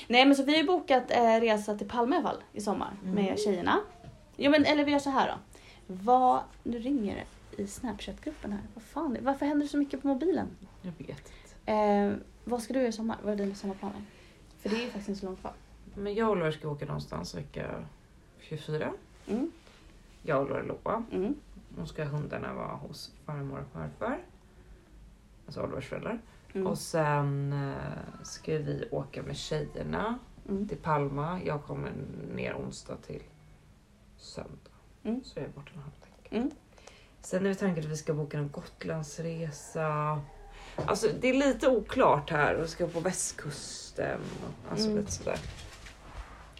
Nej 0.08 0.25
men 0.25 0.36
så 0.36 0.43
vi 0.43 0.51
har 0.51 0.60
ju 0.62 0.67
bokat 0.67 1.12
eh, 1.12 1.39
resa 1.41 1.77
till 1.77 1.88
Palma 1.89 2.15
i 2.15 2.19
alla 2.19 2.27
fall 2.29 2.43
i 2.53 2.62
sommar 2.62 2.93
Mm. 3.03 3.15
med 3.15 3.39
tjejerna. 3.39 3.79
Jo 4.38 4.51
men 4.51 4.65
eller 4.65 4.84
vi 4.86 4.91
gör 4.91 4.99
så 4.99 5.10
här 5.10 5.27
då. 5.27 5.34
Vad, 5.88 6.41
nu 6.63 6.79
ringer 6.79 7.15
det 7.55 7.63
i 7.63 7.67
Snapchat-gruppen 7.67 8.51
här. 8.51 8.62
Vad 8.73 8.84
fan, 8.84 9.17
varför 9.21 9.45
händer 9.45 9.65
det 9.65 9.69
så 9.69 9.77
mycket 9.77 10.01
på 10.01 10.08
mobilen? 10.08 10.47
Jag 10.81 10.91
vet 10.97 11.10
inte. 11.10 11.71
Eh, 11.71 12.13
vad 12.43 12.62
ska 12.62 12.73
du 12.73 12.79
göra 12.79 12.89
i 12.89 12.91
sommar? 12.91 13.17
Vad 13.23 13.34
är 13.34 13.38
dina 13.38 13.55
sommarplaner? 13.55 14.01
För 14.62 14.69
det 14.69 14.75
är 14.75 14.79
ju 14.81 14.86
faktiskt 14.86 15.10
inte 15.10 15.19
så 15.21 15.25
långt 15.25 15.39
kvar. 15.41 15.53
Men 15.95 16.13
jag 16.15 16.27
och 16.27 16.31
Oliver 16.31 16.51
ska 16.51 16.69
åka 16.69 16.86
någonstans 16.86 17.36
vecka 17.36 17.86
24. 18.39 18.93
Mm, 19.27 19.51
Jag 20.23 20.51
och 20.51 20.65
Loa. 20.65 21.03
mm, 21.12 21.36
Nu 21.77 21.86
ska 21.86 22.03
hundarna 22.03 22.53
vara 22.53 22.75
hos 22.75 23.12
farmor 23.25 23.60
och 23.60 23.67
farfar. 23.73 24.19
Alltså 25.45 25.62
Olivers 25.63 25.88
föräldrar. 25.88 26.19
mm, 26.53 26.67
Och 26.67 26.77
sen 26.77 27.53
eh, 27.53 28.23
ska 28.23 28.51
vi 28.58 28.88
åka 28.91 29.23
med 29.23 29.38
tjejerna 29.38 30.19
mm. 30.49 30.67
till 30.67 30.77
Palma. 30.77 31.39
Jag 31.45 31.63
kommer 31.63 31.91
ner 32.36 32.53
onsdag 32.55 32.95
till 33.08 33.23
söndag. 34.17 34.71
Mm. 35.03 35.23
Så 35.23 35.39
jag 35.39 35.45
är 35.45 35.49
borta 35.49 35.71
en 35.73 35.79
halv 35.79 35.93
vecka. 36.01 36.36
Mm. 36.36 36.51
Sen 37.21 37.45
är 37.45 37.49
det 37.49 37.55
tanken 37.55 37.84
att 37.84 37.89
vi 37.91 37.97
ska 37.97 38.13
boka 38.13 38.38
en 38.38 38.49
Gotlandsresa. 38.49 40.21
Alltså 40.75 41.08
det 41.21 41.29
är 41.29 41.34
lite 41.34 41.67
oklart 41.69 42.29
här. 42.29 42.55
Vi 42.55 42.67
ska 42.67 42.88
på 42.88 42.99
västkusten. 42.99 44.19
och- 44.21 44.71
Alltså 44.71 44.86
Mm. 44.88 44.99
lite 44.99 45.12
sådär. 45.12 45.39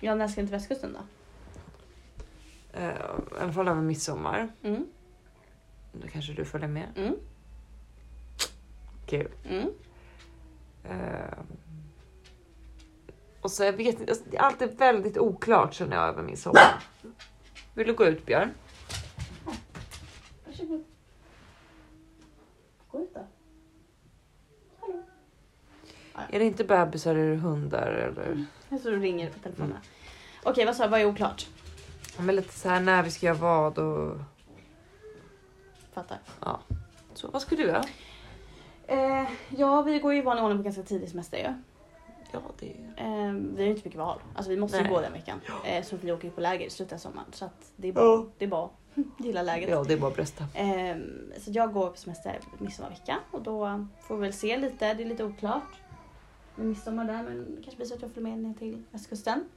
Ja, 0.06 0.16
när 0.16 0.28
ska 0.28 0.42
ni 0.42 0.48
till 0.48 0.52
västkusten 0.56 0.94
då? 0.94 1.00
I 2.80 2.92
alla 3.42 3.54
fall 3.54 3.68
över 3.68 3.82
midsommar. 3.82 4.50
Mm, 4.64 4.86
Då 5.92 6.08
kanske 6.08 6.34
du 6.34 6.46
följer 6.46 6.68
med. 6.68 6.88
mm, 6.96 7.16
Kul. 9.06 9.32
mm. 9.50 9.70
Eh, 10.84 11.38
och 13.42 13.52
så 13.52 13.64
jag 13.64 13.74
vet 13.74 14.00
inte, 14.00 14.12
alltså, 14.12 14.26
det 14.32 14.38
är 14.38 14.42
alltid 14.42 14.78
väldigt 14.78 15.18
oklart 15.18 15.74
känner 15.74 15.96
jag 15.98 16.08
över 16.08 16.24
min 16.24 16.38
sommar. 16.38 16.84
Vill 17.74 17.88
du 17.88 17.94
gå 17.94 18.06
ut 18.06 18.26
Björn? 18.26 18.52
Varsågod. 20.46 20.84
Gå 22.92 23.00
ut 23.02 23.14
då. 23.14 23.28
Hallå. 24.80 25.04
Är 26.30 26.40
det 26.40 26.46
inte 26.46 26.64
bebisar 26.64 27.16
är 27.16 27.30
det 27.30 27.36
hundar 27.38 27.88
eller? 27.88 28.46
Jag 28.70 28.82
tror 28.82 28.92
du 28.92 29.00
ringer 29.00 29.30
på 29.30 29.40
telefonen. 29.40 29.78
Okej, 30.44 30.66
vad 30.66 30.76
sa 30.76 30.84
du? 30.84 30.90
Vad 30.90 31.02
är 31.02 31.06
oklart? 31.06 31.48
Ja, 32.18 32.22
Men 32.24 32.36
lite 32.36 32.54
så 32.54 32.70
här 32.70 32.80
när 32.82 33.04
vi 33.04 33.12
ska 33.12 33.26
göra 33.26 33.38
vad 33.38 33.78
och 33.78 34.18
Fattar. 35.94 36.18
så. 37.14 37.28
Vad 37.32 37.42
ska 37.42 37.56
du 37.56 37.64
göra? 37.64 37.84
Eh, 38.88 39.24
ja, 39.50 39.82
vi 39.82 40.00
går 40.00 40.14
ju 40.14 40.20
i 40.20 40.22
vanlig 40.22 40.44
ordning 40.44 40.58
på 40.60 40.64
ganska 40.64 40.84
tidig 40.84 41.10
semester 41.10 41.38
ju. 41.38 41.54
Ja, 42.32 42.40
det 42.60 42.66
är... 42.72 43.04
Eh, 43.28 43.34
vi 43.34 43.56
har 43.58 43.64
ju 43.64 43.70
inte 43.70 43.82
mycket 43.88 43.96
val. 44.00 44.20
Alltså 44.36 44.50
vi 44.52 44.58
måste 44.58 44.78
ju 44.78 44.84
Nej. 44.84 44.92
gå 44.92 45.02
den 45.02 45.14
veckan. 45.14 45.40
Eh, 45.66 45.84
så 45.84 45.98
vi 46.02 46.12
åker 46.12 46.26
ju 46.28 46.32
på 46.34 46.42
läger 46.42 46.66
i 46.66 46.70
slutet 46.70 46.94
av 46.94 46.98
sommaren. 46.98 47.28
Så 47.32 47.46
att 47.46 47.72
det 47.76 47.88
är 47.88 47.92
bara, 47.94 48.06
Ja. 48.06 48.26
det 48.38 48.46
är 48.46 48.50
bara 48.50 48.70
gilla 49.20 49.42
läget. 49.42 49.70
Ja, 49.70 49.84
det 49.84 49.94
är 49.94 49.98
bara 49.98 50.08
att 50.08 50.16
brösta. 50.16 50.44
Eh, 50.54 50.96
så 51.40 51.52
jag 51.52 51.74
går 51.74 51.90
på 51.90 51.98
semester 51.98 52.40
midsommarvecka 52.58 53.18
och 53.32 53.42
då 53.42 53.88
får 54.02 54.16
vi 54.16 54.22
väl 54.22 54.34
se 54.34 54.58
lite. 54.58 54.94
Det 54.94 55.04
är 55.04 55.08
lite 55.08 55.24
oklart 55.24 55.64
med 56.56 56.68
midsommar 56.68 57.06
där 57.06 57.24
men 57.24 57.56
det 57.56 57.62
kanske 57.62 57.76
blir 57.76 57.86
så 57.86 57.96
att 57.96 58.02
jag 58.02 58.12
följer 58.12 58.30
med 58.30 58.40
ner 58.40 58.54
till 58.54 58.84
västkusten. 58.92 59.50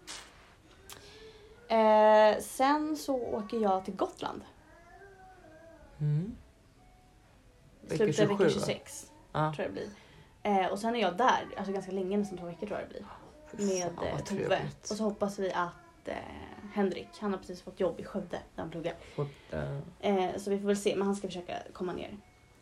Eh, 1.68 2.40
sen 2.42 2.96
så 2.96 3.16
åker 3.16 3.60
jag 3.60 3.84
till 3.84 3.96
Gotland. 3.96 4.42
Mm. 6.00 6.36
Slutet 7.86 8.08
av 8.08 8.12
27, 8.12 8.26
vecka 8.34 8.44
va? 8.44 8.50
26 8.50 9.12
Ja. 9.32 9.52
tror 9.56 9.66
jag 9.66 9.74
det 9.74 9.80
blir. 9.80 9.88
Eh, 10.62 10.66
och 10.66 10.78
sen 10.78 10.96
är 10.96 11.00
jag 11.00 11.16
där, 11.16 11.48
alltså 11.56 11.72
ganska 11.72 11.92
länge, 11.92 12.16
nästan 12.16 12.38
två 12.38 12.46
veckor 12.46 12.66
tror 12.66 12.78
jag 12.80 12.88
det 12.88 12.94
blir. 12.94 13.66
Med 13.66 14.08
eh, 14.12 14.18
Tove. 14.24 14.60
Och 14.80 14.86
så 14.96 15.04
hoppas 15.04 15.38
vi 15.38 15.52
att 15.52 16.08
eh, 16.08 16.14
Henrik, 16.72 17.08
han 17.20 17.30
har 17.32 17.38
precis 17.38 17.62
fått 17.62 17.80
jobb 17.80 18.00
i 18.00 18.04
Skövde 18.04 18.38
där 18.54 18.62
han 18.62 18.70
pluggar. 18.70 18.94
Eh, 20.00 20.36
så 20.36 20.50
vi 20.50 20.58
får 20.58 20.66
väl 20.66 20.76
se, 20.76 20.96
men 20.96 21.06
han 21.06 21.16
ska 21.16 21.28
försöka 21.28 21.54
komma 21.72 21.92
ner. 21.92 22.16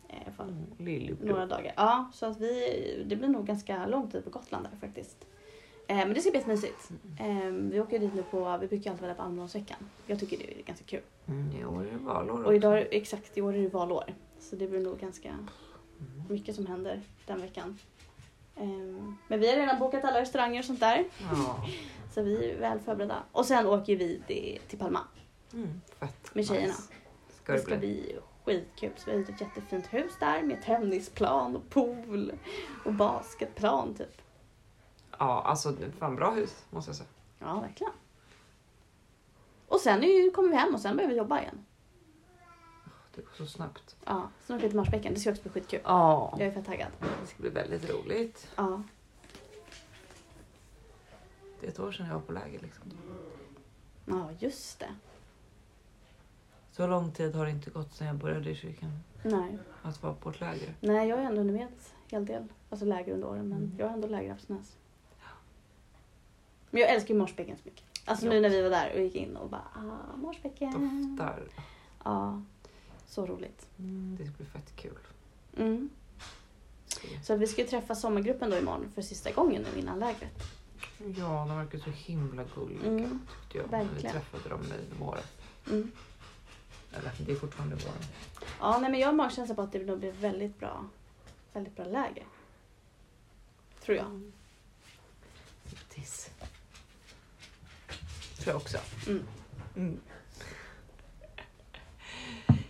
Eh, 0.09 0.39
mm. 0.39 1.17
Några 1.21 1.45
dagar. 1.45 1.73
Ja, 1.77 2.11
så 2.13 2.25
att 2.25 2.39
vi, 2.41 3.03
det 3.05 3.15
blir 3.15 3.27
nog 3.27 3.45
ganska 3.45 3.85
lång 3.85 4.11
tid 4.11 4.23
på 4.23 4.29
Gotland 4.29 4.67
där 4.71 4.87
faktiskt. 4.87 5.25
Eh, 5.87 5.95
men 5.97 6.13
det 6.13 6.21
ska 6.21 6.29
bli 6.31 6.39
jättemysigt. 6.39 6.89
Eh, 7.19 7.45
vi 7.51 7.79
åker 7.79 7.99
dit 7.99 8.13
nu 8.15 8.23
på, 8.23 8.57
vi 8.61 8.67
brukar 8.67 8.91
alltid 8.91 9.01
vara 9.01 9.11
där 9.13 9.17
på 9.17 9.23
Almedalsveckan. 9.23 9.77
Jag 10.07 10.19
tycker 10.19 10.37
det 10.37 10.59
är 10.59 10.63
ganska 10.63 10.85
kul. 10.85 11.01
Mm, 11.27 11.51
I 11.61 11.65
år 11.65 11.81
är 11.87 11.91
det 11.91 11.97
valår 11.97 12.43
Och 12.43 12.55
idag, 12.55 12.77
också. 12.81 12.91
exakt 12.91 13.37
i 13.37 13.41
år 13.41 13.55
är 13.55 13.61
det 13.61 13.67
valår. 13.69 14.13
Så 14.39 14.55
det 14.55 14.67
blir 14.67 14.79
nog 14.79 14.99
ganska 14.99 15.29
Mm. 15.29 16.23
mycket 16.29 16.55
som 16.55 16.65
händer 16.65 17.01
den 17.25 17.41
veckan. 17.41 17.77
Ehm, 18.55 19.15
Men 19.27 19.39
vi 19.39 19.49
har 19.49 19.55
redan 19.57 19.79
bokat 19.79 20.03
alla 20.03 20.21
restauranger 20.21 20.59
och 20.59 20.65
sånt 20.65 20.79
där. 20.79 21.05
Ja. 21.31 21.65
Så 22.13 22.21
vi 22.23 22.51
är 22.51 22.59
väl 22.59 22.79
förberedda. 22.79 23.23
Och 23.31 23.45
sen 23.45 23.67
åker 23.67 23.95
vi 23.95 24.21
till 24.67 24.79
Palma 24.79 24.99
Mm, 25.53 25.81
fett. 25.99 26.35
med 26.35 26.47
tjejerna. 26.47 26.67
Nice. 26.67 26.83
Ska 27.43 27.51
Det 27.53 27.57
det 27.57 27.63
ska 27.63 27.77
bli. 27.77 27.87
bli 27.87 28.15
skitkul. 28.47 28.91
Så 28.97 29.11
vi 29.11 29.17
hyrt 29.17 29.29
ett 29.29 29.41
jättefint 29.41 29.93
hus 29.93 30.11
där 30.19 30.43
med 30.43 30.61
tennisplan 30.63 31.55
och 31.55 31.69
pool 31.69 32.31
och 32.85 32.93
basketplan 32.93 33.95
typ. 33.95 34.21
Ja, 35.19 35.41
alltså 35.41 35.75
fan 35.99 36.15
bra 36.15 36.31
hus 36.31 36.65
måste 36.69 36.89
jag 36.89 36.95
säga. 36.95 37.09
Ja, 37.39 37.59
verkligen. 37.59 37.93
Och 39.67 39.79
sen 39.79 40.03
är 40.03 40.31
kommer 40.31 40.49
vi 40.49 40.55
hem 40.55 40.73
och 40.75 40.81
sen 40.81 40.95
börjar 40.95 41.09
vi 41.09 41.15
jobba 41.15 41.41
igen. 41.41 41.65
Det 43.15 43.21
går 43.21 43.31
så 43.37 43.45
snabbt. 43.45 43.95
Ja, 44.05 44.29
sen 44.45 44.55
åker 44.55 44.63
vi 44.65 44.69
till 44.69 44.77
Marsbäcken. 44.77 45.13
Det 45.13 45.19
ska 45.19 45.29
också 45.29 45.41
bli 45.41 45.51
skitkul. 45.51 45.79
Ja, 45.83 46.35
Jag 46.39 46.47
är 46.47 46.51
fett 46.51 46.65
taggad. 46.65 46.87
det 47.21 47.27
ska 47.27 47.41
bli 47.41 47.49
väldigt 47.49 47.89
roligt. 47.89 48.51
Ja. 48.55 48.83
Det 51.59 51.67
är 51.67 51.71
ett 51.71 51.79
år 51.79 51.91
sedan 51.91 52.05
jag 52.07 52.13
var 52.13 52.21
på 52.21 52.31
läger 52.31 52.59
liksom. 52.59 52.83
ja, 54.05 54.29
just 54.39 54.79
det. 54.79 54.95
Så 56.77 56.87
lång 56.87 57.11
tid 57.11 57.35
har 57.35 57.45
det 57.45 57.51
inte 57.51 57.69
gått 57.69 57.93
sedan 57.93 58.07
jag 58.07 58.15
började 58.15 58.49
i 58.49 58.55
kyrkan. 58.55 58.91
Nej. 59.23 59.57
Att 59.81 60.03
vara 60.03 60.13
på 60.13 60.29
ett 60.29 60.39
läger. 60.39 60.73
Nej, 60.79 61.09
jag 61.09 61.17
har 61.17 61.23
ändå 61.23 61.37
hunnit 61.41 61.55
med 61.55 61.65
ett 61.67 61.93
hel 62.07 62.25
del 62.25 62.43
alltså 62.69 62.85
läger 62.85 63.13
under 63.13 63.27
åren, 63.27 63.49
men 63.49 63.57
Mm. 63.57 63.75
jag 63.77 63.85
har 63.87 63.93
ändå 63.93 64.07
lägerabstinens. 64.07 64.75
Men 66.69 66.81
jag 66.81 66.89
älskar 66.89 67.13
ju 67.13 67.19
Morsbäcken 67.19 67.57
så 67.57 67.61
mycket. 67.65 67.83
Alltså 68.05 68.25
Ja. 68.25 68.31
nu 68.31 68.39
när 68.41 68.49
vi 68.49 68.61
var 68.61 68.69
där 68.69 68.93
och 68.95 68.99
gick 69.01 69.15
in 69.15 69.37
och 69.37 69.49
bara 69.49 69.61
ah, 69.75 70.15
Morsbäcken. 70.17 70.71
Doftar. 71.17 71.43
Ja, 72.03 72.41
så 73.07 73.25
roligt. 73.25 73.67
Mm, 73.79 74.17
det 74.19 74.25
ska 74.25 74.35
bli 74.37 74.45
fett 74.45 74.75
kul. 74.75 74.97
Mm. 75.57 75.89
Så. 77.23 77.35
Vi 77.35 77.47
ska 77.47 77.61
ju 77.61 77.67
träffa 77.67 77.95
sommargruppen 77.95 78.49
då 78.49 78.57
imorgon 78.57 78.91
för 78.95 79.01
sista 79.01 79.31
gången 79.31 79.65
nu 79.73 79.79
innan 79.79 79.99
lägret. 79.99 80.43
Ja, 81.17 81.45
de 81.47 81.57
verkar 81.57 81.77
så 81.79 81.89
himla 81.89 82.43
gulliga 82.55 82.87
Mm, 82.87 83.19
tyckte 83.41 83.57
jag. 83.57 83.71
När 83.71 83.83
vi 83.83 83.89
verkligen. 83.89 84.11
träffade 84.13 84.49
dem 84.49 84.61
i 84.63 84.99
våren. 85.03 85.23
Mm. 85.71 85.91
Eller 86.93 87.11
det 87.25 87.31
är 87.31 87.35
fortfarande 87.35 87.75
våren. 87.75 87.97
Ja, 88.59 88.77
nej 88.81 88.91
men 88.91 88.99
jag 88.99 89.07
har 89.07 89.13
magkänsla 89.13 89.55
på 89.55 89.61
att 89.61 89.71
det 89.71 89.85
nog 89.85 89.99
blir 89.99 90.11
väldigt 90.11 90.59
bra, 90.59 90.85
väldigt 91.53 91.75
bra 91.75 91.85
läger. 91.85 92.23
Tror 93.85 93.97
jag. 93.97 94.31
Tiss. 95.89 96.29
Tror 98.39 98.53
jag 98.53 98.55
också. 98.55 98.77
Mm. 99.07 99.23
Mm. 99.75 99.99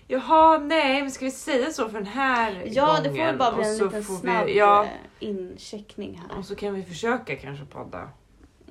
Jaha, 0.08 0.58
nej, 0.58 1.02
men 1.02 1.12
ska 1.12 1.26
vi 1.26 1.32
säga 1.32 1.72
så 1.72 1.90
för 1.90 1.98
den 1.98 2.08
här 2.08 2.64
Ja, 2.66 2.86
gången? 2.88 3.04
det 3.04 3.10
får 3.10 3.18
väl 3.18 3.38
bara 3.38 3.56
bli 3.56 3.66
en 3.66 3.78
liten 3.78 4.04
snabb 4.04 4.46
Vi, 4.46 4.58
ja, 4.58 4.84
eh, 4.86 4.90
incheckning 5.20 6.18
här. 6.30 6.38
och 6.38 6.46
så 6.46 6.56
kan 6.56 6.74
vi 6.74 6.84
försöka 6.84 7.36
kanske 7.36 7.66
podda 7.66 8.10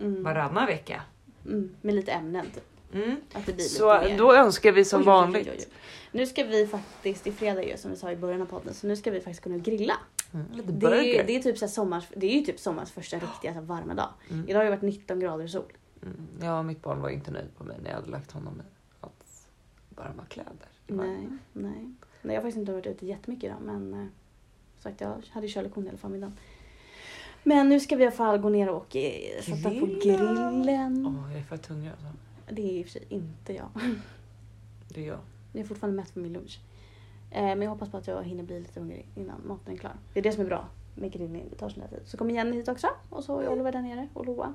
Mm. 0.01 0.23
varannan 0.23 0.67
vecka. 0.67 1.03
Mm, 1.47 1.77
med 1.81 1.95
lite 1.95 2.13
ämnen 2.13 2.47
typ. 2.55 2.65
Mm. 2.93 3.17
Att 3.33 3.47
det 3.47 3.53
blir 3.53 3.65
Så 3.65 3.99
lite 3.99 4.11
mer. 4.13 4.19
då 4.19 4.35
önskar 4.35 4.73
vi 4.73 4.85
som 4.85 5.01
Oj, 5.01 5.07
vanligt. 5.07 5.49
oj, 5.49 5.57
oj. 5.59 5.65
Nu 6.13 6.27
ska 6.27 6.45
vi 6.45 6.67
faktiskt, 6.67 7.27
i 7.27 7.33
fredag 7.33 7.63
ju 7.65 7.77
som 7.77 7.91
vi 7.91 7.97
sa 7.97 8.11
i 8.13 8.17
början 8.17 8.43
av 8.43 8.47
podden, 8.47 8.75
så 8.75 8.87
nu 8.87 8.97
ska 8.97 9.11
vi 9.11 9.21
faktiskt 9.21 9.43
kunna 9.43 9.59
grilla. 9.59 9.95
Mm, 10.35 10.47
lite 10.53 10.73
Det 10.73 10.87
är, 10.87 11.03
ju- 11.03 11.23
det 11.27 11.37
är, 11.37 11.43
typ 11.43 11.59
så 11.59 11.69
sommars, 11.69 12.05
det 12.17 12.27
är 12.27 12.39
ju 12.39 12.41
typ 12.47 12.61
sommars 12.61 12.91
första 12.91 13.17
riktiga 13.17 13.55
så 13.55 13.61
varma 13.61 13.95
dag. 13.95 14.09
Mm. 14.31 14.49
Idag 14.49 14.59
har 14.61 14.65
det 14.65 14.71
varit 14.71 14.83
19 14.83 15.21
grader 15.21 15.47
sol. 15.49 15.73
Mm. 16.03 16.17
Ja, 16.43 16.63
mitt 16.63 16.83
barn 16.83 17.01
var 17.03 17.09
inte 17.09 17.31
nöjd 17.31 17.57
på 17.59 17.65
mig 17.65 17.77
när 17.83 17.91
jag 17.91 17.97
hade 17.97 18.11
lagt 18.11 18.31
honom 18.33 18.61
i 18.61 18.65
att 19.01 19.25
varma 19.97 20.25
kläder. 20.29 20.53
Nej, 20.87 21.29
nej. 21.53 21.73
nej. 22.23 22.35
Jag 22.35 22.35
har 22.35 22.41
faktiskt 22.43 22.59
inte 22.59 22.73
varit 22.73 22.87
ute 22.87 23.07
jättemycket 23.07 23.45
idag 23.45 23.59
men 23.63 23.95
eh, 23.95 24.07
sagt 24.83 25.01
jag 25.01 25.23
hade 25.31 25.49
körlektion 25.49 25.87
hela 25.87 25.99
förmiddagen. 25.99 26.37
Men 27.43 27.69
nu 27.69 27.81
ska 27.81 27.97
vi 27.97 28.03
i 28.05 28.07
alla 28.07 28.17
fall 28.17 28.39
gå 28.39 28.49
ner 28.49 28.69
och 28.69 28.97
eh, 28.97 29.43
sätta 29.43 29.71
på 29.71 29.87
grillen. 29.87 31.07
Åh, 31.07 31.33
jag 31.33 31.41
är 31.41 31.45
fett 31.45 31.67
hungrig 31.67 31.91
alltså. 31.91 32.07
Det 32.51 32.63
är 32.63 32.73
i 32.73 32.83
och 32.83 32.87
för 32.87 32.93
sig 32.93 33.07
inte 33.09 33.53
jag. 33.55 33.69
Det 34.89 35.01
är 35.05 35.09
jag. 35.09 35.19
Jag 35.53 35.61
är 35.63 35.67
fortfarande 35.67 35.97
mätt 35.97 36.11
för 36.11 36.21
min 36.21 36.33
lunch. 36.33 36.61
Eh, 37.31 37.43
men 37.43 37.63
jag 37.63 37.71
hoppas 37.71 37.91
på 37.91 37.97
att 37.97 38.07
jag 38.07 38.25
hinner 38.25 38.43
bli 38.43 38.61
lite 38.61 38.81
hungrig 38.81 39.09
innan 39.15 39.47
maten 39.47 39.73
är 39.75 39.79
klar. 39.79 39.97
Det 40.13 40.19
är 40.21 40.23
det 40.23 40.33
som 40.33 40.41
är 40.43 40.47
bra 40.47 40.69
med 40.95 41.13
grillning, 41.13 41.47
det 41.51 41.57
tar 41.57 41.69
sin 41.71 41.83
tid. 41.89 42.01
Så 42.05 42.17
kommer 42.17 42.35
Jenny 42.35 42.57
hit 42.57 42.69
också 42.69 42.89
och 43.11 43.25
så 43.25 43.41
är 43.41 43.49
Oliver 43.49 43.73
där 43.73 43.83
nere 43.83 44.09
och 44.15 44.27
Loa. 44.27 44.55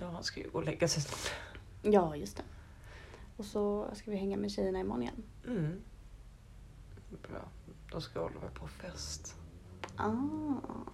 Ja, 0.00 0.06
han 0.10 0.24
ska 0.24 0.40
ju 0.40 0.50
gå 0.50 0.58
och 0.58 0.64
lägga 0.64 0.88
sig 0.88 1.02
snart. 1.02 1.32
Ja, 1.82 2.16
just 2.16 2.36
det. 2.36 2.42
Och 3.36 3.44
så 3.44 3.88
ska 3.94 4.10
vi 4.10 4.16
hänga 4.16 4.36
med 4.36 4.50
tjejerna 4.50 4.80
imorgon 4.80 5.02
igen. 5.02 5.22
Mm. 5.46 5.80
Bra. 7.28 7.48
Då 7.92 8.00
ska 8.00 8.24
Oliver 8.24 8.48
på 8.48 8.68
fest. 8.68 9.34
Ah, 9.96 10.06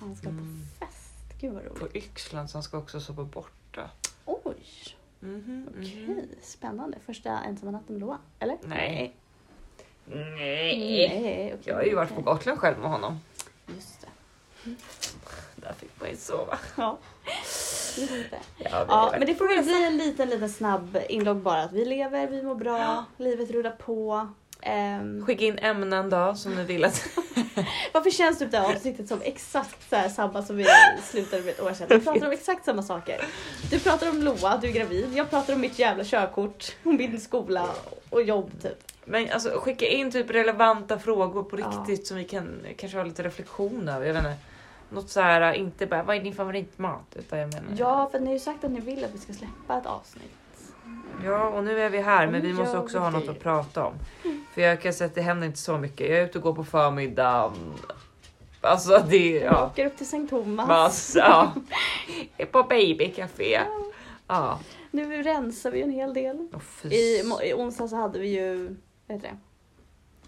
han 0.00 0.16
ska 0.16 0.28
Mm. 0.28 0.60
på 0.78 0.86
fest. 0.86 1.14
Gud 1.40 1.52
vad 1.52 1.64
roligt. 1.64 1.80
På 1.80 1.88
Yxland 1.96 2.50
så 2.50 2.58
han 2.58 2.62
ska 2.62 2.78
också 2.78 3.00
sova 3.00 3.24
borta. 3.24 3.90
Oj, 4.24 4.64
Mhm, 5.22 5.68
okej. 5.78 6.04
mhm. 6.08 6.26
Spännande. 6.42 6.98
Första 7.06 7.30
ensamma 7.30 7.72
natten 7.72 7.94
med 7.94 8.00
Loa, 8.00 8.18
eller? 8.38 8.58
Nej. 8.62 9.16
Nej. 10.04 11.08
Nej, 11.22 11.54
okej. 11.54 11.60
Jag 11.64 11.74
har 11.74 11.82
ju 11.82 11.94
varit 11.94 12.14
på 12.14 12.20
Gotland 12.20 12.58
själv 12.58 12.78
med 12.78 12.90
honom. 12.90 13.18
Just 13.74 14.00
det. 14.00 14.08
Där 15.56 15.72
fick 15.72 16.00
man 16.00 16.10
ju 16.10 16.16
sova. 16.16 16.58
Ja. 16.76 16.98
Lite. 17.98 18.36
Ja, 18.58 18.84
Ja, 18.88 19.14
men 19.18 19.26
det 19.26 19.34
får 19.34 19.48
väl 19.56 19.64
bli 19.64 19.84
en 19.86 19.96
liten, 19.96 20.28
liten 20.28 20.48
snabb 20.48 20.98
inlogg 21.08 21.36
bara. 21.36 21.62
Att 21.62 21.72
vi 21.72 21.84
lever, 21.84 22.26
vi 22.26 22.42
mår 22.42 22.54
bra, 22.54 23.04
livet 23.16 23.50
rullar 23.50 23.70
på. 23.70 24.28
Ehm, 24.60 25.26
Skicka 25.26 25.44
in 25.44 25.58
ämnen 25.58 26.10
då 26.10 26.34
som 26.34 26.54
ni 26.54 26.64
vill 26.64 26.84
att... 26.84 27.08
varför 27.92 28.10
känns 28.10 28.38
det 28.38 28.56
här 28.58 28.74
avsnittet 28.74 29.08
som 29.08 29.20
exakt 29.22 29.90
så 29.90 30.10
samma 30.14 30.42
som 30.42 30.56
vi 30.56 30.66
slutade 31.02 31.42
med 31.42 31.50
ett 31.54 31.60
år 31.60 31.72
sedan? 31.72 31.86
Vi 31.90 32.00
pratar 32.00 32.26
om 32.26 32.32
exakt 32.32 32.64
samma 32.64 32.82
saker. 32.82 33.24
Du 33.70 33.78
pratar 33.78 34.10
om 34.10 34.22
Loa, 34.22 34.56
du 34.56 34.68
är 34.68 34.72
gravid. 34.72 35.08
Jag 35.14 35.30
pratar 35.30 35.54
om 35.54 35.60
mitt 35.60 35.78
jävla 35.78 36.04
körkort, 36.04 36.76
om 36.84 36.96
min 36.96 37.20
skola 37.20 37.68
och 38.10 38.22
jobb 38.22 38.50
typ. 38.62 38.92
Men 39.04 39.30
alltså 39.32 39.48
skicka 39.58 39.86
in 39.86 40.10
typ 40.10 40.30
relevanta 40.30 40.98
frågor 40.98 41.42
på 41.42 41.60
Ja. 41.60 41.66
riktigt 41.66 42.06
som 42.06 42.16
vi 42.16 42.24
kan 42.24 42.58
kanske 42.76 42.98
ha 42.98 43.04
lite 43.04 43.22
reflektion 43.22 43.88
över. 43.88 44.06
Jag 44.06 44.14
vet 44.14 44.22
inte. 44.24 44.36
Något 44.90 45.10
så 45.10 45.20
här, 45.20 45.52
inte 45.52 45.86
bara 45.86 46.02
vad 46.02 46.16
är 46.16 46.20
din 46.20 46.34
favoritmat? 46.34 47.16
Utan 47.16 47.38
jag 47.38 47.54
menar. 47.54 47.68
Ja, 47.76 48.08
för 48.12 48.20
ni 48.20 48.26
har 48.26 48.32
ju 48.32 48.40
sagt 48.40 48.64
att 48.64 48.70
ni 48.70 48.80
vill 48.80 49.04
att 49.04 49.14
vi 49.14 49.18
ska 49.18 49.32
släppa 49.32 49.78
ett 49.78 49.86
avsnitt. 49.86 50.32
Ja, 51.24 51.48
och 51.48 51.64
nu 51.64 51.80
är 51.80 51.90
vi 51.90 52.00
här, 52.00 52.26
Och 52.26 52.32
men 52.32 52.42
vi 52.42 52.52
måste 52.52 52.78
också 52.78 52.98
ha 52.98 53.10
något 53.10 53.28
att 53.28 53.40
prata 53.40 53.84
om. 53.84 53.94
För 54.52 54.62
jag 54.62 54.80
kan 54.80 54.92
säga 54.92 55.08
att 55.08 55.14
det 55.14 55.22
händer 55.22 55.46
inte 55.46 55.58
så 55.58 55.78
mycket. 55.78 56.10
Jag 56.10 56.18
är 56.18 56.24
ute 56.24 56.38
och 56.38 56.44
går 56.44 56.54
på 56.54 56.64
förmiddagen. 56.64 57.74
Alltså 58.60 59.04
det 59.08 59.30
ja. 59.30 59.66
åker 59.66 59.86
upp 59.86 59.96
till 59.96 60.08
Sankt 60.08 60.30
Thomas. 60.30 60.68
Massa, 60.68 61.18
ja. 62.38 62.46
På 62.52 62.62
babycafé. 62.62 63.60
Ja. 64.26 64.60
Nu 64.90 65.22
rensar 65.22 65.70
vi 65.70 65.82
en 65.82 65.90
hel 65.90 66.14
del. 66.14 66.36
Oh. 66.36 66.92
I, 66.92 67.22
I 67.42 67.54
onsdag 67.54 67.88
så 67.88 67.96
hade 67.96 68.18
vi 68.18 68.28
ju, 68.28 68.76
vad 69.06 69.16
heter 69.16 69.28
det? 69.28 69.36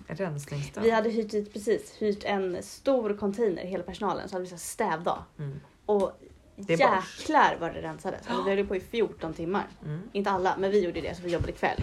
Rensningsdag. 0.07 0.83
Vi 0.83 0.91
hade 0.91 1.11
hyrt 1.11 1.35
hit, 1.35 1.53
precis, 1.53 1.97
hyrt 1.99 2.25
en 2.25 2.63
stor 2.63 3.17
container, 3.17 3.65
hela 3.65 3.85
personalen, 3.85 4.29
så 4.29 4.35
hade 4.35 4.45
vi 4.45 4.51
så 4.51 4.59
stävdag. 4.59 5.23
Mm. 5.39 5.61
Och 5.87 6.21
Det 6.57 6.73
jäklar 6.73 7.57
vad 7.61 7.75
det 7.75 7.83
rensades. 7.83 8.21
Vi 8.47 8.55
höll 8.55 8.67
på 8.67 8.77
i 8.77 8.81
14 8.81 9.35
timmar. 9.35 9.67
Mm. 9.85 10.03
Inte 10.13 10.31
alla, 10.31 10.55
men 10.59 10.71
vi 10.71 10.85
gjorde 10.85 11.01
det 11.01 11.15
så 11.17 11.23
vi 11.23 11.33
jobbade 11.33 11.53
kväll. 11.53 11.83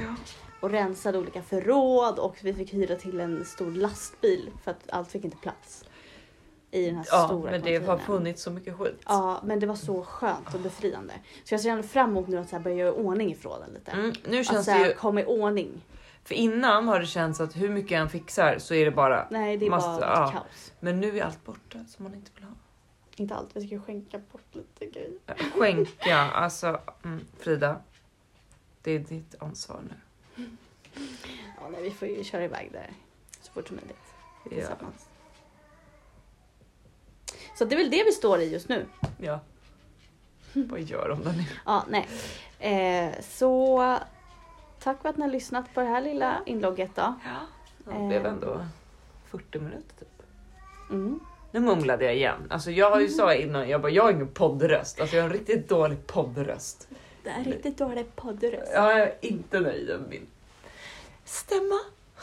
Och 0.62 0.70
rensade 0.70 1.18
olika 1.18 1.42
förråd 1.42 2.20
och 2.20 2.38
vi 2.42 2.54
fick 2.54 2.74
hyra 2.74 2.96
till 2.96 3.20
en 3.20 3.46
stor 3.46 3.72
lastbil 3.72 4.50
för 4.64 4.72
att 4.72 4.90
allt 4.90 5.12
fick 5.12 5.24
inte 5.26 5.38
plats. 5.38 5.86
I 6.72 6.86
den 6.86 6.96
här 6.96 7.06
Ja, 7.12 7.28
stora 7.28 7.52
men 7.52 7.62
det 7.62 7.86
har 7.88 7.98
funnits 7.98 8.44
så 8.44 8.52
mycket 8.52 8.78
skit. 8.78 9.02
Ja, 9.06 9.42
men 9.44 9.60
det 9.60 9.66
var 9.66 9.76
så 9.76 10.04
skönt 10.04 10.54
och 10.54 10.60
befriande. 10.60 11.14
Så 11.44 11.54
jag 11.54 11.62
ser 11.62 11.70
ändå 11.70 11.84
fram 11.84 12.10
emot 12.10 12.28
nu 12.28 12.38
att 12.38 12.50
så 12.50 12.56
här 12.56 12.64
börja 12.64 12.76
göra 12.78 12.94
ordning 12.94 13.32
i 13.32 13.36
förråden 13.36 13.70
lite. 13.74 13.92
Mm, 13.92 14.14
nu 14.30 14.40
Att 14.40 14.46
känns 14.48 14.66
så 14.66 14.72
det 14.72 14.88
ju, 14.88 14.94
komma 14.94 15.22
i 15.22 15.26
ordning. 15.26 15.82
för 16.24 16.36
innan 16.36 16.88
har 16.88 17.00
det 17.00 17.06
känts 17.06 17.40
att 17.42 17.56
hur 17.58 17.70
mycket 17.70 17.92
jag 17.92 18.02
än 18.02 18.10
fixar 18.10 18.58
så 18.60 18.74
är 18.74 18.86
det 18.86 18.92
bara, 18.92 19.28
Nej, 19.32 19.58
det 19.58 19.66
är 19.66 19.70
Måste- 19.70 19.90
bara 19.90 20.02
ja. 20.16 20.32
kaos. 20.32 20.72
men 20.80 21.00
nu 21.00 21.18
är 21.20 21.24
allt 21.24 21.46
borta 21.46 21.80
som 21.88 22.04
man 22.04 22.14
inte 22.14 22.32
vill 22.36 22.44
ha. 22.44 22.54
Inte 23.16 23.36
allt, 23.36 23.50
vi 23.54 23.68
ska 23.68 23.80
skänka 23.80 24.20
bort 24.32 24.56
lite 24.56 24.86
grejer. 24.86 25.12
Skänka, 25.60 26.16
alltså 26.18 26.80
mm, 27.04 27.26
Frida. 27.40 27.76
Det 28.82 28.92
är 28.92 29.00
ditt 29.00 29.36
ansvar 29.42 29.80
nu. 29.90 29.96
Ja, 31.58 31.70
nej, 31.72 31.84
vi 31.84 31.92
får 31.92 32.08
ju 32.08 32.24
köra 32.24 32.44
iväg 32.44 32.70
där 32.72 32.90
så 33.42 33.52
fort 33.52 33.68
som 33.68 33.76
möjligt. 33.76 33.98
Ja. 34.44 34.50
Tillsammans. 34.50 35.08
Så 37.58 37.66
det 37.66 37.76
är 37.76 37.78
väl 37.78 37.90
det 37.90 38.04
vi 38.04 38.12
står 38.12 38.40
i 38.40 38.52
just 38.52 38.70
nu. 38.70 38.86
ja. 39.18 39.40
Vad 40.54 40.82
gör 40.82 41.10
de 41.10 41.24
där 41.24 41.32
nere? 41.32 41.46
Ja, 41.66 41.86
nej. 41.90 42.08
Eh, 42.60 43.22
så 43.22 43.98
tack 44.80 45.02
för 45.02 45.10
att 45.10 45.18
ni 45.18 45.24
har 45.24 45.32
lyssnat 45.32 45.74
på 45.74 45.82
det 45.82 45.88
här 45.88 46.02
lilla 46.02 46.42
inlogget 46.46 46.96
då. 46.96 47.14
Ja, 47.24 47.48
det 47.86 48.08
blev 48.08 48.26
ändå 48.26 48.66
40 49.26 49.60
minuter 49.60 49.96
typ. 50.00 50.24
Mm. 50.90 51.20
Nu 51.52 51.60
mumlade 51.60 52.06
jag 52.06 52.16
igen. 52.16 52.48
Alltså 52.50 52.72
jag 52.72 52.92
har 52.92 53.00
ju 53.00 53.08
sa 53.08 53.34
innan, 53.34 53.70
jag 53.70 53.82
bara 53.82 53.92
jag 53.92 54.04
har 54.04 54.12
ingen 54.12 54.28
poddröst. 54.28 55.02
Alltså 55.02 55.16
jag 55.16 55.24
har 55.24 55.30
en 55.30 55.36
riktigt 55.36 55.70
dålig 55.70 56.08
poddröst. 56.08 56.88
Det 57.24 57.30
är 57.30 57.44
riktigt 57.44 57.78
dålig 57.78 58.16
poddröst. 58.16 58.72
Jag 58.74 59.00
är 59.00 59.14
inte 59.22 59.60
nöjd 59.60 59.88
med 59.88 60.10
min 60.10 60.28
stämma. 61.26 61.80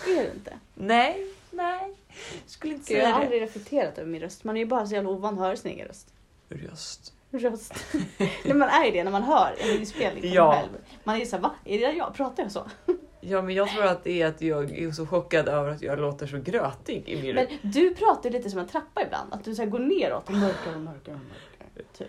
Är 0.07 0.23
det 0.25 0.33
inte. 0.35 0.59
Nej, 0.75 1.27
nej. 1.51 1.95
Skulle 2.47 2.75
inte 2.75 2.93
Gud, 2.95 3.03
jag 3.03 3.07
har 3.07 3.13
säga 3.13 3.19
det. 3.19 3.25
aldrig 3.25 3.43
reflekterat 3.43 3.99
över 3.99 4.11
min 4.11 4.21
röst. 4.21 4.45
Man 4.45 4.57
är 4.57 4.61
ju 4.61 4.67
bara 4.67 4.87
så 4.87 4.95
jävla 4.95 5.11
ovan 5.11 5.35
att 5.35 5.41
höra 5.41 5.57
sin 5.57 5.71
egen 5.73 5.87
röst. 5.89 6.09
Röst. 6.49 7.13
Röst. 7.31 7.75
Nej, 8.19 8.55
man 8.55 8.69
är 8.69 8.85
ju 8.85 8.91
det 8.91 9.05
när 9.05 9.11
man 9.11 9.23
hör 9.23 9.55
en 9.59 9.79
inspelning 9.81 10.33
Ja. 10.33 10.53
själv. 10.53 10.69
Man 11.05 11.15
är 11.17 11.21
ju 11.21 11.27
såhär, 11.27 11.43
va? 11.43 11.55
Är 11.65 11.79
det 11.79 11.93
jag? 11.97 12.15
Pratar 12.15 12.43
jag 12.43 12.53
så? 12.53 12.67
Ja 13.21 13.43
men 13.43 13.55
jag 13.55 13.69
tror 13.69 13.85
att 13.85 14.05
det 14.05 14.23
är 14.23 14.27
att 14.27 14.41
jag 14.43 14.79
är 14.79 14.91
så 14.93 15.07
chockad 15.07 15.49
över 15.49 15.71
att 15.71 15.83
jag 15.83 15.99
låter 16.01 16.27
så 16.27 16.39
grötig 16.39 17.03
i 17.09 17.23
min 17.23 17.35
Men 17.35 17.47
du 17.63 17.95
pratar 17.95 18.31
ju 18.31 18.37
lite 18.37 18.51
som 18.51 18.59
en 18.59 18.69
trappa 18.69 19.03
ibland. 19.07 19.33
Att 19.35 19.45
du 19.45 19.55
så 19.55 19.63
här 19.63 19.69
går 19.69 19.79
neråt 19.79 20.29
och 20.29 20.35
mörkare 20.35 20.75
och 20.75 20.81
mörkare 20.81 21.15
och 21.15 21.21
mörkare. 21.21 21.87
Typ. 21.99 22.09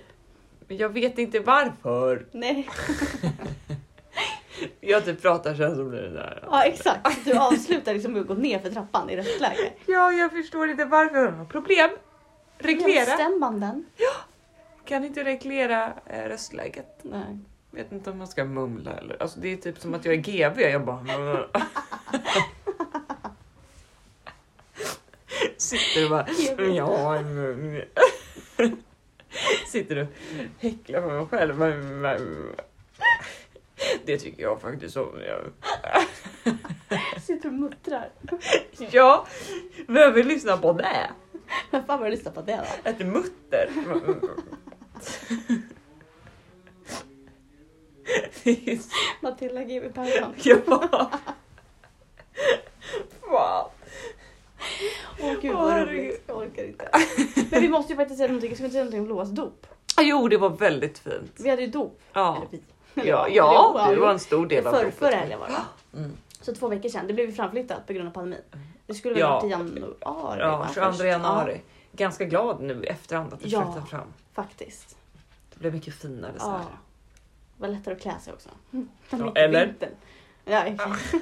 Men 0.70 0.78
jag 0.78 0.90
vet 0.90 1.18
inte 1.18 1.40
varför. 1.40 2.26
Nej, 2.32 2.70
Jag 4.80 5.06
typ 5.06 5.22
pratar 5.22 5.56
så 5.56 5.64
här 5.64 5.76
som 5.76 5.92
det 5.92 6.10
där. 6.10 6.44
ja 6.52 6.64
exakt. 6.64 7.26
Du 7.26 7.38
avslutar 7.38 7.94
liksom 7.94 8.14
med 8.14 8.22
att 8.22 8.28
gå 8.28 8.34
ner 8.34 8.60
för 8.60 8.70
trappan 8.70 9.10
i 9.10 9.18
röstläge. 9.18 9.72
Ja, 9.86 10.12
jag 10.12 10.32
förstår 10.32 10.70
inte 10.70 10.86
varför. 10.86 11.46
Problem. 11.46 11.90
Reglera. 12.58 13.06
Stämbanden. 13.06 13.86
Kan 14.86 15.04
inte 15.04 15.24
reglera 15.24 15.94
eh, 16.06 16.24
röstläget. 16.24 17.00
Nej. 17.02 17.40
Vet 17.72 17.92
inte 17.92 18.12
om 18.12 18.18
man 18.18 18.28
ska 18.28 18.46
mumla 18.46 18.92
eller. 18.92 19.22
Alltså 19.22 19.40
det 19.40 19.54
är 19.54 19.58
typ 19.58 19.80
som 19.80 19.94
att 19.94 20.06
jag 20.06 20.14
är 20.14 20.18
GV. 20.18 20.62
Jag 20.62 20.86
bara. 20.86 21.06
Sitter 25.58 26.04
och 26.04 26.10
bara. 26.10 26.28
Ja. 26.74 27.20
Sitter 29.68 29.98
och 29.98 30.08
häcklar 30.60 31.02
på 31.02 31.08
mig 31.08 31.26
själv. 31.28 31.64
Det 34.06 34.18
tycker 34.18 34.44
jag 34.44 34.62
faktiskt 34.62 34.98
om. 34.98 35.22
Sitter 37.22 37.48
och 37.48 37.54
muttrar. 37.54 38.10
Ja, 38.92 39.28
vem 39.88 40.14
vill 40.14 40.28
lyssna 40.28 40.58
på 40.58 40.74
det? 40.74 41.12
Vem 41.72 41.86
fan 41.86 42.00
var 42.00 42.06
det 42.06 42.12
lyssnar 42.12 42.32
på 42.32 42.42
det 42.42 42.56
då? 42.56 42.90
Ett 42.90 43.00
mutter. 43.00 43.70
Matilda 49.22 49.64
GW 49.64 49.90
Persson. 49.90 50.34
Ja. 50.44 51.12
Fan. 53.22 53.70
Åh 55.22 55.34
gud 55.42 55.54
vad 55.56 55.88
roligt. 55.88 56.24
Jag 56.28 56.38
orkar 56.38 56.64
inte. 56.64 56.90
Men 57.52 57.62
vi 57.62 57.70
måste 57.70 57.94
ju 57.94 57.98
faktiskt 57.98 58.18
säga 58.18 58.28
någonting. 58.28 58.56
Ska 58.56 58.64
vi 58.64 58.66
inte 58.66 58.74
säga 58.74 58.84
någonting 58.84 59.02
om 59.02 59.08
Loas 59.08 59.30
dop? 59.30 59.68
Jo, 60.02 60.28
det 60.28 60.38
var 60.38 60.50
väldigt 60.50 61.00
fint. 61.00 61.32
Vi 61.40 61.50
hade 61.50 61.62
ju 61.62 61.68
dop. 61.68 62.00
Ja, 62.14 62.36
Eller 62.38 62.48
vi. 62.52 62.62
ja, 63.10 63.26
Eller 63.26 63.36
ja 63.36 63.88
du 63.90 63.96
var 63.96 64.12
en 64.12 64.20
stor 64.20 64.46
del 64.48 64.68
av 64.68 64.74
dopet. 64.74 64.96
förra 64.96 65.16
helgen 65.16 65.40
var 65.40 65.48
det. 65.48 65.98
Mm. 65.98 66.12
Så 66.42 66.56
två 66.56 66.68
veckor 66.68 66.90
sedan. 66.90 67.08
Det 67.08 67.14
blev 67.14 67.26
ju 67.30 67.36
framflyttat 67.36 67.88
på 67.88 67.94
grund 67.94 68.08
av 68.08 68.12
pandemin. 68.14 68.40
Det 68.88 68.94
skulle 68.94 69.14
väl 69.14 69.22
Ja. 69.22 69.30
varit 69.30 69.44
i 69.44 69.48
januari 69.48 69.94
Ja, 70.00 70.58
va, 70.58 70.68
22 70.74 70.92
först. 70.92 71.04
januari. 71.04 71.62
Ganska 71.92 72.26
glad 72.26 72.62
nu 72.62 72.84
efterhand 72.84 73.34
att 73.34 73.40
det 73.42 73.48
Ja. 73.50 73.72
flyttat 73.74 73.90
fram. 73.90 74.00
Ja, 74.36 74.44
faktiskt. 74.44 74.98
Det 75.54 75.60
blev 75.60 75.74
mycket 75.74 75.94
finare 75.94 76.32
så 76.38 76.46
Ja. 76.46 76.52
här. 76.52 76.60
Det 77.56 77.62
var 77.62 77.68
lättare 77.68 77.96
att 77.96 78.02
klä 78.02 78.14
sig 78.22 78.34
också. 78.34 78.50
Ja, 79.12 79.32
eller? 79.36 79.66
vintern. 79.66 79.90
Ja, 80.50 80.64
exakt. 80.66 81.14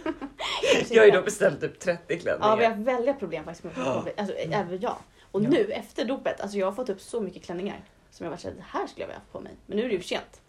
Jag 0.92 1.02
har 1.02 1.06
ju 1.06 1.12
då 1.12 1.22
beställt 1.22 1.62
typ 1.62 1.80
30 1.80 2.20
klänningar. 2.20 2.50
Ja, 2.50 2.56
vi 2.56 2.66
har 2.66 2.76
väldiga 2.76 3.14
problem 3.14 3.44
faktiskt 3.46 3.64
med 3.64 3.88
att 3.88 4.20
alltså, 4.20 4.36
Mm. 4.36 4.54
även 4.62 4.80
jag. 4.82 4.98
Och 5.32 5.44
Ja. 5.44 5.50
nu 5.50 5.72
efter 5.72 6.06
dopet, 6.06 6.42
alltså 6.42 6.58
jag 6.58 6.66
har 6.68 6.72
fått 6.74 6.90
upp 6.90 7.02
så 7.02 7.22
mycket 7.22 7.44
klänningar 7.44 7.80
som 8.12 8.24
jag 8.24 8.32
varit 8.32 8.40
såhär, 8.42 8.56
det 8.56 8.66
här 8.68 8.88
skulle 8.88 9.02
jag 9.04 9.08
vilja 9.08 9.20
ha 9.32 9.40
på 9.40 9.44
mig. 9.44 9.54
Men 9.66 9.78
nu 9.78 9.84
är 9.84 9.88
det 9.88 9.94
ju 9.94 10.00
för 10.00 10.08
sent. 10.08 10.42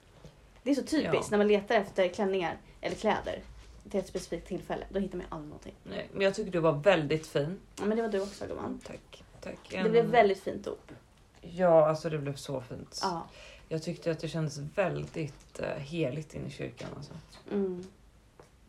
Det 0.63 0.71
är 0.71 0.75
så 0.75 0.83
typiskt 0.83 1.15
Ja. 1.15 1.23
när 1.31 1.39
man 1.39 1.49
letar 1.49 1.75
efter 1.75 2.09
klänningar 2.09 2.57
eller 2.81 2.97
kläder 2.97 3.43
till 3.91 4.01
ett 4.01 4.07
specifikt 4.07 4.49
tillfälle. 4.49 4.85
Då 4.89 4.99
hittar 4.99 5.17
man 5.19 5.27
ju 5.27 5.35
aldrig 5.35 5.49
någonting. 5.49 5.75
Nej, 5.85 6.09
men 6.13 6.23
jag 6.23 6.35
tycker 6.35 6.51
du 6.51 6.59
var 6.59 6.73
väldigt 6.73 7.27
fin. 7.27 7.59
Ja, 7.79 7.85
men 7.85 7.97
det 7.97 8.03
var 8.03 8.09
du 8.09 8.21
också 8.21 8.47
gumman. 8.47 8.81
Tack. 8.87 9.25
Tack. 9.41 9.59
Det 9.71 9.91
blev 9.91 10.05
väldigt 10.05 10.43
fint 10.43 10.65
dop. 10.65 10.93
Ja, 11.41 11.89
alltså 11.89 12.11
det 12.11 12.19
blev 12.19 12.35
så 12.35 12.61
fint. 12.61 12.99
Ja. 13.03 13.27
Jag 13.69 13.83
tyckte 13.83 14.11
att 14.11 14.21
det 14.21 14.29
kändes 14.29 14.59
väldigt 14.59 15.61
uh, 15.61 15.67
heligt 15.67 16.35
inne 16.35 16.47
i 16.49 16.51
kyrkan. 16.51 16.89
Alltså. 16.97 17.13
Mm. 17.53 17.85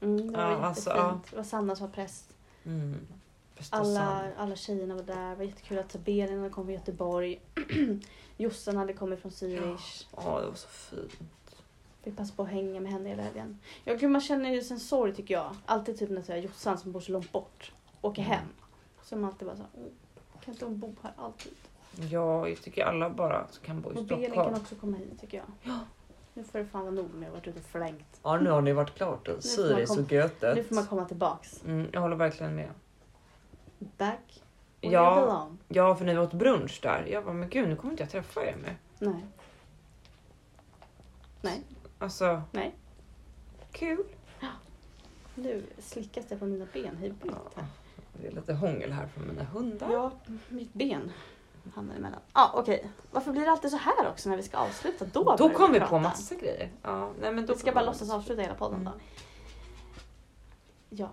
Mm, 0.02 0.32
det 0.32 0.38
var 0.38 0.44
Ja, 0.44 0.50
jättefint. 0.50 0.66
alltså, 0.66 0.90
ja. 0.90 1.20
Det 1.30 1.36
var 1.36 1.44
Sanna 1.44 1.76
som 1.76 1.88
var 1.88 1.94
präst. 1.94 2.34
Mm. 2.66 2.96
Alla, 3.70 4.28
alla 4.38 4.56
tjejerna 4.56 4.96
var 4.96 5.04
där. 5.04 5.30
Det 5.30 5.36
var 5.36 5.44
jättekul 5.44 5.80
att 5.80 5.96
Benjamin 6.06 6.38
hade 6.38 6.50
kommit 6.50 6.68
från 6.68 6.74
Göteborg. 6.76 7.40
Jossan 8.38 8.78
hade 8.78 8.94
kommit 8.94 9.22
från 9.22 9.32
Zürich. 9.32 10.06
Ja, 10.16 10.40
det 10.42 10.48
var 10.48 10.54
så 10.56 10.68
fint. 10.68 11.56
Fick 12.04 12.18
passa 12.18 12.34
på 12.36 12.44
att 12.44 12.50
hänga 12.50 12.80
med 12.80 12.92
henne 12.92 13.10
hela 13.10 13.24
helgen. 13.24 13.60
Ja, 13.84 13.94
gud, 13.96 14.12
man 14.12 14.22
känner 14.22 14.50
ju 14.50 14.62
en 14.72 14.80
sorg 14.80 15.16
tycker 15.16 15.34
jag. 15.34 15.56
Alltid 15.66 16.00
typ 16.00 16.10
när 16.10 16.22
här, 16.28 16.38
Jossan 16.38 16.78
som 16.78 16.92
bor 16.92 17.00
så 17.00 17.12
långt 17.12 17.32
bort 17.32 17.72
åker 18.02 18.22
Mm. 18.22 18.32
hem. 18.34 18.46
Så 19.04 19.16
man 19.16 19.26
alltid 19.30 19.48
bara 19.48 19.58
så 19.58 19.62
här, 19.64 19.72
"Åh, 19.78 20.42
kan 20.42 20.54
inte 20.54 20.66
hon 20.66 20.80
bo 20.80 20.96
här 21.04 21.14
alltid? 21.18 21.54
Ja, 22.12 22.48
jag 22.50 22.62
tycker 22.62 22.84
alla 22.86 23.10
bara 23.10 23.48
kan 23.66 23.82
bo 23.82 23.92
i 23.92 23.94
Benjamin 23.94 24.26
Stockholm. 24.32 24.54
kan 24.54 24.62
också 24.62 24.76
komma 24.76 24.98
hit 24.98 25.22
tycker 25.22 25.38
jag. 25.38 25.46
Ja. 25.64 25.80
Nu 26.40 26.46
får 26.46 26.60
det 26.60 26.66
fan 26.66 26.82
vara 26.82 26.92
nog 26.92 27.14
med 27.14 27.28
att 27.28 27.34
ha 27.34 27.40
varit 27.40 27.48
ute 27.48 27.60
och 27.60 27.66
flängt. 27.66 28.20
Ja, 28.24 28.38
nu 28.40 28.50
har 28.50 28.62
ni 28.62 28.74
varit 28.74 28.96
klart. 28.96 29.26
då. 29.26 29.42
komma- 29.42 30.02
och 30.06 30.12
Götet. 30.12 30.56
Nu 30.56 30.64
får 30.64 30.76
man 30.76 30.86
komma 30.88 31.06
tillbaks. 31.06 31.64
Mm, 31.66 31.88
jag 31.94 32.02
håller 32.02 32.16
verkligen 32.16 32.56
med. 32.56 32.70
Back 33.80 34.44
where 34.82 34.94
Ja. 34.94 35.16
you 35.18 35.22
belong. 35.26 35.58
Ja, 35.68 35.96
för 35.96 36.06
när 36.06 36.14
vi 36.14 36.20
åt 36.20 36.34
brunch 36.34 36.80
där. 36.84 37.06
Jag 37.12 37.24
bara, 37.26 37.34
men 37.34 37.50
gud 37.50 37.70
nu 37.70 37.76
kommer 37.76 37.92
inte 37.92 38.04
jag 38.04 38.10
träffa 38.10 38.46
er 38.46 38.56
mer. 38.56 38.78
Nej. 39.00 39.26
Nej, 41.42 41.62
Alltså, 42.00 42.42
nej. 42.52 42.76
kul. 43.72 44.04
Nu 45.36 45.64
slickas 45.80 46.26
det 46.26 46.36
på 46.38 46.46
mina 46.46 46.68
ben 46.74 46.98
vilt 47.02 47.24
här. 47.24 47.66
Det 48.22 48.28
är 48.28 48.32
lite 48.32 48.54
hångel 48.54 48.92
här 48.92 49.08
från 49.08 49.28
mina 49.28 49.44
hundar. 49.44 49.92
Ja, 49.92 50.12
mitt 50.50 50.74
ben 50.74 51.12
hamnar 51.76 51.96
emellan. 51.96 52.20
Ja, 52.34 52.52
okej. 52.56 52.90
Varför 53.12 53.32
blir 53.32 53.42
det 53.46 53.52
alltid 53.52 53.72
så 53.72 53.78
här 53.78 54.10
också 54.10 54.30
när 54.30 54.38
vi 54.38 54.44
ska 54.44 54.58
avsluta? 54.58 55.06
Då, 55.06 55.36
Då 55.38 55.50
kom 55.50 55.72
vi 55.74 55.80
prata. 55.80 55.90
på 55.90 56.00
massa 56.00 56.36
grejer. 56.36 56.72
Ja, 56.82 57.12
nej, 57.22 57.34
men 57.34 57.46
då 57.46 57.54
Vi 57.54 57.60
ska 57.60 57.72
bara 57.72 57.86
låtsas 57.86 58.12
avsluta 58.12 58.42
hela 58.42 58.56
podden 58.56 58.84
då. 58.84 58.92
Mm. 58.92 59.02
Ja. 60.90 61.10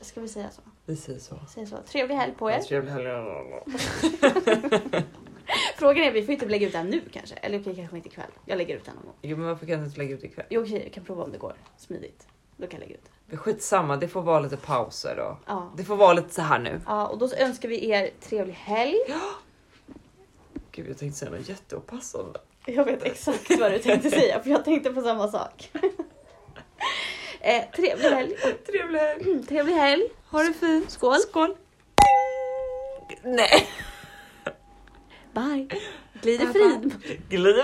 Ska 0.00 0.20
vi 0.20 0.28
säga 0.28 0.50
så? 0.50 0.62
Vi 0.84 0.96
säger 0.96 1.18
så. 1.18 1.38
Säg 1.48 1.66
så. 1.66 1.76
Trevlig 1.76 2.14
helg 2.14 2.34
på 2.34 2.50
er. 2.50 2.58
Trevlig 2.60 2.92
helg. 2.92 3.06
Frågan 5.76 6.04
är, 6.04 6.12
vi 6.12 6.22
får 6.22 6.32
inte 6.32 6.46
lägga 6.46 6.66
ut 6.66 6.72
den 6.72 6.86
nu 6.90 7.00
kanske. 7.12 7.34
Eller 7.34 7.60
okej, 7.60 7.76
kanske 7.76 7.96
inte 7.96 8.08
ikväll. 8.08 8.30
Jag 8.44 8.58
lägger 8.58 8.76
ut 8.76 8.84
den 8.84 8.94
någon 8.94 9.04
gång. 9.04 9.14
Jo, 9.22 9.36
men 9.36 9.46
varför 9.46 9.66
kan 9.66 9.78
jag 9.78 9.86
inte 9.86 9.98
lägga 9.98 10.14
ut 10.14 10.24
ikväll? 10.24 10.46
Jo, 10.50 10.62
okej, 10.62 10.82
jag 10.84 10.92
kan 10.92 11.04
prova 11.04 11.24
om 11.24 11.32
det 11.32 11.38
går 11.38 11.54
smidigt. 11.76 12.26
Då 12.60 12.66
kan 12.66 12.80
jag 12.80 12.88
lägga 12.88 12.94
ut 12.94 13.10
det. 13.30 13.36
Skitsamma, 13.36 13.96
det 13.96 14.08
får 14.08 14.22
vara 14.22 14.40
lite 14.40 14.56
pauser 14.56 15.16
då. 15.16 15.38
Ja. 15.46 15.72
Det 15.76 15.84
får 15.84 15.96
vara 15.96 16.12
lite 16.12 16.34
så 16.34 16.42
här 16.42 16.58
nu. 16.58 16.80
ja, 16.86 17.06
och 17.06 17.18
då 17.18 17.28
så 17.28 17.36
önskar 17.36 17.68
vi 17.68 17.90
er 17.90 18.10
trevlig 18.20 18.54
helg. 18.54 18.98
Gud, 20.72 20.88
jag 20.88 20.98
tänkte 20.98 21.18
säga 21.18 21.30
något 21.30 21.48
jätteopassande. 21.48 22.40
Jag 22.66 22.84
vet 22.84 23.02
exakt 23.02 23.60
vad 23.60 23.72
du 23.72 23.78
tänkte 23.78 24.10
säga, 24.10 24.42
för 24.42 24.50
jag 24.50 24.64
tänkte 24.64 24.90
på 24.90 25.02
samma 25.02 25.28
sak. 25.28 25.70
eh, 27.40 27.62
trevlig 27.76 28.10
helg. 28.10 28.36
Trevlig 28.66 28.98
helg. 28.98 29.22
Mm, 29.22 29.42
trevlig 29.46 29.74
helg. 29.74 30.08
Ha 30.30 30.42
det 30.42 30.52
fint. 30.52 30.90
Skål. 30.90 31.18
Skål. 31.18 31.56
Nej. 33.22 33.68
Bye. 35.32 35.68
Glid 36.22 36.42
i 36.42 36.46
frid. 36.46 37.02
Glid. 37.28 37.56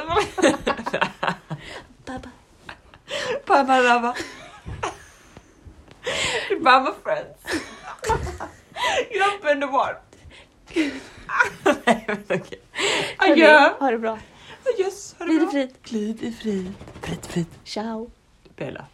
Bye, 3.46 3.64
bye. 3.64 4.14
Baba 6.50 6.60
rabba. 6.60 6.64
Baba 6.64 6.94
friends. 7.04 7.62
Gruppen 9.12 9.60
the 9.60 9.66
one. 9.66 9.96
Nej 11.86 12.04
men 12.08 12.24
okej. 12.40 12.60
Adjö. 13.18 13.70
Ha 13.80 13.90
det 13.90 13.98
bra. 13.98 14.18
Adjöss. 14.74 15.14
Ha 15.18 15.24
det 15.24 15.30
Glid 15.32 15.42
i 15.42 15.44
bra. 15.44 15.50
frid. 15.50 15.70
Glid 15.82 16.22
i 16.22 16.32
frid. 16.32 16.72
Frid, 17.02 17.26
frid. 17.26 17.46
Ciao. 17.64 18.10
Bella. 18.56 18.86